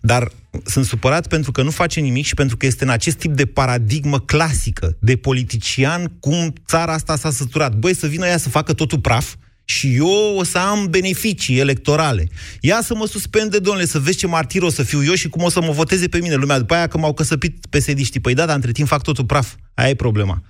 Dar 0.00 0.30
sunt 0.64 0.84
supărat 0.84 1.26
pentru 1.26 1.52
că 1.52 1.62
nu 1.62 1.70
face 1.70 2.00
nimic 2.00 2.24
și 2.24 2.34
pentru 2.34 2.56
că 2.56 2.66
este 2.66 2.84
în 2.84 2.90
acest 2.90 3.16
tip 3.16 3.32
de 3.32 3.46
paradigmă 3.46 4.20
clasică, 4.20 4.96
de 5.00 5.16
politician, 5.16 6.12
cum 6.20 6.52
țara 6.66 6.92
asta 6.92 7.16
s-a 7.16 7.30
săturat. 7.30 7.74
Băi, 7.74 7.94
să 7.94 8.06
vină 8.06 8.26
ea 8.26 8.36
să 8.36 8.48
facă 8.48 8.72
totul 8.72 9.00
praf, 9.00 9.34
și 9.64 9.94
eu 9.96 10.36
o 10.36 10.42
să 10.44 10.58
am 10.58 10.86
beneficii 10.90 11.58
electorale. 11.58 12.28
Ia 12.60 12.80
să 12.80 12.94
mă 12.94 13.06
suspende, 13.06 13.58
domnule, 13.58 13.86
să 13.86 13.98
vezi 13.98 14.18
ce 14.18 14.26
martir 14.26 14.62
o 14.62 14.68
să 14.68 14.82
fiu 14.82 15.04
eu 15.04 15.14
și 15.14 15.28
cum 15.28 15.42
o 15.42 15.48
să 15.48 15.60
mă 15.60 15.70
voteze 15.70 16.08
pe 16.08 16.18
mine 16.18 16.34
lumea. 16.34 16.58
După 16.58 16.74
aia 16.74 16.86
că 16.86 16.98
m-au 16.98 17.14
căsăpit 17.14 17.66
psd 17.70 18.18
Păi 18.18 18.34
da, 18.34 18.46
dar 18.46 18.54
între 18.54 18.72
timp 18.72 18.88
fac 18.88 19.02
totul 19.02 19.24
praf. 19.24 19.54
Aia 19.74 19.88
e 19.88 19.94
problema. 19.94 20.42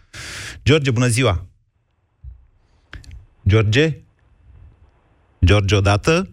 George, 0.64 0.90
bună 0.90 1.06
ziua! 1.06 1.46
George? 3.48 3.98
George 5.44 5.74
odată? 5.74 6.28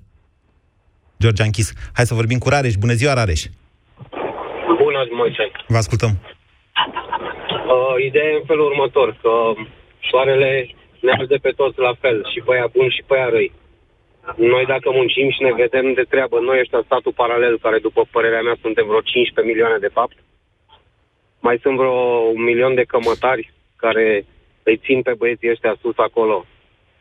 George 1.20 1.42
a 1.42 1.46
închis. 1.46 1.74
Hai 1.94 2.06
să 2.06 2.14
vorbim 2.14 2.38
cu 2.38 2.50
Rareș. 2.50 2.74
Bună 2.76 2.94
ziua, 2.94 3.14
Rareș! 3.14 3.46
Bună, 4.84 5.08
Moise. 5.12 5.52
Vă 5.68 5.78
ascultăm. 5.78 6.20
Uh, 7.72 8.06
ideea 8.08 8.30
e 8.32 8.40
în 8.40 8.46
felul 8.46 8.66
următor, 8.66 9.18
că 9.22 9.32
soarele 10.10 10.76
ne 11.06 11.12
arde 11.20 11.38
pe 11.42 11.52
toți 11.60 11.80
la 11.80 11.94
fel, 12.02 12.18
și 12.32 12.40
pe 12.46 12.52
aia 12.54 12.68
buni 12.76 12.96
și 12.96 13.04
pe 13.08 13.16
aia 13.16 13.30
răi. 13.30 13.52
Noi 14.36 14.66
dacă 14.66 14.88
muncim 14.92 15.30
și 15.36 15.42
ne 15.48 15.54
vedem 15.64 15.94
de 15.94 16.06
treabă, 16.14 16.40
noi 16.40 16.60
ăștia 16.60 16.82
statul 16.86 17.20
paralel, 17.22 17.60
care 17.60 17.78
după 17.88 18.02
părerea 18.12 18.42
mea 18.42 18.58
suntem 18.62 18.86
vreo 18.88 19.02
15 19.02 19.54
milioane 19.54 19.78
de 19.86 19.96
fapt, 19.98 20.18
mai 21.40 21.58
sunt 21.62 21.76
vreo 21.76 22.00
un 22.38 22.44
milion 22.44 22.74
de 22.76 22.84
cămătari 22.84 23.54
care 23.76 24.26
îi 24.64 24.78
țin 24.86 25.02
pe 25.02 25.14
băieții 25.18 25.50
ăștia 25.50 25.76
sus 25.82 25.98
acolo. 25.98 26.46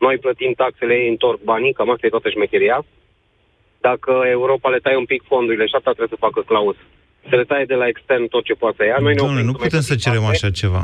Noi 0.05 0.17
plătim 0.17 0.53
taxele, 0.53 0.93
ei 0.93 1.09
întorc 1.09 1.39
banii, 1.41 1.73
cam 1.73 1.89
asta 1.89 2.05
e 2.05 2.15
toată 2.15 2.29
șmecheria. 2.29 2.85
Dacă 3.87 4.11
Europa 4.37 4.69
le 4.69 4.77
taie 4.77 4.97
un 5.03 5.05
pic 5.05 5.21
fondurile, 5.23 5.65
și 5.65 5.75
asta 5.75 5.91
trebuie 5.91 6.15
să 6.15 6.25
facă 6.25 6.41
Claus, 6.41 6.75
să 7.29 7.35
le 7.35 7.43
taie 7.43 7.65
de 7.65 7.73
la 7.73 7.87
extern 7.87 8.27
tot 8.27 8.43
ce 8.43 8.53
poate 8.53 8.75
să 8.77 8.85
ia, 8.85 8.97
noi 8.99 9.13
ne 9.13 9.17
Doamne, 9.17 9.33
oprim 9.33 9.45
nu 9.45 9.51
că 9.51 9.57
mai 9.59 9.67
putem 9.67 9.85
să 9.89 9.95
plătim 9.95 9.95
cerem 9.95 10.21
taxe, 10.21 10.33
așa 10.33 10.49
ceva. 10.61 10.83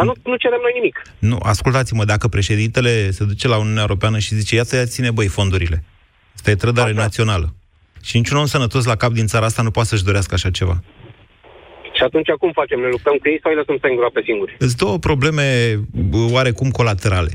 Dar 0.00 0.08
nu, 0.08 0.30
nu 0.30 0.36
cerem 0.36 0.58
noi 0.62 0.72
nimic. 0.74 1.02
Nu, 1.18 1.38
ascultați-mă, 1.42 2.04
dacă 2.04 2.28
președintele 2.28 3.10
se 3.10 3.24
duce 3.24 3.48
la 3.48 3.58
Uniunea 3.58 3.80
Europeană 3.80 4.18
și 4.18 4.34
zice, 4.34 4.54
ia 4.54 4.64
să 4.64 4.84
ține, 4.84 5.10
băi, 5.10 5.26
fondurile. 5.26 5.84
Asta 6.34 6.50
e 6.50 6.54
trădare 6.54 6.92
națională. 6.92 7.54
Și 8.02 8.16
niciun 8.16 8.36
om 8.36 8.46
sănătos 8.46 8.84
la 8.84 8.96
cap 8.96 9.12
din 9.12 9.26
țara 9.26 9.44
asta 9.46 9.62
nu 9.62 9.70
poate 9.70 9.88
să-și 9.88 10.04
dorească 10.04 10.34
așa 10.34 10.50
ceva. 10.50 10.82
Și 11.96 12.02
atunci 12.02 12.28
cum 12.38 12.50
facem? 12.52 12.80
Ne 12.80 12.88
luptăm 12.90 13.16
cu 13.16 13.28
ei 13.28 13.38
sau 13.42 13.50
îi 13.50 13.56
lăsăm 13.56 13.76
să 13.80 13.86
îngroape 13.86 14.20
singuri? 14.24 14.56
Sunt 14.58 14.74
două 14.74 14.98
probleme 14.98 15.44
bă, 16.10 16.18
oarecum 16.30 16.70
colaterale. 16.70 17.30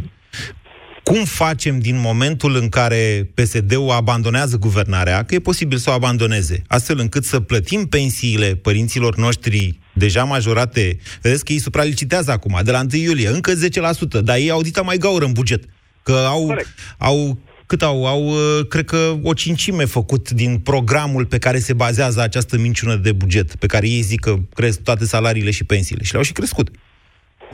Cum 1.11 1.23
facem 1.23 1.79
din 1.79 1.99
momentul 1.99 2.55
în 2.55 2.69
care 2.69 3.29
PSD-ul 3.33 3.89
abandonează 3.89 4.57
guvernarea, 4.57 5.23
că 5.23 5.35
e 5.35 5.39
posibil 5.39 5.77
să 5.77 5.89
o 5.89 5.93
abandoneze, 5.93 6.61
astfel 6.67 6.99
încât 6.99 7.25
să 7.25 7.39
plătim 7.39 7.85
pensiile 7.85 8.55
părinților 8.55 9.15
noștri 9.15 9.79
deja 9.93 10.23
majorate, 10.23 10.97
vedeți 11.21 11.45
că 11.45 11.51
ei 11.51 11.59
supralicitează 11.59 12.31
acum, 12.31 12.59
de 12.63 12.71
la 12.71 12.79
1 12.79 13.01
iulie, 13.01 13.27
încă 13.27 13.53
10%, 13.53 14.21
dar 14.23 14.37
ei 14.37 14.49
au 14.49 14.61
dita 14.61 14.81
mai 14.81 14.97
gaură 14.97 15.25
în 15.25 15.31
buget. 15.31 15.63
Că 16.03 16.25
au, 16.27 16.57
au 16.97 17.39
cât 17.65 17.81
au? 17.81 18.07
Au, 18.07 18.27
uh, 18.27 18.67
cred 18.67 18.85
că, 18.85 19.19
o 19.23 19.33
cincime 19.33 19.85
făcut 19.85 20.31
din 20.31 20.59
programul 20.59 21.25
pe 21.25 21.37
care 21.37 21.59
se 21.59 21.73
bazează 21.73 22.21
această 22.21 22.57
minciună 22.57 22.95
de 22.95 23.11
buget, 23.11 23.55
pe 23.55 23.65
care 23.65 23.87
ei 23.87 24.01
zic 24.01 24.19
că 24.19 24.35
cresc 24.53 24.79
toate 24.79 25.05
salariile 25.05 25.51
și 25.51 25.63
pensiile. 25.63 26.03
Și 26.03 26.11
le-au 26.11 26.23
și 26.23 26.31
crescut. 26.31 26.69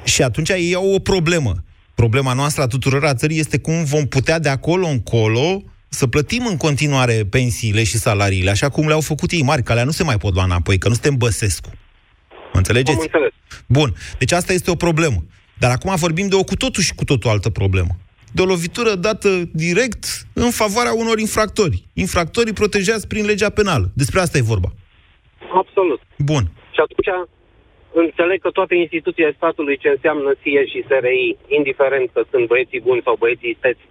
Și 0.03 0.23
atunci 0.23 0.49
ei 0.49 0.73
au 0.75 0.93
o 0.93 0.99
problemă. 0.99 1.63
Problema 2.01 2.33
noastră 2.33 2.61
a 2.63 2.67
tuturor 2.67 3.05
a 3.05 3.13
țării 3.13 3.39
este 3.39 3.59
cum 3.59 3.83
vom 3.83 4.05
putea 4.05 4.39
de 4.39 4.49
acolo 4.49 4.87
încolo 4.87 5.63
să 5.89 6.07
plătim 6.07 6.45
în 6.45 6.57
continuare 6.57 7.27
pensiile 7.29 7.83
și 7.83 7.97
salariile, 7.97 8.49
așa 8.49 8.69
cum 8.69 8.87
le-au 8.87 9.01
făcut 9.01 9.31
ei 9.31 9.43
mari, 9.43 9.63
că 9.63 9.71
alea 9.71 9.83
nu 9.83 9.91
se 9.91 10.03
mai 10.03 10.17
pot 10.17 10.33
lua 10.33 10.43
înapoi, 10.43 10.77
că 10.77 10.87
nu 10.87 10.93
suntem 10.93 11.17
Băsescu. 11.17 11.69
Mă 12.29 12.57
înțelegeți? 12.57 13.09
Bun. 13.67 13.93
Deci 14.17 14.31
asta 14.31 14.53
este 14.53 14.71
o 14.71 14.75
problemă. 14.75 15.23
Dar 15.57 15.71
acum 15.71 15.95
vorbim 15.95 16.27
de 16.27 16.35
o 16.35 16.43
cu 16.43 16.55
totul 16.55 16.83
și 16.83 16.95
cu 16.95 17.03
totul 17.03 17.29
altă 17.29 17.49
problemă 17.49 17.97
de 18.31 18.41
o 18.41 18.45
lovitură 18.45 18.95
dată 18.95 19.29
direct 19.53 20.05
în 20.33 20.51
favoarea 20.51 20.93
unor 20.93 21.19
infractori. 21.19 21.83
Infractorii 21.93 22.53
protejați 22.53 23.07
prin 23.07 23.25
legea 23.25 23.49
penală. 23.49 23.91
Despre 23.93 24.19
asta 24.19 24.37
e 24.37 24.41
vorba. 24.41 24.69
Absolut. 25.53 26.01
Bun. 26.17 26.51
Și 26.71 26.79
atunci 26.85 27.29
înțeleg 27.93 28.39
că 28.41 28.49
toate 28.49 28.75
instituțiile 28.75 29.33
statului 29.39 29.77
ce 29.77 29.89
înseamnă 29.89 30.29
SIE 30.41 30.63
și 30.71 30.85
SRI, 30.89 31.37
indiferent 31.57 32.09
că 32.13 32.21
sunt 32.31 32.47
băieții 32.47 32.85
buni 32.87 33.01
sau 33.05 33.15
băieții 33.23 33.53
isteți, 33.55 33.83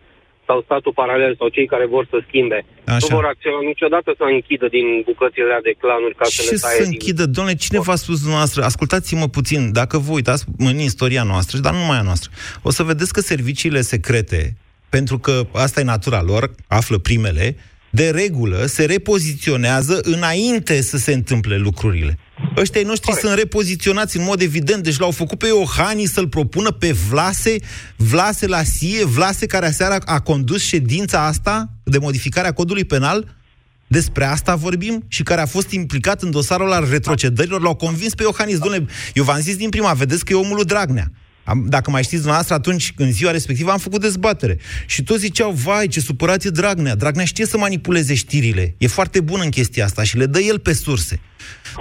sau 0.50 0.62
statul 0.68 0.92
paralel 0.92 1.32
sau 1.38 1.48
cei 1.48 1.66
care 1.74 1.86
vor 1.86 2.04
să 2.10 2.18
schimbe. 2.26 2.64
Așa. 2.84 2.96
Nu 3.00 3.16
vor 3.16 3.24
acționa 3.24 3.60
niciodată 3.72 4.10
să 4.16 4.24
închidă 4.36 4.66
din 4.76 4.86
bucățile 5.10 5.58
de 5.62 5.74
clanuri 5.82 6.14
ca 6.14 6.24
Ce 6.24 6.30
să 6.30 6.50
le 6.50 6.58
taie 6.60 6.80
să 6.80 6.86
închidă? 6.90 7.24
Din... 7.24 7.32
Domnule, 7.32 7.56
cine 7.56 7.80
v-a 7.88 7.98
spus 8.04 8.18
dumneavoastră? 8.20 8.60
Ascultați-mă 8.62 9.28
puțin, 9.28 9.72
dacă 9.80 9.96
vă 9.98 10.12
uitați 10.12 10.44
în 10.58 10.78
istoria 10.90 11.22
noastră, 11.32 11.58
dar 11.58 11.72
nu 11.72 11.78
numai 11.78 11.98
a 11.98 12.08
noastră, 12.10 12.30
o 12.62 12.70
să 12.70 12.82
vedeți 12.82 13.12
că 13.12 13.20
serviciile 13.20 13.80
secrete, 13.80 14.40
pentru 14.88 15.18
că 15.18 15.34
asta 15.52 15.80
e 15.80 15.84
natura 15.84 16.22
lor, 16.22 16.50
află 16.68 16.98
primele, 16.98 17.56
de 17.90 18.10
regulă 18.10 18.66
se 18.66 18.84
repoziționează 18.84 20.00
înainte 20.02 20.80
să 20.80 20.96
se 20.96 21.12
întâmple 21.12 21.56
lucrurile. 21.56 22.18
Ăștia 22.56 22.82
noștri 22.84 23.06
Corect. 23.06 23.26
sunt 23.26 23.38
repoziționați 23.38 24.16
în 24.16 24.24
mod 24.24 24.40
evident, 24.40 24.82
deci 24.82 24.98
l-au 24.98 25.10
făcut 25.10 25.38
pe 25.38 25.46
Iohani 25.46 26.04
să-l 26.04 26.28
propună 26.28 26.70
pe 26.70 26.92
Vlase, 26.92 27.56
Vlase 27.96 28.46
la 28.46 28.62
SIE, 28.62 29.04
Vlase 29.04 29.46
care 29.46 29.66
aseară 29.66 29.96
a 30.04 30.20
condus 30.20 30.62
ședința 30.62 31.26
asta 31.26 31.70
de 31.82 31.98
modificare 31.98 32.48
a 32.48 32.52
codului 32.52 32.84
penal, 32.84 33.38
despre 33.86 34.24
asta 34.24 34.54
vorbim 34.54 35.04
și 35.08 35.22
care 35.22 35.40
a 35.40 35.46
fost 35.46 35.70
implicat 35.70 36.22
în 36.22 36.30
dosarul 36.30 36.72
al 36.72 36.86
retrocedărilor, 36.90 37.60
l-au 37.60 37.74
convins 37.74 38.14
pe 38.14 38.22
Iohannis. 38.22 38.58
Domnule, 38.58 38.86
eu 39.14 39.24
v-am 39.24 39.40
zis 39.40 39.56
din 39.56 39.68
prima, 39.68 39.92
vedeți 39.92 40.24
că 40.24 40.32
e 40.32 40.36
omul 40.36 40.56
lui 40.56 40.64
Dragnea. 40.64 41.10
Am, 41.44 41.66
dacă 41.68 41.90
mai 41.90 42.02
știți 42.02 42.16
dumneavoastră, 42.16 42.54
atunci, 42.54 42.92
în 42.96 43.12
ziua 43.12 43.30
respectivă, 43.30 43.70
am 43.70 43.78
făcut 43.78 44.00
dezbatere. 44.00 44.58
Și 44.86 45.02
toți 45.02 45.20
ziceau, 45.20 45.50
vai, 45.50 45.86
ce 45.86 46.00
supărat 46.00 46.44
e 46.44 46.50
Dragnea. 46.50 46.94
Dragnea 46.94 47.24
știe 47.24 47.46
să 47.46 47.58
manipuleze 47.58 48.14
știrile. 48.14 48.74
E 48.78 48.86
foarte 48.86 49.20
bun 49.20 49.40
în 49.42 49.50
chestia 49.50 49.84
asta 49.84 50.02
și 50.02 50.16
le 50.16 50.26
dă 50.26 50.40
el 50.40 50.58
pe 50.58 50.72
surse. 50.72 51.20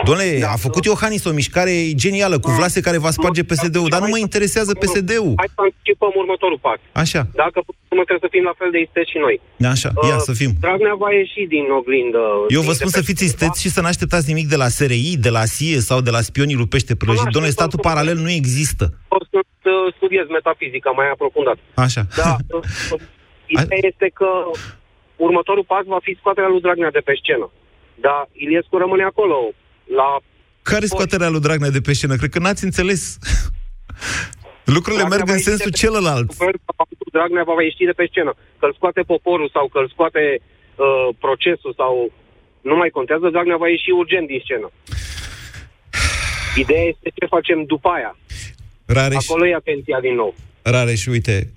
Domnule, 0.05 0.37
da, 0.39 0.51
a 0.51 0.55
făcut 0.55 0.83
Iohannis 0.85 1.23
o 1.25 1.31
mișcare 1.31 1.73
genială 1.93 2.39
cu 2.39 2.51
Vlase 2.51 2.81
care 2.81 2.97
va 2.97 3.11
sparge 3.11 3.43
PSD-ul, 3.43 3.89
dar 3.89 4.01
nu 4.01 4.07
mă 4.07 4.17
interesează 4.17 4.71
PSD-ul. 4.73 5.33
Hai 5.41 5.49
să 5.55 5.61
anticipăm 5.69 6.11
următorul 6.15 6.59
pas. 6.61 6.79
Așa. 6.91 7.21
Dacă 7.43 7.57
mă 7.99 8.03
trebuie 8.07 8.25
să 8.27 8.35
fim 8.35 8.43
la 8.51 8.55
fel 8.57 8.71
de 8.75 8.79
isteți 8.85 9.09
și 9.13 9.17
noi. 9.25 9.35
Așa, 9.73 9.89
ia 10.09 10.15
uh, 10.15 10.25
să 10.27 10.33
fim. 10.39 10.51
Dragnea 10.65 10.95
va 11.03 11.09
ieși 11.11 11.43
din 11.55 11.65
oglindă. 11.79 12.21
Eu 12.57 12.61
vă 12.61 12.73
spun 12.79 12.91
să 12.97 13.01
fiți 13.01 13.23
isteți 13.23 13.61
și 13.63 13.69
să 13.75 13.81
n-așteptați 13.81 14.27
nimic 14.31 14.47
de 14.53 14.55
la 14.63 14.67
SRI, 14.77 15.17
de 15.27 15.31
la 15.37 15.45
SIE 15.55 15.79
sau 15.89 15.99
de 16.07 16.11
la 16.17 16.21
spionii 16.29 16.61
lupește 16.63 16.95
prăjit. 16.95 17.29
Domnule, 17.35 17.57
statul 17.59 17.79
paralel 17.89 18.17
nu 18.25 18.29
există. 18.41 18.83
O 19.07 19.17
să 19.31 19.39
studiez 19.95 20.25
metafizica 20.37 20.89
mai 20.99 21.07
aprofundat. 21.15 21.57
Așa. 21.85 22.01
Da, 22.15 22.35
ideea 23.53 23.81
este 23.91 24.07
că 24.19 24.29
următorul 25.15 25.65
pas 25.73 25.85
va 25.85 25.99
fi 26.01 26.17
scoaterea 26.19 26.49
lui 26.49 26.61
Dragnea 26.61 26.91
de 26.97 27.03
pe 27.07 27.13
scenă. 27.21 27.47
Dar 28.01 28.29
Iliescu 28.31 28.77
rămâne 28.77 29.03
acolo, 29.03 29.37
la... 29.99 30.09
Care 30.61 30.85
scoaterea 30.85 31.29
lui 31.29 31.39
Dragnea 31.39 31.69
de 31.69 31.81
pe 31.81 31.93
scenă? 31.93 32.15
Cred 32.15 32.29
că 32.29 32.39
n-ați 32.39 32.63
înțeles. 32.63 33.01
Lucrurile 34.75 35.03
Dragnea 35.03 35.17
merg 35.17 35.29
în 35.37 35.43
sensul 35.49 35.71
celălalt. 35.71 36.29
Dragnea 37.11 37.43
va 37.43 37.63
ieși 37.63 37.89
de 37.91 37.99
pe 37.99 38.07
scenă. 38.11 38.31
Că-l 38.59 38.73
scoate 38.73 39.01
poporul 39.01 39.49
sau 39.53 39.67
că-l 39.67 39.87
scoate 39.93 40.23
uh, 40.39 41.15
procesul 41.19 41.73
sau... 41.81 42.11
Nu 42.61 42.75
mai 42.75 42.89
contează, 42.89 43.29
Dragnea 43.29 43.57
va 43.57 43.69
ieși 43.69 43.91
urgent 44.01 44.27
din 44.27 44.41
scenă. 44.43 44.71
Ideea 46.55 46.83
este 46.83 47.09
ce 47.15 47.25
facem 47.25 47.63
după 47.63 47.89
aia. 47.89 48.17
Rareș, 48.85 49.23
Acolo 49.23 49.47
e 49.47 49.55
atenția 49.55 49.99
din 49.99 50.15
nou. 50.15 50.35
Rareș, 50.61 51.05
uite, 51.05 51.53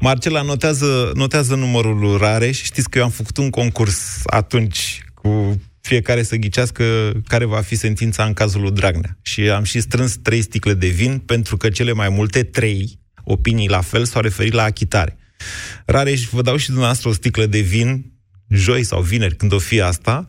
Marcela 0.00 0.42
notează, 0.42 1.10
notează 1.14 1.54
numărul 1.54 1.98
lui 1.98 2.16
Rareș. 2.18 2.62
Știți 2.62 2.90
că 2.90 2.98
eu 2.98 3.04
am 3.04 3.10
făcut 3.10 3.36
un 3.36 3.50
concurs 3.50 4.22
atunci 4.26 5.02
cu 5.22 5.60
fiecare 5.80 6.22
să 6.22 6.36
ghicească 6.36 7.12
care 7.26 7.44
va 7.44 7.60
fi 7.60 7.76
sentința 7.76 8.24
în 8.24 8.32
cazul 8.32 8.60
lui 8.60 8.70
Dragnea. 8.70 9.18
Și 9.22 9.40
am 9.40 9.62
și 9.62 9.80
strâns 9.80 10.16
trei 10.16 10.42
sticle 10.42 10.74
de 10.74 10.86
vin, 10.86 11.18
pentru 11.18 11.56
că 11.56 11.68
cele 11.68 11.92
mai 11.92 12.08
multe, 12.08 12.42
trei 12.42 12.98
opinii 13.24 13.68
la 13.68 13.80
fel, 13.80 14.04
s-au 14.04 14.22
referit 14.22 14.52
la 14.52 14.62
achitare. 14.62 15.16
Rareș, 15.86 16.24
vă 16.24 16.42
dau 16.42 16.56
și 16.56 16.66
dumneavoastră 16.66 17.08
o 17.08 17.12
sticlă 17.12 17.46
de 17.46 17.60
vin, 17.60 18.12
joi 18.48 18.82
sau 18.82 19.02
vineri, 19.02 19.36
când 19.36 19.52
o 19.52 19.58
fi 19.58 19.80
asta, 19.80 20.26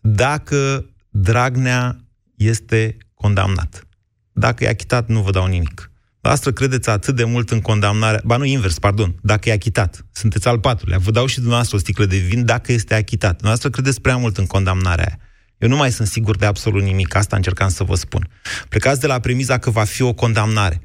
dacă 0.00 0.90
Dragnea 1.10 2.00
este 2.36 2.96
condamnat. 3.14 3.86
Dacă 4.32 4.64
e 4.64 4.68
achitat, 4.68 5.08
nu 5.08 5.22
vă 5.22 5.30
dau 5.30 5.46
nimic. 5.46 5.90
Asta 6.28 6.50
credeți 6.50 6.90
atât 6.90 7.16
de 7.16 7.24
mult 7.24 7.50
în 7.50 7.60
condamnare, 7.60 8.20
ba 8.24 8.36
nu 8.36 8.44
invers, 8.44 8.78
pardon, 8.78 9.14
dacă 9.22 9.48
e 9.48 9.52
achitat. 9.52 10.04
Sunteți 10.12 10.48
al 10.48 10.58
patrulea. 10.58 10.98
Vă 10.98 11.10
dau 11.10 11.26
și 11.26 11.34
dumneavoastră 11.34 11.76
o 11.76 11.78
sticlă 11.78 12.04
de 12.04 12.16
vin 12.16 12.44
dacă 12.44 12.72
este 12.72 12.94
achitat. 12.94 13.30
Dumneavoastră 13.30 13.70
credeți 13.70 14.00
prea 14.00 14.16
mult 14.16 14.36
în 14.36 14.46
condamnarea 14.46 15.04
aia. 15.04 15.18
Eu 15.58 15.68
nu 15.68 15.76
mai 15.76 15.92
sunt 15.92 16.08
sigur 16.08 16.36
de 16.36 16.46
absolut 16.46 16.82
nimic, 16.82 17.14
asta 17.14 17.36
încercam 17.36 17.68
să 17.68 17.84
vă 17.84 17.94
spun. 17.94 18.28
Plecați 18.68 19.00
de 19.00 19.06
la 19.06 19.18
premiza 19.18 19.58
că 19.58 19.70
va 19.70 19.84
fi 19.84 20.02
o 20.02 20.12
condamnare. 20.12 20.80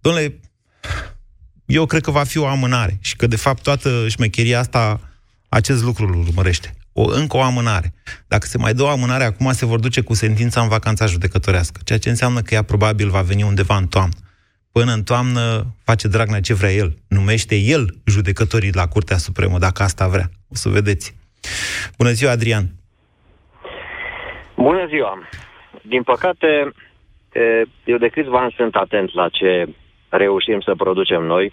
Domnule, 0.00 0.40
eu 1.64 1.86
cred 1.86 2.02
că 2.02 2.10
va 2.10 2.24
fi 2.24 2.38
o 2.38 2.46
amânare 2.46 2.98
și 3.00 3.16
că, 3.16 3.26
de 3.26 3.36
fapt, 3.36 3.62
toată 3.62 4.08
șmecheria 4.08 4.58
asta, 4.58 5.00
acest 5.48 5.82
lucru 5.82 6.06
îl 6.06 6.14
urmărește 6.14 6.74
o, 6.92 7.04
încă 7.12 7.36
o 7.36 7.42
amânare. 7.42 7.94
Dacă 8.26 8.46
se 8.46 8.58
mai 8.58 8.74
dă 8.74 8.82
o 8.82 8.88
amânare, 8.88 9.24
acum 9.24 9.52
se 9.52 9.66
vor 9.66 9.80
duce 9.80 10.00
cu 10.00 10.14
sentința 10.14 10.60
în 10.60 10.68
vacanța 10.68 11.06
judecătorească, 11.06 11.80
ceea 11.84 11.98
ce 11.98 12.08
înseamnă 12.08 12.42
că 12.42 12.54
ea 12.54 12.62
probabil 12.62 13.10
va 13.10 13.22
veni 13.22 13.42
undeva 13.42 13.76
în 13.76 13.86
toamnă. 13.86 14.14
Până 14.72 14.92
în 14.92 15.02
toamnă 15.02 15.66
face 15.84 16.08
Dragnea 16.08 16.40
ce 16.40 16.54
vrea 16.54 16.70
el. 16.70 16.94
Numește 17.08 17.56
el 17.56 17.84
judecătorii 18.06 18.74
la 18.74 18.88
Curtea 18.88 19.16
Supremă, 19.16 19.58
dacă 19.58 19.82
asta 19.82 20.08
vrea. 20.08 20.28
O 20.50 20.54
să 20.54 20.68
vedeți. 20.68 21.16
Bună 21.98 22.10
ziua, 22.10 22.30
Adrian! 22.30 22.64
Bună 24.56 24.86
ziua! 24.88 25.18
Din 25.82 26.02
păcate, 26.02 26.72
eu 27.84 27.98
de 27.98 28.08
câțiva 28.08 28.40
ani 28.40 28.54
sunt 28.56 28.74
atent 28.74 29.14
la 29.14 29.28
ce 29.28 29.68
reușim 30.08 30.60
să 30.60 30.74
producem 30.76 31.22
noi 31.22 31.52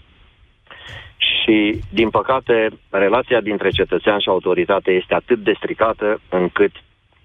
și, 1.18 1.80
din 1.90 2.10
păcate, 2.10 2.70
relația 2.90 3.42
dintre 3.42 3.70
cetățean 3.70 4.20
și 4.20 4.30
autoritate 4.30 4.92
este 4.92 5.14
atât 5.14 5.44
de 5.44 5.54
stricată 5.58 6.22
încât 6.30 6.72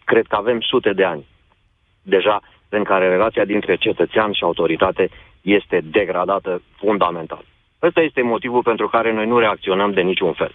cred 0.05 0.27
că 0.27 0.37
avem 0.37 0.61
sute 0.61 0.93
de 0.93 1.05
ani 1.05 1.27
deja 2.03 2.41
în 2.77 2.85
care 2.85 3.09
relația 3.09 3.45
dintre 3.45 3.77
cetățean 3.77 4.33
și 4.33 4.45
autoritate 4.45 5.09
este 5.43 5.81
degradată 5.85 6.63
fundamental. 6.77 7.45
Ăsta 7.83 8.01
este 8.01 8.23
motivul 8.23 8.63
pentru 8.63 8.89
care 8.89 9.13
noi 9.13 9.27
nu 9.27 9.39
reacționăm 9.39 9.93
de 9.93 10.01
niciun 10.01 10.33
fel. 10.33 10.53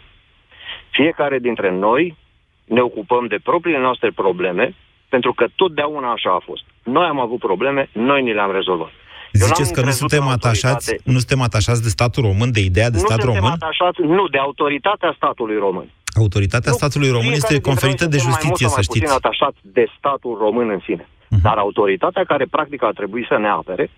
Fiecare 0.92 1.40
dintre 1.40 1.72
noi 1.72 2.18
ne 2.66 2.82
ocupăm 2.82 3.28
de 3.28 3.38
propriile 3.44 3.80
noastre 3.80 4.12
probleme, 4.12 4.76
pentru 5.10 5.34
că 5.34 5.46
totdeauna 5.56 6.12
așa 6.12 6.30
a 6.30 6.42
fost. 6.46 6.64
Noi 6.84 7.06
am 7.06 7.20
avut 7.20 7.40
probleme, 7.40 7.90
noi 7.92 8.24
ni 8.24 8.34
le-am 8.34 8.52
rezolvat. 8.52 8.92
Ziceți 9.32 9.74
că 9.74 9.82
nu 9.82 9.90
suntem, 9.90 10.28
atașați, 10.28 10.96
nu 11.04 11.18
suntem 11.18 11.42
atașați 11.42 11.82
de 11.84 11.90
statul 11.90 12.24
român, 12.24 12.52
de 12.52 12.60
ideea 12.60 12.90
de 12.90 12.98
nu 12.98 13.06
stat 13.06 13.24
român? 13.24 13.52
Atașați, 13.52 14.02
nu, 14.02 14.28
de 14.28 14.38
autoritatea 14.38 15.14
statului 15.16 15.58
român. 15.58 15.90
Autoritatea 16.16 16.72
nu, 16.72 16.78
statului 16.78 17.10
român 17.10 17.32
este 17.32 17.62
conferită 17.62 18.06
de 18.06 18.18
justiție, 18.18 18.68
să 18.68 18.82
știți. 18.82 19.06
Mai 19.06 19.16
atașat 19.16 19.54
de 19.62 19.86
statul 19.98 20.38
român 20.40 20.70
în 20.70 20.80
sine. 20.86 21.08
Uh-huh. 21.30 21.42
Dar 21.42 21.58
autoritatea 21.58 22.24
care 22.24 22.46
practic 22.46 22.84
ar 22.84 22.94
trebui 22.94 23.26
să 23.30 23.38
ne 23.38 23.48
apere 23.48 23.90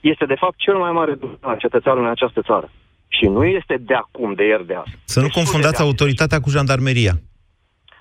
este 0.00 0.24
de 0.24 0.34
fapt 0.34 0.56
cel 0.56 0.76
mai 0.76 0.92
mare 0.92 1.18
cetățean 1.58 1.98
în 1.98 2.06
această 2.06 2.42
țară. 2.42 2.70
Și 3.08 3.24
nu 3.24 3.44
este 3.44 3.76
de 3.80 3.94
acum, 3.94 4.34
de 4.34 4.44
ieri, 4.44 4.66
de 4.66 4.74
azi. 4.74 4.98
Să 5.04 5.20
nu 5.20 5.28
confundați 5.28 5.82
autoritatea 5.82 6.40
cu 6.40 6.50
jandarmeria. 6.50 7.12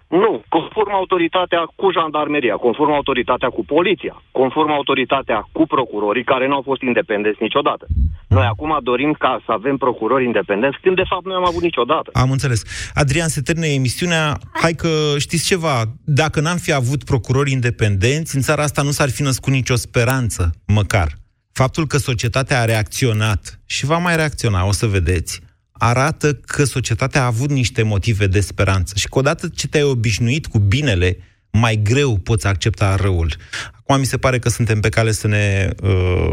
Nu, 0.08 0.43
conform 0.49 0.91
autoritatea 0.91 1.62
cu 1.76 1.91
jandarmeria, 1.91 2.56
conform 2.56 2.91
autoritatea 2.91 3.49
cu 3.49 3.66
poliția, 3.66 4.24
conform 4.32 4.72
autoritatea 4.72 5.47
cu 5.51 5.66
procurorii 5.66 6.24
care 6.24 6.47
nu 6.47 6.53
au 6.53 6.62
fost 6.62 6.82
independenți 6.82 7.41
niciodată. 7.41 7.86
Noi 8.28 8.45
acum 8.45 8.80
dorim 8.84 9.16
ca 9.20 9.41
să 9.45 9.51
avem 9.51 9.78
procurori 9.78 10.26
independenți, 10.26 10.78
când 10.82 10.95
de 10.95 11.03
fapt 11.10 11.26
nu 11.26 11.34
am 11.34 11.45
avut 11.45 11.62
niciodată. 11.62 12.10
Am 12.14 12.32
înțeles. 12.32 12.64
Adrian, 12.93 13.28
se 13.28 13.41
termină 13.41 13.68
emisiunea. 13.68 14.38
Hai 14.53 14.74
că 14.74 14.89
știți 15.18 15.45
ceva, 15.45 15.84
dacă 16.03 16.39
n-am 16.39 16.58
fi 16.58 16.74
avut 16.74 17.03
procurori 17.03 17.51
independenți, 17.51 18.36
în 18.36 18.41
țara 18.41 18.64
asta 18.64 18.82
nu 18.82 18.91
s-ar 18.91 19.10
fi 19.10 19.22
născut 19.22 19.53
nicio 19.53 19.76
speranță, 19.76 20.51
măcar. 20.68 21.08
Faptul 21.51 21.88
că 21.88 21.97
societatea 21.97 22.62
a 22.62 22.66
reacționat 22.66 23.60
și 23.66 23.86
va 23.86 23.97
mai 23.97 24.16
reacționa, 24.16 24.68
o 24.68 24.72
să 24.72 24.86
vedeți, 24.86 25.41
arată 25.78 26.34
că 26.34 26.63
societatea 26.63 27.21
a 27.21 27.26
avut 27.26 27.49
niște 27.49 27.84
motive 27.84 28.28
de 28.28 28.39
speranță 28.39 28.93
și 28.97 29.07
că 29.07 29.17
odată 29.17 29.47
ce 29.47 29.67
te-ai 29.67 29.84
obișnuit 29.84 30.47
cu 30.47 30.59
binele, 30.59 31.17
mai 31.51 31.80
greu 31.84 32.17
poți 32.17 32.47
accepta 32.47 32.95
răul. 32.95 33.36
Acum 33.73 33.99
mi 33.99 34.05
se 34.05 34.17
pare 34.17 34.39
că 34.39 34.49
suntem 34.49 34.80
pe 34.80 34.89
cale 34.89 35.11
să 35.11 35.28
ne, 35.28 35.69
uh, 35.82 36.32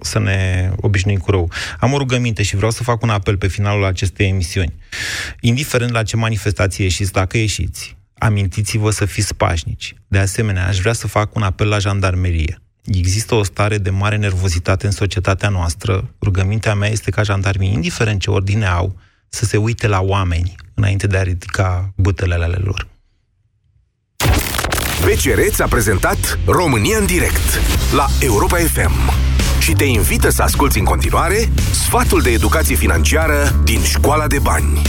să 0.00 0.18
ne 0.18 0.70
obișnuim 0.76 1.18
cu 1.18 1.30
rău. 1.30 1.50
Am 1.80 1.92
o 1.92 1.98
rugăminte 1.98 2.42
și 2.42 2.56
vreau 2.56 2.70
să 2.70 2.82
fac 2.82 3.02
un 3.02 3.10
apel 3.10 3.36
pe 3.36 3.48
finalul 3.48 3.84
acestei 3.84 4.28
emisiuni. 4.28 4.74
Indiferent 5.40 5.90
la 5.90 6.02
ce 6.02 6.16
manifestație 6.16 6.84
ieșiți, 6.84 7.12
dacă 7.12 7.38
ieșiți, 7.38 7.96
amintiți-vă 8.18 8.90
să 8.90 9.04
fiți 9.04 9.34
pașnici. 9.34 9.94
De 10.08 10.18
asemenea, 10.18 10.66
aș 10.66 10.78
vrea 10.78 10.92
să 10.92 11.06
fac 11.06 11.34
un 11.34 11.42
apel 11.42 11.68
la 11.68 11.78
jandarmerie 11.78 12.60
există 12.92 13.34
o 13.34 13.42
stare 13.42 13.78
de 13.78 13.90
mare 13.90 14.16
nervozitate 14.16 14.86
în 14.86 14.92
societatea 14.92 15.48
noastră. 15.48 16.10
Rugămintea 16.22 16.74
mea 16.74 16.88
este 16.88 17.10
ca 17.10 17.22
jandarmii, 17.22 17.72
indiferent 17.72 18.20
ce 18.20 18.30
ordine 18.30 18.66
au, 18.66 18.96
să 19.28 19.44
se 19.44 19.56
uite 19.56 19.86
la 19.86 20.00
oameni 20.00 20.54
înainte 20.74 21.06
de 21.06 21.16
a 21.16 21.22
ridica 21.22 21.92
bătălele 21.96 22.44
ale 22.44 22.58
lor. 22.64 22.86
BCR 25.00 25.62
a 25.62 25.66
prezentat 25.68 26.38
România 26.46 26.98
în 26.98 27.06
direct 27.06 27.60
la 27.94 28.06
Europa 28.20 28.56
FM 28.56 29.12
și 29.58 29.72
te 29.72 29.84
invită 29.84 30.30
să 30.30 30.42
asculti 30.42 30.78
în 30.78 30.84
continuare 30.84 31.48
sfatul 31.70 32.20
de 32.20 32.30
educație 32.30 32.76
financiară 32.76 33.60
din 33.64 33.82
Școala 33.82 34.26
de 34.26 34.38
Bani. 34.38 34.82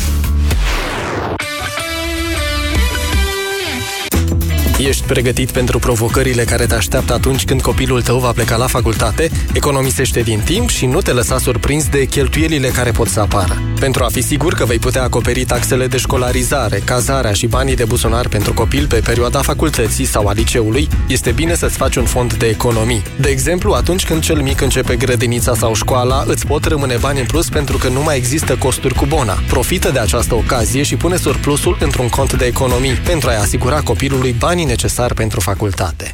Ești 4.79 5.03
pregătit 5.03 5.51
pentru 5.51 5.79
provocările 5.79 6.43
care 6.43 6.65
te 6.65 6.75
așteaptă 6.75 7.13
atunci 7.13 7.45
când 7.45 7.61
copilul 7.61 8.01
tău 8.01 8.19
va 8.19 8.31
pleca 8.31 8.55
la 8.55 8.67
facultate? 8.67 9.29
Economisește 9.53 10.19
din 10.19 10.39
timp 10.39 10.69
și 10.69 10.85
nu 10.85 11.01
te 11.01 11.11
lăsa 11.11 11.37
surprins 11.37 11.87
de 11.89 12.05
cheltuielile 12.05 12.67
care 12.67 12.91
pot 12.91 13.07
să 13.07 13.19
apară. 13.19 13.61
Pentru 13.79 14.03
a 14.03 14.07
fi 14.11 14.21
sigur 14.21 14.53
că 14.53 14.65
vei 14.65 14.79
putea 14.79 15.03
acoperi 15.03 15.45
taxele 15.45 15.87
de 15.87 15.97
școlarizare, 15.97 16.81
cazarea 16.85 17.33
și 17.33 17.47
banii 17.47 17.75
de 17.75 17.85
buzunar 17.85 18.27
pentru 18.27 18.53
copil 18.53 18.87
pe 18.87 18.99
perioada 18.99 19.41
facultății 19.41 20.05
sau 20.05 20.27
a 20.27 20.31
liceului, 20.31 20.87
este 21.07 21.31
bine 21.31 21.55
să-ți 21.55 21.77
faci 21.77 21.95
un 21.95 22.05
fond 22.05 22.33
de 22.33 22.45
economii. 22.45 23.03
De 23.19 23.29
exemplu, 23.29 23.71
atunci 23.71 24.05
când 24.05 24.21
cel 24.21 24.41
mic 24.41 24.61
începe 24.61 24.95
grădinița 24.95 25.55
sau 25.55 25.73
școala, 25.73 26.23
îți 26.27 26.45
pot 26.45 26.65
rămâne 26.65 26.97
bani 26.99 27.19
în 27.19 27.25
plus 27.25 27.49
pentru 27.49 27.77
că 27.77 27.87
nu 27.87 28.01
mai 28.01 28.17
există 28.17 28.55
costuri 28.55 28.93
cu 28.93 29.05
bona. 29.05 29.43
Profită 29.47 29.89
de 29.89 29.99
această 29.99 30.35
ocazie 30.35 30.83
și 30.83 30.95
pune 30.95 31.15
surplusul 31.15 31.77
într-un 31.79 32.09
cont 32.09 32.33
de 32.33 32.45
economii 32.45 32.93
pentru 32.93 33.29
a-i 33.29 33.37
asigura 33.37 33.81
copilului 33.81 34.35
banii 34.39 34.65
necesari 34.67 35.13
pentru 35.13 35.39
facultate. 35.39 36.13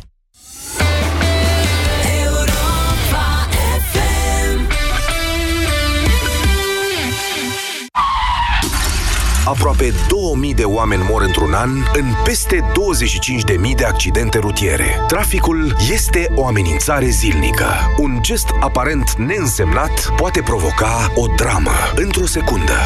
Aproape 9.45 9.93
2000 10.07 10.53
de 10.53 10.63
oameni 10.63 11.03
mor 11.09 11.21
într-un 11.21 11.53
an 11.53 11.69
în 11.93 12.05
peste 12.23 12.71
25.000 13.69 13.75
de 13.75 13.85
accidente 13.85 14.37
rutiere. 14.37 14.85
Traficul 15.07 15.75
este 15.91 16.31
o 16.35 16.45
amenințare 16.45 17.05
zilnică. 17.05 17.65
Un 17.97 18.17
gest 18.21 18.47
aparent 18.59 19.13
neînsemnat 19.13 20.13
poate 20.15 20.41
provoca 20.41 21.11
o 21.15 21.25
dramă 21.35 21.71
într-o 21.95 22.25
secundă. 22.25 22.77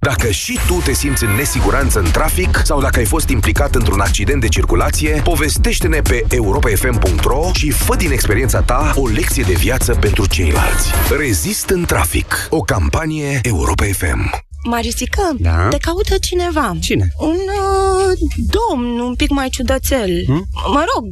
Dacă 0.00 0.30
și 0.30 0.58
tu 0.66 0.74
te 0.74 0.92
simți 0.92 1.24
în 1.24 1.30
nesiguranță 1.30 1.98
în 1.98 2.10
trafic 2.10 2.60
sau 2.64 2.80
dacă 2.80 2.98
ai 2.98 3.04
fost 3.04 3.28
implicat 3.28 3.74
într-un 3.74 4.00
accident 4.00 4.40
de 4.40 4.48
circulație, 4.48 5.20
povestește-ne 5.24 6.00
pe 6.00 6.24
europafm.ro 6.28 7.50
și 7.52 7.70
fă 7.70 7.96
din 7.96 8.12
experiența 8.12 8.60
ta 8.62 8.92
o 8.96 9.06
lecție 9.06 9.42
de 9.42 9.52
viață 9.52 9.94
pentru 9.94 10.26
ceilalți. 10.26 10.92
Rezist 11.18 11.68
în 11.68 11.84
trafic. 11.84 12.46
O 12.50 12.60
campanie 12.60 13.40
Europa 13.42 13.84
FM. 13.84 14.47
Marisică, 14.64 15.36
Da? 15.38 15.68
te 15.68 15.76
caută 15.76 16.18
cineva. 16.20 16.76
Cine? 16.80 17.12
Un 17.18 17.28
uh, 17.36 18.18
domn 18.36 18.98
un 19.00 19.14
pic 19.14 19.30
mai 19.30 19.48
ciudățel. 19.48 20.24
Hmm? 20.26 20.46
Mă 20.72 20.84
rog, 20.94 21.04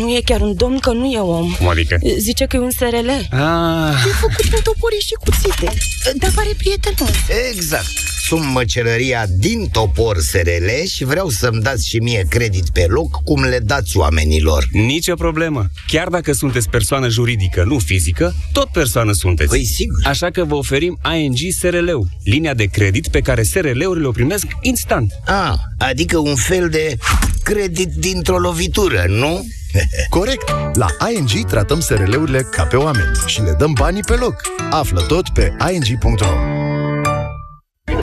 nu 0.00 0.10
e 0.14 0.20
chiar 0.24 0.40
un 0.40 0.54
domn, 0.56 0.78
că 0.78 0.92
nu 0.92 1.04
e 1.10 1.18
om. 1.18 1.52
Cum 1.58 1.68
adică? 1.68 1.96
Zice 2.18 2.44
că 2.44 2.56
e 2.56 2.60
un 2.60 2.70
SRL. 2.70 3.08
Ah. 3.30 4.04
E 4.06 4.12
făcut 4.20 4.50
din 4.50 4.60
toporii 4.62 5.00
și 5.00 5.14
cuțite. 5.24 5.72
Dar 6.16 6.30
pare 6.34 6.50
prietenos. 6.56 7.10
Exact. 7.52 7.86
Sunt 8.26 8.44
măcelăria 8.52 9.26
din 9.38 9.68
Topor 9.72 10.18
SRL 10.18 10.86
și 10.86 11.04
vreau 11.04 11.28
să-mi 11.28 11.60
dați 11.60 11.88
și 11.88 11.98
mie 11.98 12.26
credit 12.28 12.70
pe 12.70 12.86
loc 12.88 13.22
cum 13.24 13.44
le 13.44 13.58
dați 13.58 13.96
oamenilor. 13.96 14.66
Nicio 14.72 15.14
problemă. 15.14 15.66
Chiar 15.86 16.08
dacă 16.08 16.32
sunteți 16.32 16.68
persoană 16.68 17.08
juridică, 17.08 17.64
nu 17.64 17.78
fizică, 17.78 18.34
tot 18.52 18.68
persoană 18.68 19.12
sunteți. 19.12 19.48
Păi 19.50 19.64
sigur. 19.64 19.98
Așa 20.04 20.30
că 20.30 20.44
vă 20.44 20.54
oferim 20.54 20.98
ING 21.18 21.36
SRL-ul, 21.58 22.08
linia 22.24 22.54
de 22.54 22.64
credit 22.64 23.08
pe 23.08 23.20
care 23.20 23.42
SRL-urile 23.42 24.06
o 24.06 24.10
primesc 24.10 24.46
instant. 24.60 25.12
Ah, 25.26 25.54
adică 25.78 26.18
un 26.18 26.34
fel 26.34 26.68
de 26.68 26.96
credit 27.42 27.88
dintr-o 27.88 28.38
lovitură, 28.38 29.04
nu? 29.08 29.46
Corect! 30.18 30.50
La 30.72 30.86
ING 31.16 31.48
tratăm 31.48 31.80
SRL-urile 31.80 32.48
ca 32.50 32.62
pe 32.62 32.76
oameni 32.76 33.10
și 33.26 33.40
le 33.40 33.54
dăm 33.58 33.72
banii 33.72 34.02
pe 34.06 34.14
loc. 34.14 34.40
Află 34.70 35.00
tot 35.00 35.28
pe 35.28 35.56
ing.ro 35.72 36.65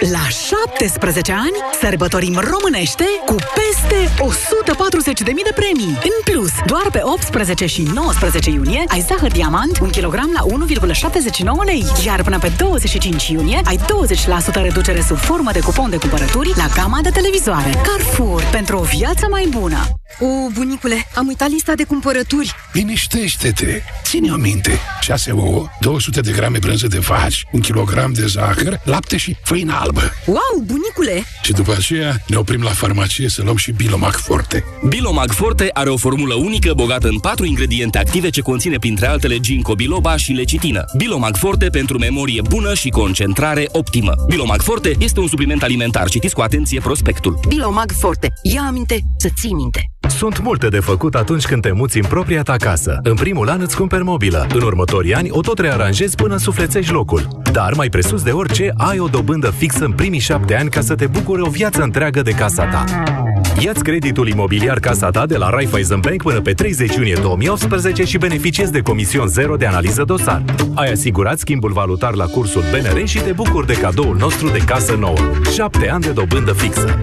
La 0.00 0.28
17 0.28 1.32
ani 1.32 1.56
sărbătorim 1.80 2.34
românește 2.34 3.04
cu 3.26 3.34
peste 3.34 4.10
140.000 5.24 5.24
de 5.24 5.52
premii. 5.54 5.98
În 6.02 6.32
plus, 6.32 6.50
doar 6.66 6.90
pe 6.92 7.00
18 7.02 7.66
și 7.66 7.82
19 7.82 8.50
iunie 8.50 8.84
ai 8.88 9.00
zahăr 9.08 9.32
diamant 9.32 9.78
1 9.78 9.90
kg 9.90 10.14
la 10.14 10.66
1,79 11.62 11.64
lei. 11.64 11.84
Iar 12.06 12.22
până 12.22 12.38
pe 12.38 12.52
25 12.56 13.28
iunie 13.28 13.60
ai 13.64 13.78
20% 13.78 14.62
reducere 14.62 15.00
sub 15.00 15.16
formă 15.16 15.50
de 15.52 15.60
cupon 15.60 15.90
de 15.90 15.96
cumpărături 15.96 16.52
la 16.56 16.66
gama 16.74 16.98
de 17.02 17.10
televizoare. 17.10 17.70
Carrefour, 17.70 18.42
pentru 18.50 18.78
o 18.78 18.82
viață 18.82 19.26
mai 19.30 19.46
bună. 19.50 19.78
O, 20.20 20.50
bunicule, 20.52 21.06
am 21.14 21.26
uitat 21.26 21.48
lista 21.48 21.74
de 21.74 21.84
cumpărături. 21.84 22.54
Liniștește-te! 22.72 23.82
Ține-o 24.04 24.36
minte! 24.36 24.78
6 25.00 25.30
ouă, 25.30 25.66
200 25.80 26.20
de 26.20 26.32
grame 26.32 26.58
brânză 26.58 26.86
de 26.86 26.98
vaci, 26.98 27.46
1 27.52 27.62
kg 27.62 28.10
de 28.10 28.26
zahăr, 28.26 28.80
lapte 28.84 29.16
și 29.16 29.36
făină 29.42 29.72
albă. 29.84 30.12
Wow, 30.26 30.64
bunicule! 30.64 31.24
Și 31.42 31.52
după 31.52 31.72
aceea 31.72 32.16
ne 32.26 32.36
oprim 32.36 32.62
la 32.62 32.70
farmacie 32.70 33.28
să 33.28 33.42
luăm 33.42 33.56
și 33.56 33.72
Bilomac 33.72 34.16
Forte. 34.16 34.64
Bilomag 34.88 35.32
Forte 35.32 35.70
are 35.72 35.90
o 35.90 35.96
formulă 35.96 36.34
unică 36.34 36.72
bogată 36.74 37.08
în 37.08 37.18
patru 37.18 37.44
ingrediente 37.44 37.98
active 37.98 38.28
ce 38.30 38.40
conține 38.40 38.78
printre 38.78 39.06
altele 39.06 39.38
ginkgo 39.38 39.74
biloba 39.74 40.16
și 40.16 40.32
lecitină. 40.32 40.84
Bilomag 40.96 41.36
Forte 41.36 41.66
pentru 41.66 41.98
memorie 41.98 42.40
bună 42.48 42.74
și 42.74 42.88
concentrare 42.88 43.68
optimă. 43.72 44.12
Bilomag 44.28 44.60
Forte 44.60 44.92
este 44.98 45.20
un 45.20 45.28
supliment 45.28 45.62
alimentar. 45.62 46.08
Citiți 46.08 46.34
cu 46.34 46.40
atenție 46.40 46.80
prospectul. 46.80 47.40
Bilomag 47.48 47.90
Forte. 47.98 48.28
Ia 48.42 48.62
aminte 48.62 49.00
să 49.18 49.28
ții 49.40 49.52
minte. 49.52 49.93
Sunt 50.08 50.42
multe 50.42 50.68
de 50.68 50.80
făcut 50.80 51.14
atunci 51.14 51.46
când 51.46 51.62
te 51.62 51.72
muți 51.72 51.98
în 51.98 52.04
propria 52.08 52.42
ta 52.42 52.56
casă. 52.56 53.00
În 53.02 53.14
primul 53.14 53.48
an 53.48 53.60
îți 53.60 53.76
cumperi 53.76 54.04
mobilă. 54.04 54.46
În 54.54 54.62
următorii 54.62 55.14
ani 55.14 55.28
o 55.30 55.40
tot 55.40 55.58
rearanjezi 55.58 56.16
până 56.16 56.36
sufletești 56.36 56.92
locul. 56.92 57.42
Dar 57.52 57.72
mai 57.76 57.88
presus 57.88 58.22
de 58.22 58.30
orice, 58.30 58.72
ai 58.76 58.98
o 58.98 59.06
dobândă 59.06 59.50
fixă 59.50 59.84
în 59.84 59.92
primii 59.92 60.18
șapte 60.18 60.56
ani 60.56 60.68
ca 60.68 60.80
să 60.80 60.94
te 60.94 61.06
bucuri 61.06 61.42
o 61.42 61.50
viață 61.50 61.82
întreagă 61.82 62.22
de 62.22 62.30
casa 62.30 62.64
ta. 62.64 62.84
Ia-ți 63.58 63.82
creditul 63.82 64.28
imobiliar 64.28 64.78
Casa 64.78 65.10
Ta 65.10 65.26
de 65.26 65.36
la 65.36 65.50
Raiffeisen 65.50 66.00
Bank 66.00 66.22
până 66.22 66.40
pe 66.40 66.52
30 66.52 66.94
iunie 66.94 67.18
2018 67.22 68.04
și 68.04 68.18
beneficiezi 68.18 68.72
de 68.72 68.80
comision 68.80 69.26
zero 69.26 69.56
de 69.56 69.66
analiză 69.66 70.04
dosar. 70.04 70.44
Ai 70.74 70.90
asigurat 70.90 71.38
schimbul 71.38 71.72
valutar 71.72 72.14
la 72.14 72.24
cursul 72.24 72.62
BNR 72.70 73.06
și 73.06 73.18
te 73.18 73.32
bucuri 73.32 73.66
de 73.66 73.72
cadoul 73.74 74.16
nostru 74.16 74.48
de 74.48 74.58
casă 74.58 74.96
nouă. 74.98 75.18
7 75.54 75.90
ani 75.90 76.02
de 76.02 76.10
dobândă 76.10 76.52
fixă. 76.52 76.98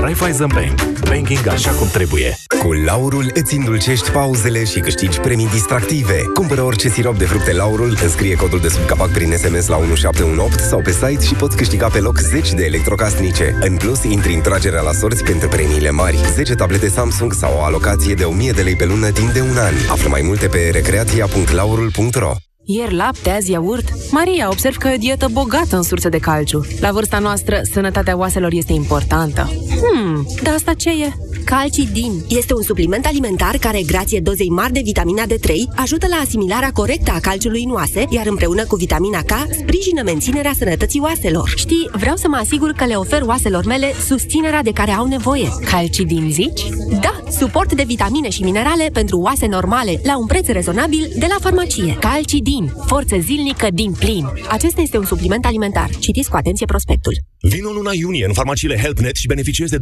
Raiffeisen 0.00 0.50
Bank. 0.54 1.01
Banking 1.12 1.46
așa 1.46 1.70
cum 1.70 1.88
trebuie. 1.88 2.36
Cu 2.58 2.72
Laurul 2.72 3.30
îți 3.34 3.54
îndulcești 3.54 4.10
pauzele 4.10 4.64
și 4.64 4.80
câștigi 4.80 5.20
premii 5.20 5.48
distractive. 5.48 6.22
Cumpără 6.34 6.62
orice 6.62 6.88
sirop 6.88 7.16
de 7.18 7.24
fructe 7.24 7.52
Laurul, 7.52 7.96
înscrie 8.02 8.34
codul 8.34 8.60
de 8.60 8.68
sub 8.68 8.86
capac 8.86 9.10
prin 9.10 9.36
SMS 9.36 9.66
la 9.66 9.76
1718 9.76 10.68
sau 10.68 10.80
pe 10.80 10.90
site 10.90 11.24
și 11.24 11.34
poți 11.34 11.56
câștiga 11.56 11.88
pe 11.88 11.98
loc 11.98 12.18
10 12.18 12.54
de 12.54 12.64
electrocasnice. 12.64 13.56
În 13.60 13.76
plus, 13.76 14.02
intri 14.02 14.34
în 14.34 14.40
tragerea 14.40 14.80
la 14.80 14.92
sorți 14.92 15.24
pentru 15.24 15.48
premiile 15.48 15.90
mari. 15.90 16.18
10 16.34 16.54
tablete 16.54 16.88
Samsung 16.88 17.32
sau 17.32 17.56
o 17.58 17.62
alocație 17.62 18.14
de 18.14 18.24
1000 18.24 18.50
de 18.50 18.62
lei 18.62 18.76
pe 18.76 18.84
lună 18.84 19.10
timp 19.10 19.30
de 19.32 19.40
un 19.40 19.56
an. 19.56 19.74
Află 19.90 20.08
mai 20.08 20.22
multe 20.24 20.46
pe 20.46 20.70
recreația.laurul.ro 20.72 22.32
ieri 22.64 22.94
lapte, 22.94 23.30
azi 23.30 23.50
iaurt. 23.50 23.92
Maria, 24.10 24.48
observ 24.50 24.76
că 24.76 24.88
e 24.88 24.94
o 24.94 24.96
dietă 24.96 25.28
bogată 25.32 25.76
în 25.76 25.82
surse 25.82 26.08
de 26.08 26.18
calciu. 26.18 26.66
La 26.80 26.90
vârsta 26.92 27.18
noastră, 27.18 27.60
sănătatea 27.72 28.16
oaselor 28.16 28.52
este 28.52 28.72
importantă. 28.72 29.50
Hmm, 29.80 30.26
dar 30.42 30.54
asta 30.54 30.74
ce 30.74 30.90
e? 30.90 31.12
Calcidin 31.44 32.24
este 32.28 32.54
un 32.54 32.62
supliment 32.62 33.06
alimentar 33.06 33.56
care, 33.56 33.82
grație 33.82 34.20
dozei 34.20 34.50
mari 34.50 34.72
de 34.72 34.80
vitamina 34.84 35.22
D3, 35.22 35.52
ajută 35.76 36.06
la 36.08 36.16
asimilarea 36.16 36.70
corectă 36.70 37.10
a 37.14 37.20
calciului 37.20 37.62
în 37.62 37.70
oase, 37.70 38.06
iar 38.08 38.26
împreună 38.26 38.64
cu 38.64 38.76
vitamina 38.76 39.20
K, 39.20 39.32
sprijină 39.60 40.02
menținerea 40.02 40.52
sănătății 40.58 41.00
oaselor. 41.00 41.52
Știi, 41.56 41.88
vreau 41.92 42.16
să 42.16 42.28
mă 42.28 42.36
asigur 42.36 42.72
că 42.72 42.84
le 42.84 42.94
ofer 42.94 43.22
oaselor 43.26 43.64
mele 43.64 43.92
susținerea 44.06 44.62
de 44.62 44.72
care 44.72 44.90
au 44.90 45.06
nevoie. 45.06 45.48
Calcidin, 45.70 46.30
zici? 46.30 46.62
Da, 47.00 47.22
suport 47.38 47.72
de 47.72 47.82
vitamine 47.86 48.28
și 48.28 48.42
minerale 48.42 48.90
pentru 48.92 49.18
oase 49.18 49.46
normale, 49.46 50.00
la 50.04 50.18
un 50.18 50.26
preț 50.26 50.46
rezonabil 50.46 51.12
de 51.18 51.26
la 51.28 51.36
farmacie. 51.40 51.96
Calcidin, 52.00 52.51
forță 52.86 53.16
zilnică 53.18 53.68
din 53.72 53.92
plin. 53.92 54.26
Acesta 54.48 54.80
este 54.80 54.98
un 54.98 55.04
supliment 55.04 55.44
alimentar. 55.44 55.90
Citiți 55.98 56.30
cu 56.30 56.36
atenție 56.36 56.66
prospectul. 56.66 57.14
Vino 57.40 57.68
în 57.68 57.74
luna 57.74 57.90
iunie 57.94 58.24
în 58.24 58.32
farmaciile 58.32 58.76
HelpNet 58.76 59.16
și 59.16 59.26
beneficiezi 59.26 59.70
de 59.70 59.78
25% 59.78 59.80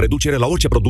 reducere 0.00 0.36
la 0.36 0.46
orice 0.46 0.68
produs 0.68 0.86